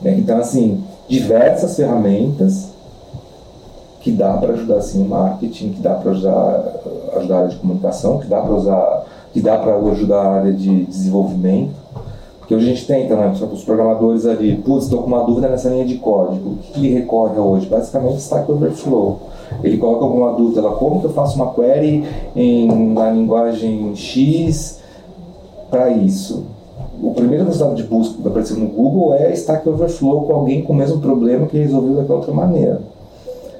Né? 0.00 0.16
Então, 0.18 0.38
assim, 0.38 0.82
diversas 1.06 1.76
ferramentas 1.76 2.68
que 4.00 4.10
dá 4.10 4.34
para 4.34 4.54
ajudar 4.54 4.76
assim 4.76 5.02
o 5.02 5.08
marketing, 5.08 5.70
que 5.70 5.80
dá 5.80 5.94
para 5.94 6.12
ajudar, 6.12 6.74
ajudar 7.16 7.34
a 7.34 7.38
área 7.40 7.50
de 7.50 7.56
comunicação, 7.56 8.18
que 8.18 8.26
dá 8.26 8.40
para 8.40 8.54
usar, 8.54 9.04
que 9.32 9.40
dá 9.40 9.58
para 9.58 9.76
ajudar 9.76 10.22
a 10.22 10.34
área 10.36 10.52
de 10.52 10.84
desenvolvimento 10.86 11.74
que 12.48 12.54
a 12.54 12.58
gente 12.58 12.86
tenta, 12.86 13.14
né? 13.14 13.30
Os 13.52 13.62
programadores 13.62 14.24
ali, 14.24 14.56
putz, 14.56 14.84
estou 14.84 15.02
com 15.02 15.08
uma 15.08 15.22
dúvida 15.22 15.50
nessa 15.50 15.68
linha 15.68 15.84
de 15.84 15.96
código. 15.96 16.52
O 16.52 16.56
que 16.56 16.78
ele 16.78 16.94
recorre 16.94 17.38
hoje? 17.38 17.66
Basicamente, 17.66 18.16
Stack 18.20 18.50
Overflow. 18.50 19.20
Ele 19.62 19.76
coloca 19.76 20.06
alguma 20.06 20.32
dúvida 20.32 20.62
lá, 20.62 20.70
como 20.72 20.98
que 21.00 21.06
eu 21.06 21.12
faço 21.12 21.36
uma 21.36 21.52
query 21.52 22.04
em, 22.34 22.92
na 22.94 23.10
linguagem 23.10 23.94
X 23.94 24.80
para 25.70 25.90
isso? 25.90 26.44
O 27.02 27.12
primeiro 27.12 27.44
resultado 27.44 27.74
de 27.74 27.82
busca 27.82 28.20
que 28.20 28.26
apareceu 28.26 28.56
no 28.56 28.68
Google 28.68 29.14
é 29.14 29.30
Stack 29.34 29.68
Overflow 29.68 30.22
com 30.22 30.32
alguém 30.32 30.62
com 30.62 30.72
o 30.72 30.76
mesmo 30.76 31.00
problema 31.00 31.46
que 31.46 31.58
resolveu 31.58 31.96
daquela 31.96 32.18
outra 32.18 32.32
maneira. 32.32 32.80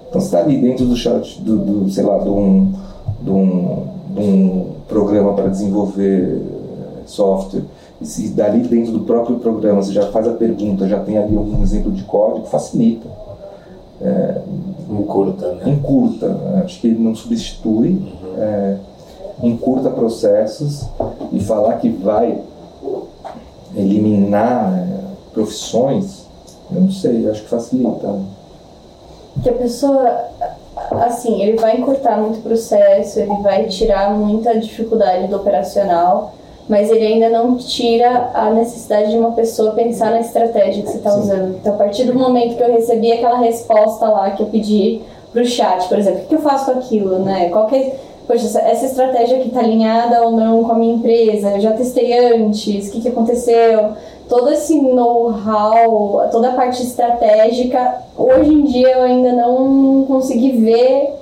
Então, 0.08 0.18
você 0.18 0.28
está 0.28 0.38
ali 0.38 0.56
dentro 0.56 0.86
do 0.86 0.96
chat, 0.96 1.42
do, 1.42 1.58
do, 1.58 1.90
sei 1.90 2.04
lá, 2.04 2.18
de 2.18 2.28
um, 2.30 2.72
de 3.20 3.30
um, 3.30 3.82
de 4.14 4.20
um 4.20 4.66
programa 4.88 5.34
para 5.34 5.48
desenvolver 5.48 6.40
software 7.04 7.62
se 8.02 8.28
dali 8.28 8.60
dentro 8.60 8.92
do 8.92 9.00
próprio 9.00 9.38
programa 9.38 9.82
você 9.82 9.92
já 9.92 10.10
faz 10.10 10.28
a 10.28 10.32
pergunta, 10.32 10.88
já 10.88 11.00
tem 11.00 11.18
ali 11.18 11.36
um 11.36 11.62
exemplo 11.62 11.90
de 11.90 12.04
código, 12.04 12.46
facilita. 12.46 13.08
É, 14.00 14.40
encurta, 14.88 15.52
né? 15.54 15.70
Encurta. 15.70 16.28
Né? 16.28 16.62
Acho 16.64 16.80
que 16.80 16.86
ele 16.86 17.00
não 17.00 17.14
substitui, 17.14 17.90
uhum. 17.90 18.34
é, 18.38 18.76
encurta 19.42 19.90
processos 19.90 20.84
e 21.32 21.40
falar 21.40 21.74
que 21.74 21.88
vai 21.88 22.40
eliminar 23.74 24.78
é, 24.78 24.98
profissões, 25.32 26.26
eu 26.72 26.80
não 26.80 26.90
sei, 26.90 27.28
acho 27.28 27.42
que 27.42 27.48
facilita. 27.48 28.20
Que 29.42 29.50
a 29.50 29.54
pessoa, 29.54 30.24
assim, 30.92 31.42
ele 31.42 31.58
vai 31.58 31.78
encurtar 31.78 32.18
muito 32.18 32.38
o 32.38 32.42
processo, 32.42 33.18
ele 33.20 33.36
vai 33.42 33.66
tirar 33.66 34.12
muita 34.16 34.58
dificuldade 34.58 35.28
do 35.28 35.36
operacional 35.36 36.34
mas 36.68 36.90
ele 36.90 37.06
ainda 37.06 37.30
não 37.30 37.56
tira 37.56 38.30
a 38.34 38.50
necessidade 38.50 39.10
de 39.10 39.16
uma 39.16 39.32
pessoa 39.32 39.72
pensar 39.72 40.10
na 40.10 40.20
estratégia 40.20 40.82
que 40.82 40.90
você 40.90 40.98
está 40.98 41.14
usando. 41.14 41.56
Então, 41.56 41.74
a 41.74 41.78
partir 41.78 42.04
do 42.04 42.14
momento 42.14 42.56
que 42.56 42.62
eu 42.62 42.72
recebi 42.72 43.10
aquela 43.10 43.38
resposta 43.38 44.06
lá 44.06 44.30
que 44.32 44.42
eu 44.42 44.46
pedi 44.48 45.00
para 45.32 45.42
o 45.42 45.46
chat, 45.46 45.88
por 45.88 45.98
exemplo, 45.98 46.22
o 46.24 46.26
que 46.26 46.34
eu 46.34 46.40
faço 46.40 46.66
com 46.66 46.78
aquilo, 46.78 47.20
né? 47.20 47.48
Qual 47.48 47.66
que 47.66 47.76
é, 47.76 47.96
poxa, 48.26 48.60
essa 48.60 48.84
estratégia 48.84 49.38
aqui 49.38 49.48
está 49.48 49.60
alinhada 49.60 50.22
ou 50.22 50.32
não 50.32 50.62
com 50.62 50.72
a 50.72 50.74
minha 50.74 50.94
empresa? 50.94 51.52
Eu 51.52 51.60
já 51.60 51.72
testei 51.72 52.34
antes, 52.34 52.88
o 52.88 52.92
que, 52.92 53.00
que 53.00 53.08
aconteceu? 53.08 53.92
Todo 54.28 54.50
esse 54.50 54.78
know-how, 54.78 56.28
toda 56.30 56.50
a 56.50 56.52
parte 56.52 56.82
estratégica, 56.82 58.02
hoje 58.14 58.52
em 58.52 58.64
dia 58.64 58.88
eu 58.90 59.02
ainda 59.04 59.32
não 59.32 60.04
consegui 60.06 60.52
ver, 60.52 61.14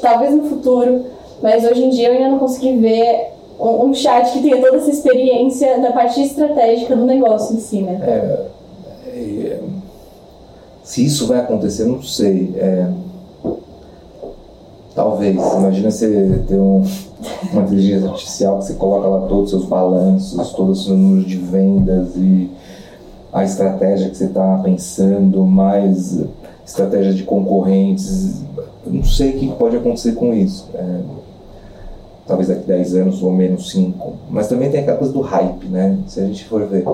talvez 0.00 0.34
no 0.34 0.48
futuro, 0.48 1.06
mas 1.40 1.64
hoje 1.64 1.84
em 1.84 1.90
dia 1.90 2.08
eu 2.08 2.14
ainda 2.14 2.30
não 2.30 2.38
consegui 2.40 2.76
ver 2.78 3.32
um, 3.62 3.94
chat 3.94 4.32
que 4.32 4.42
tenha 4.42 4.60
toda 4.60 4.76
essa 4.76 4.90
experiência 4.90 5.78
na 5.78 5.92
parte 5.92 6.20
estratégica 6.22 6.96
do 6.96 7.04
negócio 7.04 7.56
em 7.56 7.60
si, 7.60 7.82
né? 7.82 8.00
É, 8.02 8.46
é, 9.06 9.60
se 10.82 11.04
isso 11.04 11.26
vai 11.26 11.40
acontecer, 11.40 11.84
não 11.84 12.02
sei. 12.02 12.54
É, 12.56 12.88
talvez. 14.94 15.36
Imagina 15.36 15.90
você 15.90 16.42
ter 16.46 16.58
um, 16.58 16.84
uma 17.52 17.62
inteligência 17.62 18.08
artificial 18.08 18.58
que 18.58 18.64
você 18.66 18.74
coloca 18.74 19.06
lá 19.06 19.26
todos 19.28 19.44
os 19.44 19.50
seus 19.50 19.64
balanços, 19.64 20.52
todos 20.52 20.80
os 20.80 20.86
seus 20.86 20.98
números 20.98 21.26
de 21.26 21.36
vendas 21.36 22.16
e 22.16 22.50
a 23.32 23.44
estratégia 23.44 24.10
que 24.10 24.16
você 24.16 24.26
está 24.26 24.58
pensando, 24.58 25.44
mais 25.46 26.20
estratégia 26.66 27.14
de 27.14 27.22
concorrentes. 27.22 28.42
Não 28.84 29.04
sei 29.04 29.30
o 29.30 29.38
que 29.38 29.48
pode 29.52 29.76
acontecer 29.76 30.12
com 30.12 30.34
isso. 30.34 30.68
É, 30.74 31.00
talvez 32.26 32.48
daqui 32.48 32.66
10 32.66 32.94
anos 32.94 33.22
ou 33.22 33.32
menos 33.32 33.70
5. 33.72 34.12
Mas 34.30 34.48
também 34.48 34.70
tem 34.70 34.80
aquela 34.80 34.96
coisa 34.96 35.12
do 35.12 35.20
hype, 35.20 35.66
né? 35.66 35.98
Se 36.06 36.20
a 36.20 36.24
gente 36.24 36.44
for 36.44 36.64
ver. 36.66 36.84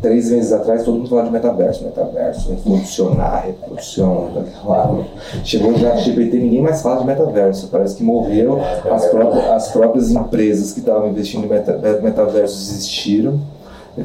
Três 0.00 0.30
meses 0.30 0.52
atrás 0.52 0.84
todo 0.84 0.96
mundo 0.96 1.08
falava 1.08 1.26
de 1.26 1.32
metaverso, 1.32 1.84
metaverso, 1.84 2.50
revolucionar, 2.50 3.46
revolução, 3.46 4.28
claro. 4.62 5.04
Chegou 5.42 5.74
já 5.76 5.96
GPT, 5.96 6.38
ninguém 6.38 6.62
mais 6.62 6.80
fala 6.82 7.00
de 7.00 7.06
metaverso. 7.06 7.68
Parece 7.68 7.96
que 7.96 8.04
morreu, 8.04 8.60
as 8.90 9.06
próprias, 9.06 9.44
as 9.50 9.68
próprias 9.72 10.10
empresas 10.12 10.72
que 10.72 10.78
estavam 10.80 11.08
investindo 11.08 11.46
em 11.46 11.48
meta, 11.48 11.76
metaverso 12.00 12.54
existiram, 12.54 13.40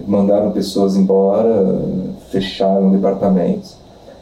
mandaram 0.08 0.52
pessoas 0.52 0.96
embora, 0.96 1.80
fecharam 2.32 2.90
departamentos. 2.90 3.76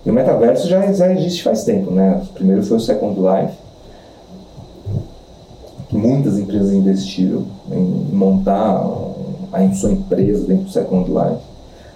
E 0.05 0.09
o 0.09 0.13
metaverso 0.13 0.67
já, 0.67 0.91
já 0.91 1.13
existe 1.13 1.43
faz 1.43 1.63
tempo, 1.63 1.91
né? 1.91 2.21
Primeiro 2.33 2.63
foi 2.63 2.77
o 2.77 2.79
Second 2.81 3.17
Life, 3.17 3.53
que 5.91 5.97
muitas 5.97 6.39
empresas 6.39 6.71
investiram 6.71 7.43
em 7.69 8.15
montar 8.15 8.81
a 9.51 9.71
sua 9.73 9.91
empresa 9.91 10.47
dentro 10.47 10.63
do 10.63 10.71
Second 10.71 11.11
Life. 11.11 11.41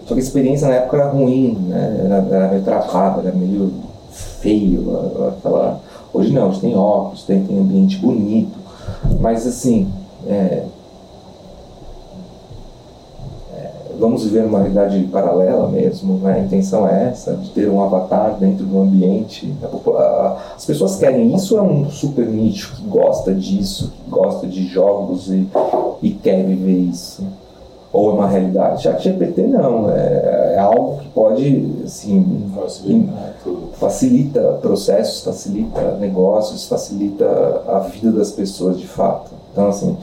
Só 0.06 0.14
que 0.14 0.20
a 0.20 0.24
experiência 0.24 0.68
na 0.68 0.76
época 0.76 0.98
era 0.98 1.10
ruim, 1.10 1.58
né? 1.70 2.02
era, 2.04 2.16
era 2.30 2.48
meio 2.50 2.64
travada, 2.64 3.22
era 3.22 3.32
meio 3.32 3.72
feio. 4.12 5.30
Aquela... 5.30 5.80
Hoje 6.14 6.34
não, 6.34 6.50
hoje 6.50 6.60
tem 6.60 6.76
óculos, 6.76 7.24
tem, 7.24 7.42
tem 7.46 7.58
ambiente 7.58 7.98
bonito. 7.98 8.58
Mas 9.22 9.48
assim, 9.48 9.90
é, 10.28 10.66
é, 13.54 13.72
vamos 14.00 14.24
viver 14.24 14.46
uma 14.46 14.60
realidade 14.60 15.02
paralela 15.12 15.68
mesmo, 15.68 16.20
né? 16.20 16.34
a 16.34 16.40
intenção 16.40 16.88
é 16.88 17.10
essa, 17.10 17.34
de 17.34 17.50
ter 17.50 17.70
um 17.70 17.82
avatar 17.84 18.36
dentro 18.40 18.66
do 18.66 18.80
ambiente. 18.80 19.54
As 20.56 20.66
pessoas 20.66 20.98
querem 20.98 21.34
isso, 21.36 21.58
é 21.58 21.62
um 21.62 21.90
super 21.90 22.26
nicho 22.28 22.76
que 22.76 22.88
gosta 22.88 23.34
disso, 23.34 23.92
que 24.04 24.10
gosta 24.10 24.48
de 24.48 24.66
jogos 24.68 25.30
e, 25.30 25.48
e 26.02 26.12
quer 26.12 26.44
viver 26.44 26.80
isso 26.80 27.24
ou 27.96 28.10
é 28.10 28.14
uma 28.14 28.28
realidade. 28.28 28.84
Chat 28.84 29.02
GPT 29.02 29.44
não, 29.44 29.90
é, 29.90 30.56
é 30.56 30.60
algo 30.60 30.98
que 30.98 31.08
pode, 31.10 31.76
assim, 31.86 32.52
facilita 33.80 34.42
processos, 34.62 35.24
facilita 35.24 35.96
negócios, 35.98 36.68
facilita 36.68 37.26
a 37.66 37.80
vida 37.80 38.12
das 38.12 38.32
pessoas 38.32 38.78
de 38.78 38.86
fato. 38.86 39.32
Então, 39.54 39.70
assim, 39.70 39.96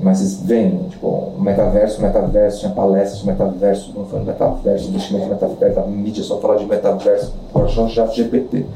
mas 0.00 0.18
vocês 0.18 0.42
veem, 0.42 0.88
tipo, 0.88 1.32
metaverso, 1.38 2.00
metaverso, 2.00 2.60
tinha 2.60 2.72
palestras 2.72 3.20
de 3.20 3.26
metaverso, 3.26 3.92
não 3.94 4.04
falando 4.06 4.26
metaverso, 4.26 4.88
investimento 4.88 5.26
em 5.26 5.28
metaverso, 5.28 5.80
a 5.80 5.86
mídia 5.86 6.24
só 6.24 6.38
fala 6.38 6.56
de 6.56 6.66
metaverso, 6.66 7.32
agora 7.54 7.68
já 7.88 8.06
GPT. 8.06 8.66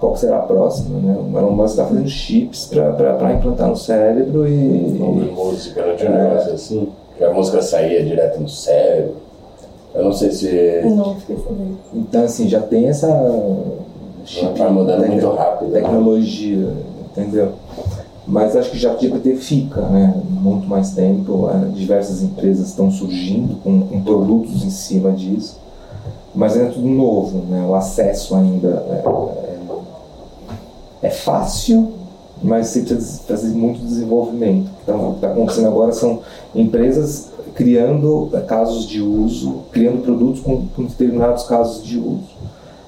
Qual 0.00 0.16
será 0.16 0.38
a 0.38 0.42
próxima, 0.42 0.98
né? 0.98 1.16
O 1.16 1.38
Elon 1.38 1.52
Musk 1.52 1.70
está 1.74 1.84
fazendo 1.84 2.08
chips 2.08 2.66
para 2.66 3.32
implantar 3.34 3.68
no 3.68 3.76
cérebro 3.76 4.48
e... 4.48 5.00
Ouvir 5.00 5.30
música, 5.30 5.86
né? 5.86 5.94
De 5.94 6.06
um 6.06 6.10
negócio 6.10 6.54
assim 6.54 6.92
que 7.22 7.24
a 7.24 7.32
música 7.32 7.62
saía 7.62 8.04
direto 8.04 8.40
no 8.40 8.48
cérebro. 8.48 9.16
Eu 9.94 10.04
não 10.04 10.12
sei 10.12 10.30
se. 10.32 10.80
Não, 10.84 11.14
fiquei 11.16 11.36
sabendo. 11.36 11.78
Então, 11.92 12.24
assim, 12.24 12.48
já 12.48 12.60
tem 12.60 12.88
essa. 12.88 13.08
Vai 14.56 14.70
mudando 14.70 15.06
muito 15.06 15.28
rápido. 15.30 15.70
Né? 15.70 15.80
Tecnologia, 15.80 16.56
né? 16.56 16.82
entendeu? 17.10 17.52
Mas 18.32 18.56
acho 18.56 18.70
que 18.70 18.78
já 18.78 18.96
GPT 18.96 19.36
fica, 19.36 19.82
né? 19.82 20.18
Muito 20.26 20.66
mais 20.66 20.92
tempo. 20.92 21.50
É, 21.50 21.68
diversas 21.68 22.22
empresas 22.22 22.68
estão 22.68 22.90
surgindo 22.90 23.56
com, 23.56 23.82
com, 23.82 24.02
produtos 24.02 24.64
em 24.64 24.70
cima 24.70 25.12
disso. 25.12 25.60
Mas 26.34 26.56
é 26.56 26.64
tudo 26.64 26.88
novo, 26.88 27.44
né? 27.50 27.62
O 27.68 27.74
acesso 27.74 28.34
ainda 28.34 28.86
é, 28.88 29.04
é, 31.02 31.08
é 31.08 31.10
fácil, 31.10 31.92
mas 32.42 32.68
você 32.68 32.80
precisa 32.80 33.20
fazer 33.24 33.48
muito 33.48 33.84
desenvolvimento. 33.84 34.70
Então, 34.82 35.08
o 35.08 35.10
que 35.10 35.16
está 35.16 35.30
acontecendo 35.30 35.66
agora 35.66 35.92
são 35.92 36.20
empresas 36.54 37.32
criando 37.54 38.30
eh, 38.32 38.40
casos 38.40 38.86
de 38.86 39.02
uso, 39.02 39.64
criando 39.70 40.00
produtos 40.00 40.40
com, 40.40 40.66
com 40.68 40.84
determinados 40.84 41.42
casos 41.42 41.84
de 41.84 41.98
uso. 41.98 42.32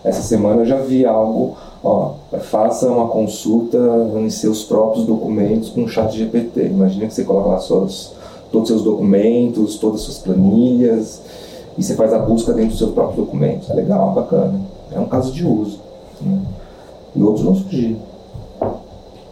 Essa 0.02 0.22
semana 0.22 0.62
eu 0.62 0.66
já 0.66 0.80
vi 0.80 1.04
algo, 1.04 1.54
ó, 1.84 2.12
faça 2.40 2.88
uma 2.88 3.08
consulta 3.08 3.78
em 4.16 4.30
seus 4.30 4.64
próprios 4.64 5.04
documentos 5.04 5.68
com 5.68 5.84
o 5.84 5.88
chat 5.88 6.16
GPT. 6.16 6.66
Imagina 6.66 7.06
que 7.06 7.14
você 7.14 7.24
coloca 7.24 7.50
lá 7.50 7.58
suas, 7.58 8.14
todos 8.50 8.70
os 8.70 8.76
seus 8.76 8.84
documentos, 8.84 9.76
todas 9.76 10.00
as 10.00 10.06
suas 10.06 10.18
planilhas, 10.18 11.20
e 11.76 11.82
você 11.82 11.94
faz 11.94 12.12
a 12.12 12.18
busca 12.18 12.52
dentro 12.52 12.70
dos 12.70 12.78
seus 12.78 12.92
próprios 12.92 13.16
documentos. 13.16 13.68
É 13.70 13.74
legal, 13.74 14.12
bacana. 14.12 14.60
É 14.92 14.98
um 14.98 15.06
caso 15.06 15.32
de 15.32 15.46
uso. 15.46 15.80
Né? 16.20 16.38
E 17.14 17.22
outros 17.22 17.44
vão 17.44 17.54
surgir. 17.54 17.96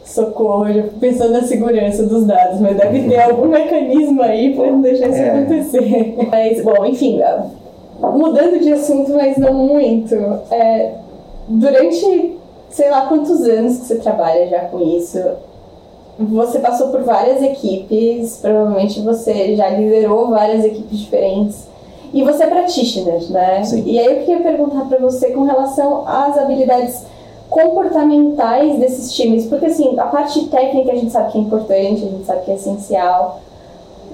Socorro, 0.04 0.68
eu 0.68 0.74
já 0.74 0.82
fico 0.82 0.98
pensando 0.98 1.32
na 1.32 1.42
segurança 1.42 2.02
dos 2.02 2.26
dados, 2.26 2.60
mas 2.60 2.76
deve 2.76 3.08
ter 3.08 3.18
algum 3.22 3.48
mecanismo 3.48 4.20
aí 4.20 4.54
para 4.54 4.70
não 4.70 4.82
deixar 4.82 5.08
isso 5.08 5.18
é. 5.18 5.30
acontecer. 5.30 6.16
Mas, 6.30 6.62
bom, 6.62 6.84
enfim, 6.84 7.20
mudando 7.98 8.60
de 8.60 8.72
assunto, 8.72 9.12
mas 9.14 9.38
não 9.38 9.54
muito. 9.54 10.14
É, 10.50 10.92
durante, 11.48 12.36
sei 12.72 12.90
lá 12.90 13.06
quantos 13.06 13.42
anos 13.42 13.78
que 13.78 13.86
você 13.86 13.96
trabalha 13.96 14.48
já 14.48 14.60
com 14.60 14.80
isso, 14.80 15.18
você 16.18 16.58
passou 16.58 16.88
por 16.88 17.02
várias 17.02 17.42
equipes, 17.42 18.38
provavelmente 18.40 19.00
você 19.00 19.54
já 19.54 19.68
liderou 19.68 20.30
várias 20.30 20.64
equipes 20.64 20.98
diferentes. 20.98 21.68
E 22.12 22.22
você 22.22 22.44
é 22.44 22.46
practitioner, 22.46 23.22
né? 23.30 23.64
Sim. 23.64 23.84
E 23.86 23.98
aí 23.98 24.06
eu 24.06 24.24
queria 24.24 24.42
perguntar 24.42 24.84
para 24.86 24.98
você 24.98 25.30
com 25.30 25.44
relação 25.44 26.06
às 26.06 26.36
habilidades 26.36 27.06
comportamentais 27.48 28.78
desses 28.78 29.12
times, 29.14 29.46
porque 29.46 29.66
assim, 29.66 29.98
a 29.98 30.06
parte 30.06 30.46
técnica 30.48 30.92
a 30.92 30.94
gente 30.94 31.10
sabe 31.10 31.32
que 31.32 31.38
é 31.38 31.40
importante, 31.40 32.04
a 32.04 32.08
gente 32.08 32.24
sabe 32.24 32.44
que 32.44 32.50
é 32.50 32.54
essencial, 32.54 33.40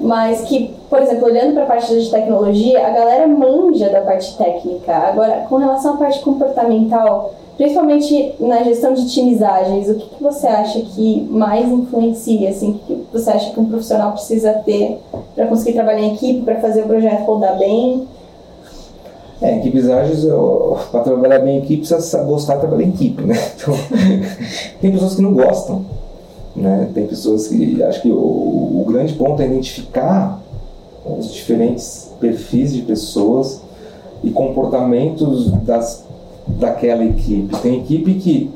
mas 0.00 0.42
que, 0.42 0.74
por 0.88 1.00
exemplo, 1.00 1.26
olhando 1.26 1.54
para 1.54 1.64
a 1.64 1.66
parte 1.66 1.92
de 1.92 2.10
tecnologia, 2.10 2.86
a 2.86 2.90
galera 2.90 3.26
manja 3.26 3.88
da 3.90 4.00
parte 4.00 4.36
técnica. 4.36 4.92
Agora, 4.92 5.46
com 5.48 5.56
relação 5.56 5.94
à 5.94 5.96
parte 5.96 6.20
comportamental, 6.20 7.32
principalmente 7.58 8.36
na 8.38 8.62
gestão 8.62 8.94
de 8.94 9.10
times 9.10 9.42
ágeis, 9.42 9.90
o 9.90 9.94
que, 9.96 10.14
que 10.14 10.22
você 10.22 10.46
acha 10.46 10.80
que 10.80 11.26
mais 11.28 11.68
influencia, 11.68 12.50
assim, 12.50 12.70
o 12.70 12.74
que, 12.74 12.94
que 12.94 13.06
você 13.12 13.30
acha 13.30 13.50
que 13.52 13.58
um 13.58 13.64
profissional 13.64 14.12
precisa 14.12 14.52
ter 14.64 15.00
para 15.34 15.48
conseguir 15.48 15.72
trabalhar 15.72 16.02
em 16.02 16.14
equipe, 16.14 16.42
para 16.42 16.60
fazer 16.60 16.82
o 16.82 16.86
projeto 16.86 17.24
rodar 17.24 17.58
bem? 17.58 18.06
É, 19.42 19.56
equipes 19.56 19.90
ágeis, 19.90 20.24
para 20.92 21.00
trabalhar 21.00 21.40
bem 21.40 21.56
em 21.56 21.58
equipe, 21.58 21.84
precisa 21.84 22.22
gostar 22.22 22.54
de 22.54 22.60
trabalhar 22.60 22.84
em 22.84 22.90
equipe, 22.90 23.22
né? 23.22 23.34
Então, 23.60 23.74
tem 24.80 24.92
pessoas 24.92 25.16
que 25.16 25.22
não 25.22 25.34
gostam, 25.34 25.84
né? 26.54 26.88
Tem 26.94 27.08
pessoas 27.08 27.48
que, 27.48 27.82
acho 27.82 28.02
que 28.02 28.10
o, 28.10 28.14
o 28.14 28.84
grande 28.86 29.14
ponto 29.14 29.42
é 29.42 29.46
identificar 29.46 30.40
os 31.04 31.32
diferentes 31.32 32.12
perfis 32.20 32.72
de 32.72 32.82
pessoas 32.82 33.60
e 34.22 34.30
comportamentos 34.30 35.50
das, 35.62 36.07
daquela 36.58 37.04
equipe. 37.04 37.56
Tem 37.62 37.80
equipe 37.80 38.14
que 38.14 38.50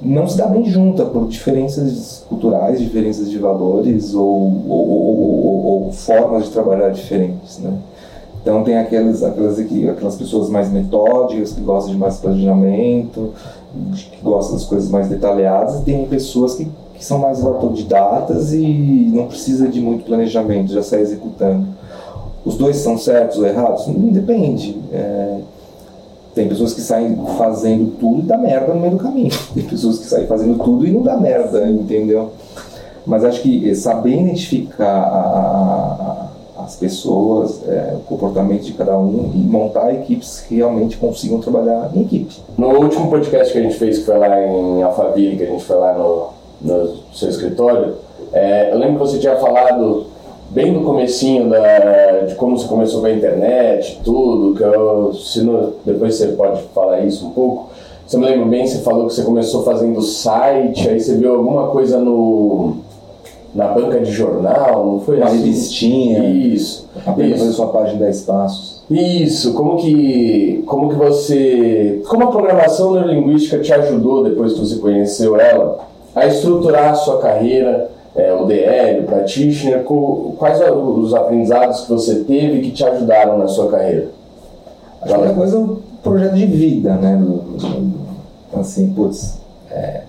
não 0.00 0.26
se 0.26 0.36
dá 0.36 0.46
bem 0.46 0.64
junta 0.64 1.04
por 1.04 1.28
diferenças 1.28 2.24
culturais, 2.28 2.80
diferenças 2.80 3.30
de 3.30 3.38
valores 3.38 4.14
ou, 4.14 4.62
ou, 4.68 4.88
ou, 4.90 5.66
ou 5.66 5.92
formas 5.92 6.44
de 6.44 6.50
trabalhar 6.50 6.90
diferentes, 6.90 7.58
né? 7.58 7.72
Então 8.42 8.64
tem 8.64 8.78
aquelas, 8.78 9.22
aquelas, 9.22 9.58
aquelas 9.58 10.16
pessoas 10.16 10.48
mais 10.48 10.72
metódicas, 10.72 11.52
que 11.52 11.60
gostam 11.60 11.92
de 11.92 11.98
mais 11.98 12.16
planejamento, 12.16 13.34
que 13.94 14.22
gostam 14.22 14.54
das 14.54 14.64
coisas 14.64 14.88
mais 14.88 15.08
detalhadas, 15.08 15.80
e 15.80 15.84
tem 15.84 16.06
pessoas 16.06 16.54
que, 16.54 16.66
que 16.94 17.04
são 17.04 17.18
mais 17.18 17.44
autodidatas 17.44 18.54
e 18.54 19.10
não 19.12 19.26
precisa 19.26 19.68
de 19.68 19.78
muito 19.78 20.04
planejamento, 20.04 20.72
já 20.72 20.82
sai 20.82 21.02
executando. 21.02 21.66
Os 22.42 22.56
dois 22.56 22.76
são 22.76 22.96
certos 22.96 23.36
ou 23.36 23.46
errados? 23.46 23.84
Depende. 23.86 24.80
É, 24.90 25.40
tem 26.34 26.48
pessoas 26.48 26.72
que 26.74 26.80
saem 26.80 27.16
fazendo 27.36 27.98
tudo 27.98 28.20
e 28.20 28.22
dá 28.22 28.38
merda 28.38 28.74
no 28.74 28.80
meio 28.80 28.92
do 28.92 28.98
caminho. 28.98 29.30
Tem 29.54 29.64
pessoas 29.64 29.98
que 29.98 30.06
saem 30.06 30.26
fazendo 30.26 30.62
tudo 30.62 30.86
e 30.86 30.90
não 30.90 31.02
dá 31.02 31.16
merda, 31.16 31.68
entendeu? 31.68 32.32
Mas 33.06 33.24
acho 33.24 33.42
que 33.42 33.74
saber 33.74 34.20
identificar 34.20 34.84
a, 34.84 36.26
a 36.26 36.30
as 36.64 36.76
pessoas, 36.76 37.66
é, 37.66 37.94
o 37.96 38.00
comportamento 38.00 38.62
de 38.62 38.74
cada 38.74 38.96
um 38.96 39.32
e 39.34 39.38
montar 39.38 39.92
equipes 39.92 40.40
que 40.46 40.56
realmente 40.56 40.96
consigam 40.98 41.40
trabalhar 41.40 41.90
em 41.94 42.02
equipe. 42.02 42.36
No 42.56 42.68
último 42.68 43.10
podcast 43.10 43.52
que 43.52 43.58
a 43.58 43.62
gente 43.62 43.76
fez, 43.76 43.98
que 43.98 44.04
foi 44.04 44.18
lá 44.18 44.40
em 44.40 44.82
Alphaville, 44.82 45.36
que 45.36 45.42
a 45.42 45.46
gente 45.46 45.64
foi 45.64 45.76
lá 45.76 45.94
no, 45.94 46.28
no 46.60 46.96
seu 47.12 47.28
escritório, 47.28 47.96
É, 48.32 48.72
eu 48.72 48.78
lembro 48.78 49.00
que 49.00 49.10
você 49.10 49.18
tinha 49.18 49.34
falado 49.36 50.06
bem 50.50 50.72
no 50.72 50.84
comecinho 50.84 51.48
da, 51.48 52.20
de 52.26 52.34
como 52.34 52.58
você 52.58 52.66
começou 52.66 53.00
com 53.00 53.06
a 53.06 53.12
internet, 53.12 54.00
tudo, 54.04 54.56
que 54.56 54.62
eu, 54.62 55.12
se 55.14 55.42
não, 55.42 55.72
depois 55.84 56.16
você 56.16 56.28
pode 56.28 56.62
falar 56.74 57.00
isso 57.00 57.26
um 57.26 57.30
pouco. 57.30 57.70
Você 58.06 58.18
me 58.18 58.26
lembra 58.26 58.46
bem, 58.46 58.66
você 58.66 58.78
falou 58.78 59.06
que 59.06 59.14
você 59.14 59.22
começou 59.22 59.62
fazendo 59.62 60.02
site, 60.02 60.88
aí 60.88 60.98
você 61.00 61.16
viu 61.16 61.34
alguma 61.34 61.68
coisa 61.68 61.98
no 61.98 62.78
na 63.54 63.66
banca 63.68 63.98
de 63.98 64.12
jornal, 64.12 64.86
não 64.86 65.00
foi 65.00 65.16
Uma 65.16 65.26
assim? 65.26 65.38
revistinha. 65.38 66.24
Isso. 66.28 66.88
Aprenda 67.04 67.34
a 67.34 67.38
fazer 67.38 67.52
sua 67.52 67.66
página 67.68 67.98
10 67.98 68.20
passos. 68.22 68.82
Isso, 68.90 69.54
como 69.54 69.76
que, 69.76 70.62
como 70.66 70.88
que 70.88 70.96
você, 70.96 72.02
como 72.08 72.24
a 72.24 72.26
programação 72.28 72.92
neurolinguística 72.92 73.58
te 73.60 73.72
ajudou 73.72 74.24
depois 74.24 74.52
que 74.52 74.60
você 74.60 74.76
conheceu 74.76 75.38
ela 75.38 75.78
a 76.14 76.26
estruturar 76.26 76.90
a 76.90 76.94
sua 76.94 77.18
carreira, 77.18 77.90
é, 78.14 78.32
o 78.32 78.44
DL, 78.44 79.00
o 79.00 79.04
practitioner, 79.04 79.84
quais 79.84 80.60
os 80.60 81.14
aprendizados 81.14 81.82
que 81.82 81.90
você 81.90 82.24
teve 82.24 82.60
que 82.60 82.70
te 82.72 82.84
ajudaram 82.84 83.38
na 83.38 83.46
sua 83.46 83.70
carreira? 83.70 84.08
A 85.02 85.32
coisa 85.32 85.56
é 85.56 85.58
um 85.60 85.76
projeto 86.02 86.34
de 86.34 86.46
vida, 86.46 86.94
né? 86.96 87.22
Assim, 88.52 88.92
putz, 88.92 89.38
é, 89.70 90.02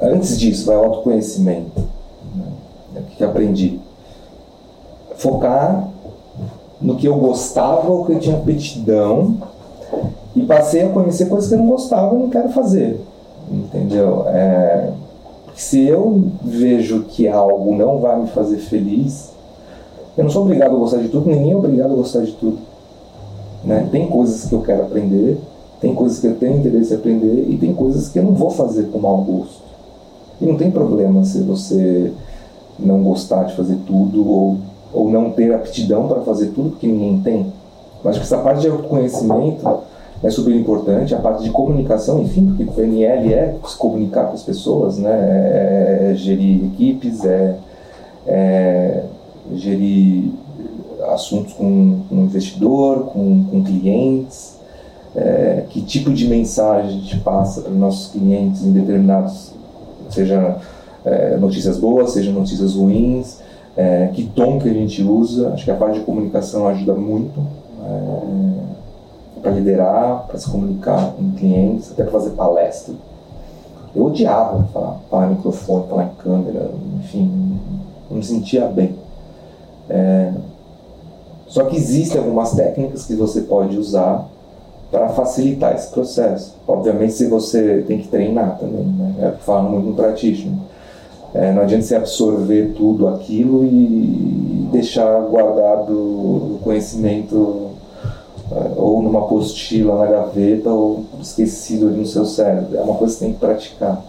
antes 0.00 0.38
disso, 0.38 0.66
vai 0.66 0.76
o 0.76 0.84
autoconhecimento. 0.84 1.80
Né? 2.34 2.44
O 2.96 3.02
que 3.02 3.16
que 3.16 3.24
eu 3.24 3.28
aprendi? 3.28 3.80
Focar 5.16 5.88
no 6.80 6.96
que 6.96 7.06
eu 7.06 7.16
gostava, 7.16 7.90
o 7.92 8.04
que 8.04 8.12
eu 8.12 8.18
tinha 8.18 8.36
aptidão, 8.36 9.36
e 10.34 10.42
passei 10.42 10.82
a 10.82 10.88
conhecer 10.88 11.26
coisas 11.26 11.48
que 11.48 11.54
eu 11.54 11.58
não 11.58 11.68
gostava 11.68 12.14
e 12.14 12.18
não 12.18 12.28
quero 12.28 12.48
fazer. 12.48 13.00
Entendeu? 13.50 14.24
É, 14.28 14.90
se 15.62 15.86
eu 15.86 16.24
vejo 16.42 17.04
que 17.04 17.28
algo 17.28 17.76
não 17.76 17.98
vai 17.98 18.20
me 18.20 18.26
fazer 18.26 18.56
feliz, 18.56 19.30
eu 20.18 20.24
não 20.24 20.30
sou 20.30 20.42
obrigado 20.42 20.74
a 20.74 20.78
gostar 20.78 20.98
de 20.98 21.08
tudo, 21.08 21.30
ninguém 21.30 21.52
é 21.52 21.56
obrigado 21.56 21.92
a 21.92 21.94
gostar 21.94 22.22
de 22.22 22.32
tudo. 22.32 22.58
Né? 23.64 23.88
Tem 23.92 24.08
coisas 24.08 24.48
que 24.48 24.52
eu 24.52 24.60
quero 24.60 24.82
aprender, 24.82 25.38
tem 25.80 25.94
coisas 25.94 26.18
que 26.18 26.26
eu 26.26 26.34
tenho 26.34 26.58
interesse 26.58 26.92
em 26.92 26.96
aprender 26.96 27.46
e 27.48 27.56
tem 27.56 27.72
coisas 27.72 28.08
que 28.08 28.18
eu 28.18 28.24
não 28.24 28.34
vou 28.34 28.50
fazer 28.50 28.90
com 28.90 28.98
mau 28.98 29.18
gosto. 29.18 29.62
E 30.40 30.46
não 30.46 30.56
tem 30.56 30.68
problema 30.68 31.24
se 31.24 31.40
você 31.42 32.12
não 32.76 33.00
gostar 33.00 33.44
de 33.44 33.54
fazer 33.54 33.78
tudo 33.86 34.28
ou, 34.28 34.56
ou 34.92 35.08
não 35.08 35.30
ter 35.30 35.54
aptidão 35.54 36.08
para 36.08 36.22
fazer 36.22 36.48
tudo, 36.48 36.70
porque 36.70 36.88
ninguém 36.88 37.20
tem. 37.20 37.52
Mas 38.02 38.16
essa 38.16 38.38
parte 38.38 38.62
de 38.62 38.68
autoconhecimento 38.68 39.64
é 40.22 40.30
super 40.30 40.54
importante, 40.54 41.14
a 41.14 41.18
parte 41.18 41.42
de 41.42 41.50
comunicação, 41.50 42.22
enfim, 42.22 42.46
porque 42.46 42.62
o 42.62 42.72
PNL 42.72 43.34
é 43.34 43.56
se 43.66 43.76
comunicar 43.76 44.26
com 44.26 44.34
as 44.34 44.42
pessoas, 44.42 44.96
né? 44.96 45.10
é, 45.10 46.10
é 46.10 46.14
gerir 46.14 46.64
equipes, 46.66 47.24
é, 47.24 47.56
é 48.26 49.02
gerir 49.54 50.30
assuntos 51.08 51.52
com, 51.54 52.02
com 52.08 52.14
investidor, 52.22 53.06
com, 53.06 53.44
com 53.44 53.64
clientes, 53.64 54.56
é, 55.16 55.64
que 55.68 55.82
tipo 55.82 56.12
de 56.12 56.28
mensagem 56.28 56.88
a 56.88 56.92
gente 56.92 57.18
passa 57.18 57.60
para 57.62 57.72
os 57.72 57.78
nossos 57.78 58.12
clientes 58.12 58.64
em 58.64 58.72
determinados, 58.72 59.52
seja 60.08 60.56
é, 61.04 61.36
notícias 61.36 61.78
boas, 61.78 62.12
seja 62.12 62.30
notícias 62.30 62.76
ruins, 62.76 63.40
é, 63.76 64.08
que 64.12 64.24
tom 64.24 64.60
que 64.60 64.68
a 64.68 64.72
gente 64.72 65.02
usa. 65.02 65.48
Acho 65.48 65.64
que 65.64 65.70
a 65.70 65.74
parte 65.74 65.98
de 65.98 66.04
comunicação 66.04 66.68
ajuda 66.68 66.94
muito 66.94 67.40
para 69.42 69.50
liderar, 69.50 70.24
para 70.26 70.38
se 70.38 70.48
comunicar 70.48 71.12
com 71.12 71.32
clientes, 71.32 71.90
até 71.90 72.04
para 72.04 72.12
fazer 72.12 72.30
palestra. 72.30 72.94
Eu 73.94 74.06
odiava 74.06 74.64
falar, 74.72 75.00
falar 75.10 75.26
microfone, 75.26 75.88
falar 75.88 76.04
em 76.04 76.22
câmera, 76.22 76.70
enfim, 77.00 77.58
não 78.08 78.16
me 78.16 78.24
sentia 78.24 78.66
bem. 78.66 78.96
É, 79.90 80.32
só 81.46 81.64
que 81.64 81.76
existem 81.76 82.18
algumas 82.18 82.52
técnicas 82.52 83.04
que 83.04 83.14
você 83.14 83.42
pode 83.42 83.76
usar 83.76 84.26
para 84.90 85.08
facilitar 85.08 85.74
esse 85.74 85.90
processo. 85.90 86.54
Obviamente, 86.66 87.12
se 87.12 87.26
você 87.26 87.84
tem 87.86 87.98
que 87.98 88.08
treinar 88.08 88.58
também, 88.58 88.84
né? 88.84 89.14
É 89.20 89.30
falando 89.42 89.70
muito 89.70 89.88
no 89.88 89.94
practitioner. 89.94 90.58
É, 91.34 91.50
não 91.52 91.62
adianta 91.62 91.84
você 91.84 91.96
absorver 91.96 92.74
tudo 92.76 93.08
aquilo 93.08 93.64
e 93.64 94.68
deixar 94.70 95.20
guardado 95.22 95.92
o 95.92 96.60
conhecimento 96.62 97.71
ou 98.76 99.02
numa 99.02 99.20
apostila 99.20 99.98
na 99.98 100.06
gaveta 100.06 100.70
ou 100.70 101.04
esquecido 101.20 101.88
ali 101.88 101.98
no 101.98 102.06
seu 102.06 102.24
cérebro. 102.24 102.76
É 102.76 102.80
uma 102.80 102.94
coisa 102.94 103.14
que 103.14 103.18
você 103.18 103.24
tem 103.24 103.34
que 103.34 103.40
praticar. 103.40 104.04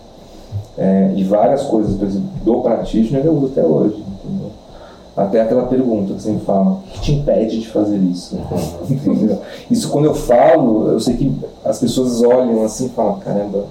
É, 0.78 1.14
e 1.16 1.24
várias 1.24 1.64
coisas, 1.64 1.96
por 1.96 2.08
exemplo, 2.08 2.30
do 2.44 2.62
practitioner 2.62 3.26
eu 3.26 3.34
uso 3.34 3.48
até 3.48 3.64
hoje. 3.64 4.04
Entendeu? 4.24 4.52
Até 5.16 5.42
aquela 5.42 5.68
pergunta 5.68 6.14
que 6.14 6.22
você 6.22 6.32
me 6.32 6.40
fala, 6.40 6.72
o 6.72 6.82
que 6.82 7.02
te 7.02 7.14
impede 7.14 7.60
de 7.60 7.68
fazer 7.68 7.98
isso? 7.98 8.38
Isso 9.70 9.90
quando 9.90 10.06
eu 10.06 10.16
falo, 10.16 10.90
eu 10.90 11.00
sei 11.00 11.16
que 11.16 11.32
as 11.64 11.80
pessoas 11.80 12.22
olham 12.24 12.64
assim 12.64 12.88
e 12.88 12.90
falam, 12.90 13.20
caramba, 13.20 13.66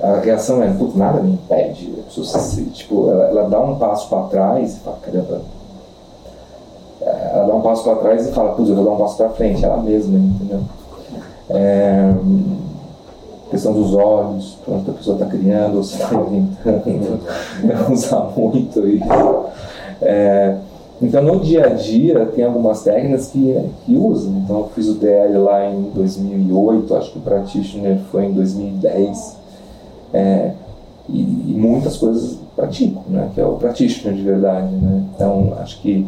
a 0.00 0.20
reação 0.20 0.62
é, 0.62 0.72
nada 0.94 1.20
me 1.20 1.32
impede. 1.32 1.92
A 1.98 2.02
pessoa 2.04 2.26
tipo, 2.72 3.10
ela, 3.10 3.24
ela 3.24 3.48
dá 3.48 3.60
um 3.60 3.76
passo 3.76 4.08
para 4.08 4.28
trás 4.28 4.76
e 4.76 4.80
fala, 4.80 4.98
caramba. 5.02 5.40
Ela 7.04 7.46
dá 7.46 7.54
um 7.54 7.60
passo 7.60 7.84
para 7.84 7.96
trás 7.96 8.26
e 8.26 8.32
fala, 8.32 8.52
putz, 8.52 8.68
eu 8.68 8.76
vou 8.76 8.84
dar 8.84 8.92
um 8.92 8.96
passo 8.96 9.16
para 9.16 9.28
frente, 9.30 9.64
ela 9.64 9.76
mesma, 9.82 10.18
entendeu? 10.18 10.60
É, 11.50 12.14
questão 13.50 13.72
dos 13.72 13.94
olhos, 13.94 14.56
pronto, 14.64 14.90
a 14.90 14.94
pessoa 14.94 15.16
está 15.16 15.26
criando, 15.26 15.82
você 15.82 16.02
está 16.02 16.14
inventando, 16.14 17.20
usar 17.92 18.32
muito 18.36 18.86
isso. 18.88 19.04
É, 20.00 20.56
então, 21.02 21.22
no 21.22 21.40
dia 21.40 21.66
a 21.66 21.68
dia, 21.70 22.26
tem 22.26 22.44
algumas 22.44 22.82
técnicas 22.82 23.28
que, 23.28 23.54
que 23.84 23.96
usam. 23.96 24.38
Então, 24.38 24.60
eu 24.60 24.68
fiz 24.74 24.88
o 24.88 24.94
DL 24.94 25.36
lá 25.38 25.66
em 25.66 25.90
2008, 25.94 26.96
acho 26.96 27.12
que 27.12 27.18
o 27.18 27.22
Practitioner 27.22 27.98
foi 28.10 28.26
em 28.26 28.32
2010. 28.32 29.36
É, 30.12 30.52
e, 31.08 31.20
e, 31.20 31.54
muitas 31.58 31.96
coisas 31.96 32.38
pratico, 32.56 33.02
né? 33.08 33.28
Que 33.34 33.40
é 33.40 33.44
o 33.44 33.54
Practitioner 33.56 34.16
de 34.16 34.22
verdade, 34.22 34.74
né? 34.74 35.04
Então, 35.14 35.52
acho 35.58 35.80
que 35.82 36.06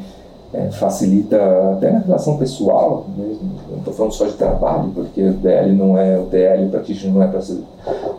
é, 0.56 0.70
facilita 0.70 1.36
até 1.72 1.90
na 1.90 1.98
relação 1.98 2.38
pessoal 2.38 3.04
mesmo. 3.16 3.50
Não 3.70 3.78
estou 3.78 3.92
falando 3.92 4.12
só 4.12 4.24
de 4.24 4.32
trabalho, 4.32 4.90
porque 4.94 5.22
o 5.22 5.32
DL 5.34 5.72
não 5.72 5.98
é 5.98 6.18
o 6.18 6.24
DL, 6.24 6.68
Practitioner 6.70 7.14
não 7.14 7.22
é 7.22 7.26
para 7.26 7.40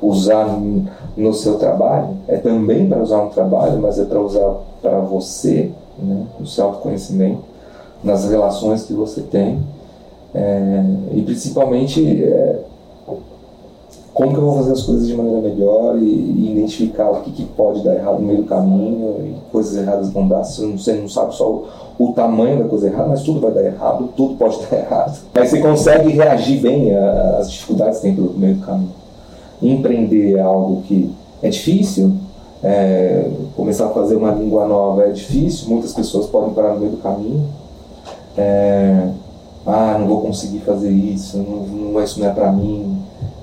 usar 0.01 0.45
no, 0.47 0.85
no 1.17 1.33
seu 1.33 1.57
trabalho. 1.57 2.09
É 2.27 2.37
também 2.37 2.87
para 2.87 3.01
usar 3.01 3.23
no 3.23 3.29
trabalho, 3.31 3.81
mas 3.81 3.97
é 3.97 4.05
para 4.05 4.21
usar 4.21 4.55
para 4.81 4.99
você, 4.99 5.71
né, 5.97 6.25
no 6.39 6.45
seu 6.45 6.65
autoconhecimento, 6.65 7.41
nas 8.03 8.29
relações 8.29 8.83
que 8.83 8.93
você 8.93 9.21
tem 9.21 9.59
é, 10.33 10.83
e 11.13 11.21
principalmente 11.23 12.23
é, 12.23 12.59
como 14.17 14.31
que 14.31 14.37
eu 14.39 14.45
vou 14.45 14.55
fazer 14.57 14.71
as 14.71 14.81
coisas 14.81 15.07
de 15.07 15.13
maneira 15.13 15.39
melhor 15.39 15.95
e, 15.99 16.03
e 16.03 16.51
identificar 16.51 17.11
o 17.11 17.21
que, 17.21 17.31
que, 17.31 17.45
pode 17.45 17.83
dar 17.83 17.93
errado 17.93 18.17
no 18.17 18.25
meio 18.25 18.39
do 18.39 18.47
caminho 18.47 19.15
e 19.23 19.51
coisas 19.51 19.77
erradas 19.77 20.09
vão 20.09 20.27
dar, 20.27 20.43
você 20.43 20.65
não, 20.65 20.75
você 20.75 20.93
não 20.93 21.07
sabe 21.07 21.35
só 21.35 21.47
o, 21.47 21.67
o, 21.99 22.13
tamanho 22.13 22.63
da 22.63 22.67
coisa 22.67 22.87
errada, 22.87 23.09
mas 23.09 23.21
tudo 23.21 23.39
vai 23.39 23.51
dar 23.51 23.63
errado, 23.63 24.09
tudo 24.17 24.33
pode 24.33 24.57
dar 24.65 24.75
errado. 24.75 25.19
Mas 25.35 25.51
você 25.51 25.61
consegue 25.61 26.09
reagir 26.13 26.59
bem 26.59 26.95
às 26.97 27.51
dificuldades 27.51 27.99
que 27.99 28.07
tem 28.07 28.15
pelo 28.15 28.33
meio 28.33 28.55
do 28.55 28.65
caminho. 28.65 28.91
Empreender 29.61 30.37
é 30.37 30.41
algo 30.41 30.81
que 30.81 31.13
é 31.43 31.49
difícil, 31.49 32.13
é, 32.63 33.29
começar 33.55 33.85
a 33.85 33.89
fazer 33.89 34.15
uma 34.15 34.31
língua 34.31 34.65
nova 34.65 35.03
é 35.03 35.11
difícil, 35.11 35.69
muitas 35.69 35.93
pessoas 35.93 36.25
podem 36.25 36.55
parar 36.55 36.73
no 36.73 36.79
meio 36.79 36.91
do 36.93 36.97
caminho. 36.97 37.45
É, 38.35 39.09
ah, 39.63 39.95
não 39.99 40.07
vou 40.07 40.21
conseguir 40.21 40.59
fazer 40.61 40.89
isso, 40.89 41.37
não, 41.37 41.91
não, 41.91 42.03
isso 42.03 42.19
não 42.19 42.27
é 42.27 42.33
para 42.33 42.51
mim. 42.51 42.97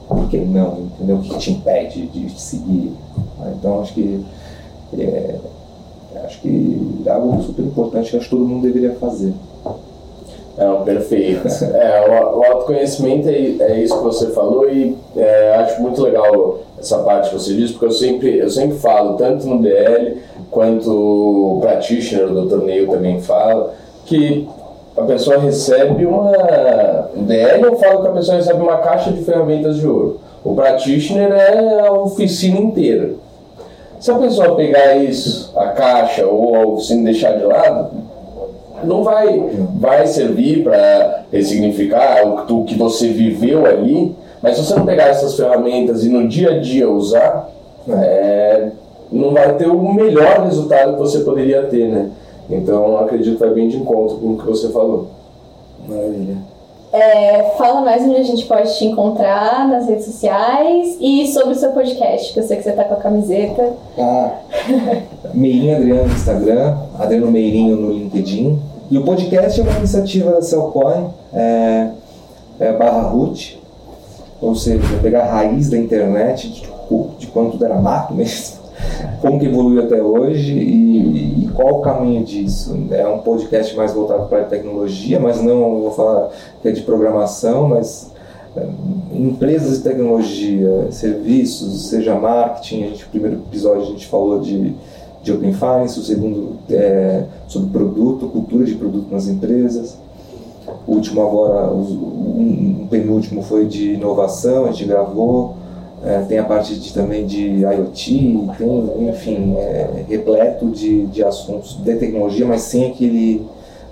Por 0.09 0.29
que 0.29 0.39
não? 0.39 0.89
Entendeu? 0.95 1.17
O 1.17 1.23
que 1.23 1.39
te 1.39 1.53
impede 1.53 2.07
de 2.07 2.31
seguir? 2.41 2.93
Então, 3.59 3.81
acho 3.81 3.95
que 3.95 4.25
é, 4.99 5.37
acho 6.25 6.41
que 6.41 7.03
é 7.05 7.11
algo 7.11 7.43
super 7.43 7.63
importante 7.65 8.11
que 8.11 8.17
acho 8.17 8.27
que 8.27 8.37
todo 8.37 8.47
mundo 8.47 8.63
deveria 8.63 8.95
fazer. 8.95 9.33
Não, 10.57 10.85
perfeito. 10.85 11.49
É, 11.75 12.09
o, 12.09 12.39
o 12.39 12.45
autoconhecimento 12.45 13.29
é, 13.29 13.33
é, 13.33 13.83
isso 13.83 13.97
que 13.97 14.05
você 14.05 14.29
falou 14.29 14.71
e 14.71 14.97
é, 15.17 15.55
acho 15.57 15.83
muito 15.83 16.01
legal 16.03 16.61
essa 16.79 16.99
parte 16.99 17.31
que 17.31 17.35
você 17.35 17.55
disse, 17.55 17.73
porque 17.73 17.87
eu 17.87 17.91
sempre, 17.91 18.39
eu 18.39 18.51
sempre 18.51 18.77
falo, 18.79 19.17
tanto 19.17 19.47
no 19.47 19.61
DL 19.61 20.19
quanto 20.51 20.91
o 20.91 21.61
practitioner, 21.61 22.31
o 22.31 22.47
Dr. 22.47 22.65
Neil 22.65 22.89
também 22.89 23.21
fala, 23.21 23.75
que 24.07 24.47
a 24.97 25.03
pessoa 25.03 25.39
recebe 25.39 26.07
uma. 26.07 26.31
O 27.17 27.23
DL 27.23 27.63
eu 27.63 27.77
falo 27.77 28.03
que 28.03 28.09
a 28.09 28.13
pessoa 28.13 28.37
recebe 28.37 28.63
uma 28.63 28.79
caixa 28.79 29.11
de 29.11 29.25
ferramentas 29.25 29.77
de 29.77 29.87
ouro. 29.87 30.21
O 30.45 30.55
practitioner 30.55 31.33
é 31.33 31.81
a 31.87 31.93
oficina 31.93 32.59
inteira. 32.59 33.13
Se 33.99 34.11
a 34.11 34.19
pessoa 34.19 34.55
pegar 34.55 34.97
isso, 34.97 35.53
a 35.57 35.69
caixa 35.69 36.27
ou 36.27 36.55
a 36.55 36.67
oficina 36.67 37.05
deixar 37.05 37.33
de 37.39 37.45
lado, 37.45 37.91
não 38.85 39.03
vai, 39.03 39.43
vai 39.77 40.07
servir 40.07 40.63
para 40.63 41.25
ressignificar 41.33 42.23
o 42.27 42.65
que 42.65 42.75
você 42.77 43.09
viveu 43.09 43.65
ali, 43.65 44.15
mas 44.43 44.57
se 44.57 44.65
você 44.65 44.75
não 44.75 44.85
pegar 44.85 45.05
essas 45.05 45.35
ferramentas 45.35 46.05
e 46.05 46.11
no 46.11 46.29
dia 46.29 46.51
a 46.51 46.59
dia 46.59 46.89
usar, 46.89 47.49
é, 47.89 48.69
não 49.11 49.33
vai 49.33 49.55
ter 49.55 49.69
o 49.69 49.95
melhor 49.95 50.45
resultado 50.45 50.93
que 50.93 50.99
você 50.99 51.21
poderia 51.21 51.63
ter, 51.63 51.89
né? 51.89 52.11
Então 52.49 52.99
acredito 52.99 53.35
que 53.35 53.41
vai 53.41 53.51
bem 53.51 53.69
de 53.69 53.77
encontro 53.77 54.17
com 54.19 54.33
o 54.33 54.39
que 54.39 54.47
você 54.47 54.69
falou. 54.69 55.09
Maravilha. 55.89 56.37
É, 56.93 57.55
fala 57.59 57.81
mais 57.81 58.05
onde 58.05 58.15
a 58.15 58.23
gente 58.23 58.47
pode 58.47 58.79
te 58.79 58.85
encontrar 58.85 59.69
nas 59.69 59.89
redes 59.89 60.05
sociais 60.05 60.97
e 61.01 61.27
sobre 61.27 61.53
o 61.53 61.57
seu 61.57 61.73
podcast, 61.73 62.33
que 62.33 62.39
eu 62.39 62.45
sei 62.45 62.57
que 62.57 62.63
você 62.63 62.71
tá 62.71 62.85
com 62.85 62.95
a 62.95 62.99
camiseta. 62.99 63.73
Ah, 63.99 64.39
Meirinho 65.35 65.75
Adriano 65.75 66.07
no 66.07 66.15
Instagram, 66.15 66.77
Adriano 66.97 67.33
Meirinho 67.33 67.75
no 67.75 67.93
LinkedIn. 67.93 68.61
E 68.93 68.97
o 68.97 69.03
podcast 69.03 69.59
é 69.59 69.65
uma 69.65 69.77
iniciativa 69.79 70.31
da 70.31 70.43
Cellcoin, 70.43 71.09
é, 71.33 71.89
é 72.61 72.73
barra 72.75 73.09
root, 73.09 73.61
ou 74.41 74.55
seja, 74.55 74.85
pegar 75.03 75.23
a 75.23 75.33
raiz 75.33 75.71
da 75.71 75.77
internet, 75.77 76.49
de, 76.49 76.61
de 77.19 77.27
quando 77.27 77.53
tudo 77.53 77.65
era 77.65 77.75
mato 77.75 78.15
mesmo, 78.15 78.59
como 79.21 79.39
que 79.39 79.47
evoluiu 79.47 79.83
até 79.83 80.03
hoje 80.03 80.53
e, 80.53 81.45
e, 81.45 81.49
qual 81.55 81.79
o 81.79 81.81
caminho 81.81 82.25
disso. 82.25 82.77
É 82.91 83.07
um 83.07 83.19
podcast 83.19 83.77
mais 83.77 83.93
voltado 83.93 84.27
para 84.27 84.43
a 84.43 84.45
tecnologia, 84.45 85.19
mas 85.21 85.43
não 85.43 85.81
vou 85.81 85.91
falar 85.93 86.31
que 86.61 86.69
é 86.69 86.73
de 86.73 86.83
programação, 86.83 87.69
mas 87.69 88.11
é, 88.57 88.67
empresas 89.13 89.79
de 89.79 89.85
tecnologia, 89.85 90.89
serviços, 90.91 91.89
seja 91.89 92.15
marketing, 92.15 92.85
a 92.85 92.87
gente, 92.89 93.05
no 93.05 93.11
primeiro 93.11 93.37
episódio 93.37 93.83
a 93.83 93.87
gente 93.87 94.07
falou 94.07 94.41
de, 94.41 94.75
de 95.23 95.33
Open 95.33 95.53
Finance, 95.53 95.99
o 95.99 96.03
segundo 96.03 96.59
é 96.71 97.25
sobre 97.49 97.71
produto, 97.71 98.29
cultura 98.29 98.65
de 98.65 98.75
produto 98.75 99.09
nas 99.11 99.27
empresas. 99.27 99.97
O 100.87 100.93
último 100.93 101.23
agora, 101.23 101.71
um, 101.73 102.83
um 102.83 102.87
penúltimo 102.89 103.43
foi 103.43 103.67
de 103.67 103.95
inovação, 103.95 104.67
a 104.67 104.73
gente 104.73 104.85
gravou. 104.85 105.57
É, 106.05 106.21
tem 106.29 106.39
a 106.39 106.45
parte 106.45 106.75
de, 106.79 106.93
também 106.93 107.27
de 107.27 107.63
IoT, 107.63 108.51
tem, 108.59 109.09
enfim, 109.09 109.55
é, 109.57 110.05
repleto 110.07 110.67
de, 110.67 111.07
de 111.07 111.25
assuntos 111.25 111.83
de 111.83 111.95
tecnologia, 111.97 112.45
mas 112.45 112.63
sem 112.63 112.91
aquele. 112.91 113.47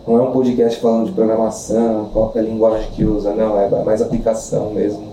Não 0.06 0.18
é 0.18 0.20
um 0.22 0.32
podcast 0.32 0.78
falando 0.80 1.06
de 1.06 1.12
programação, 1.12 2.10
qual 2.12 2.32
é 2.34 2.40
a 2.40 2.42
linguagem 2.42 2.90
que 2.90 3.04
usa, 3.04 3.32
não, 3.32 3.58
é 3.58 3.68
mais 3.84 4.02
aplicação 4.02 4.72
mesmo 4.72 5.12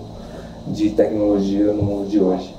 de 0.66 0.90
tecnologia 0.90 1.72
no 1.72 1.82
mundo 1.82 2.08
de 2.08 2.20
hoje. 2.20 2.54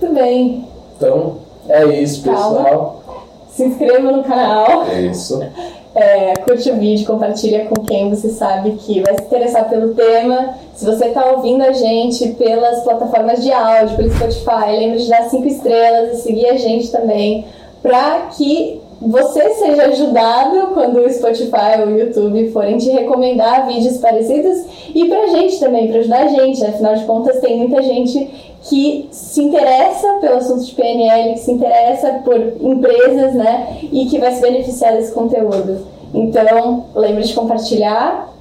Muito 0.00 0.14
bem. 0.14 0.66
Então, 0.96 1.36
é 1.68 1.84
isso, 2.00 2.22
pessoal. 2.22 2.64
Calma. 2.64 3.22
Se 3.50 3.64
inscreva 3.64 4.10
no 4.10 4.24
canal. 4.24 4.86
É 4.86 5.02
isso. 5.02 5.40
É, 5.94 6.34
curte 6.36 6.70
o 6.70 6.76
vídeo, 6.76 7.06
compartilha 7.06 7.66
com 7.66 7.82
quem 7.84 8.08
você 8.08 8.30
sabe 8.30 8.72
que 8.72 9.00
vai 9.00 9.14
se 9.14 9.24
interessar 9.24 9.68
pelo 9.68 9.94
tema. 9.94 10.54
Se 10.74 10.86
você 10.86 11.06
está 11.06 11.32
ouvindo 11.32 11.62
a 11.62 11.72
gente 11.72 12.28
pelas 12.32 12.82
plataformas 12.82 13.42
de 13.42 13.52
áudio, 13.52 13.96
pelo 13.96 14.10
Spotify, 14.10 14.78
lembre 14.78 14.98
de 14.98 15.08
dar 15.08 15.28
cinco 15.28 15.46
estrelas 15.46 16.18
e 16.18 16.22
seguir 16.22 16.46
a 16.46 16.56
gente 16.56 16.90
também, 16.90 17.44
para 17.82 18.28
que 18.36 18.80
você 19.06 19.50
seja 19.54 19.84
ajudado 19.86 20.68
quando 20.74 21.00
o 21.00 21.12
Spotify 21.12 21.80
ou 21.80 21.88
o 21.88 21.98
YouTube 21.98 22.50
forem 22.50 22.78
te 22.78 22.90
recomendar 22.90 23.66
vídeos 23.66 23.98
parecidos 23.98 24.64
e 24.94 25.08
pra 25.08 25.26
gente 25.26 25.58
também, 25.58 25.88
para 25.88 26.00
ajudar 26.00 26.22
a 26.22 26.28
gente. 26.28 26.64
Afinal 26.64 26.94
de 26.94 27.04
contas, 27.04 27.40
tem 27.40 27.58
muita 27.58 27.82
gente 27.82 28.52
que 28.62 29.08
se 29.10 29.42
interessa 29.42 30.06
pelo 30.20 30.36
assunto 30.36 30.64
de 30.64 30.72
PNL, 30.72 31.32
que 31.34 31.40
se 31.40 31.50
interessa 31.50 32.20
por 32.24 32.36
empresas, 32.60 33.34
né? 33.34 33.78
E 33.90 34.06
que 34.06 34.18
vai 34.18 34.32
se 34.32 34.40
beneficiar 34.40 34.92
desse 34.92 35.12
conteúdo. 35.12 35.78
Então, 36.14 36.84
lembre 36.94 37.24
de 37.24 37.34
compartilhar. 37.34 38.32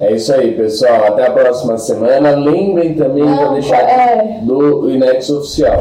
É 0.00 0.12
isso 0.12 0.32
aí, 0.34 0.52
pessoal. 0.52 1.06
Até 1.06 1.26
a 1.26 1.30
próxima 1.30 1.78
semana. 1.78 2.30
Lembrem 2.30 2.94
também 2.94 3.24
de 3.24 3.48
deixar 3.54 3.82
é... 3.82 4.40
do 4.42 4.90
Inex 4.90 5.30
Oficial. 5.30 5.80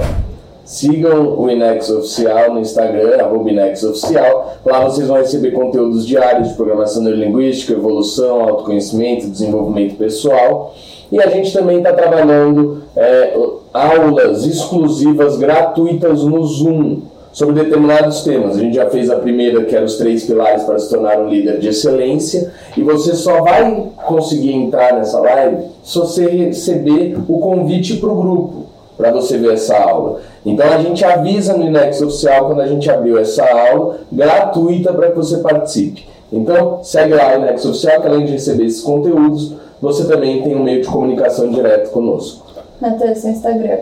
Sigam 0.70 1.36
o 1.36 1.50
Inex 1.50 1.90
Oficial 1.90 2.54
no 2.54 2.60
Instagram, 2.60 3.18
arroba 3.20 3.50
Inex 3.50 3.84
Oficial. 3.84 4.54
Lá 4.64 4.84
vocês 4.84 5.08
vão 5.08 5.18
receber 5.18 5.50
conteúdos 5.50 6.06
diários 6.06 6.50
de 6.50 6.54
programação 6.54 7.02
neurolinguística, 7.02 7.74
evolução, 7.74 8.44
autoconhecimento, 8.44 9.28
desenvolvimento 9.28 9.96
pessoal. 9.96 10.76
E 11.12 11.20
a 11.20 11.28
gente 11.28 11.52
também 11.52 11.80
está 11.80 11.92
trabalhando 11.94 12.84
é, 12.96 13.36
aulas 13.74 14.46
exclusivas 14.46 15.38
gratuitas 15.38 16.24
no 16.24 16.44
Zoom 16.44 17.02
sobre 17.34 17.64
determinados 17.64 18.22
temas. 18.22 18.56
A 18.56 18.60
gente 18.60 18.76
já 18.76 18.88
fez 18.92 19.10
a 19.10 19.16
primeira, 19.16 19.64
que 19.66 19.76
era 19.76 19.86
os 19.86 19.98
três 19.98 20.24
pilares 20.26 20.62
para 20.66 20.78
se 20.78 20.88
tornar 20.88 21.20
um 21.20 21.30
líder 21.30 21.58
de 21.58 21.70
excelência, 21.70 22.54
e 22.78 22.84
você 22.84 23.16
só 23.16 23.42
vai 23.42 23.88
conseguir 24.06 24.54
entrar 24.54 24.94
nessa 24.94 25.20
live 25.20 25.64
se 25.84 25.98
você 25.98 26.28
receber 26.28 27.18
o 27.28 27.40
convite 27.40 27.98
para 27.98 28.10
o 28.10 28.22
grupo, 28.22 28.69
para 29.00 29.12
você 29.12 29.38
ver 29.38 29.54
essa 29.54 29.78
aula. 29.78 30.20
Então 30.46 30.70
a 30.70 30.78
gente 30.80 31.06
avisa 31.06 31.54
no 31.54 31.66
Inex 31.66 32.02
Oficial 32.02 32.48
quando 32.48 32.60
a 32.60 32.68
gente 32.68 32.92
abriu 32.92 33.18
essa 33.18 33.46
aula 33.46 34.00
gratuita 34.12 34.92
para 34.92 35.10
que 35.10 35.16
você 35.16 35.38
participe. 35.38 36.06
Então 36.34 36.84
segue 36.84 37.14
lá 37.14 37.32
o 37.32 37.42
Inex 37.42 37.64
Oficial, 37.64 38.02
que 38.02 38.08
além 38.10 38.26
de 38.26 38.34
receber 38.34 38.66
esses 38.66 38.82
conteúdos, 38.82 39.56
você 39.82 40.06
também 40.06 40.44
tem 40.44 40.54
um 40.54 40.64
meio 40.64 40.82
de 40.82 40.88
comunicação 40.90 41.50
direto 41.50 41.92
conosco. 41.92 42.46
Natan, 42.82 43.16
seu 43.16 43.32
Instagram. 43.32 43.78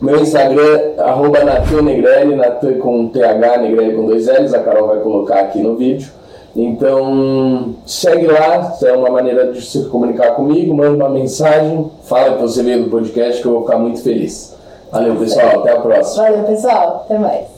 Meu 0.00 0.22
Instagram, 0.22 0.94
arroba 0.98 1.44
Natan 1.44 1.82
Negrelli, 1.82 2.34
Natan 2.34 2.78
com 2.78 3.08
TH, 3.08 3.58
Negrelli 3.58 3.94
com 3.94 4.06
dois 4.06 4.26
L's, 4.26 4.54
a 4.54 4.60
Carol 4.60 4.88
vai 4.88 5.00
colocar 5.00 5.40
aqui 5.40 5.58
no 5.58 5.76
vídeo. 5.76 6.08
Então, 6.56 7.74
segue 7.84 8.26
lá, 8.26 8.74
é 8.82 8.92
uma 8.92 9.10
maneira 9.10 9.52
de 9.52 9.60
se 9.60 9.84
comunicar 9.84 10.32
comigo, 10.32 10.74
manda 10.74 11.04
uma 11.04 11.10
mensagem, 11.10 11.90
fala 12.04 12.36
que 12.36 12.42
você 12.42 12.62
veio 12.62 12.84
do 12.84 12.90
podcast 12.90 13.42
que 13.42 13.46
eu 13.46 13.52
vou 13.52 13.62
ficar 13.62 13.78
muito 13.78 14.02
feliz. 14.02 14.56
Valeu, 14.90 15.16
pessoal, 15.16 15.60
até 15.60 15.72
a 15.72 15.80
próxima. 15.80 16.22
Valeu, 16.22 16.44
pessoal, 16.44 17.04
até 17.04 17.18
mais. 17.18 17.55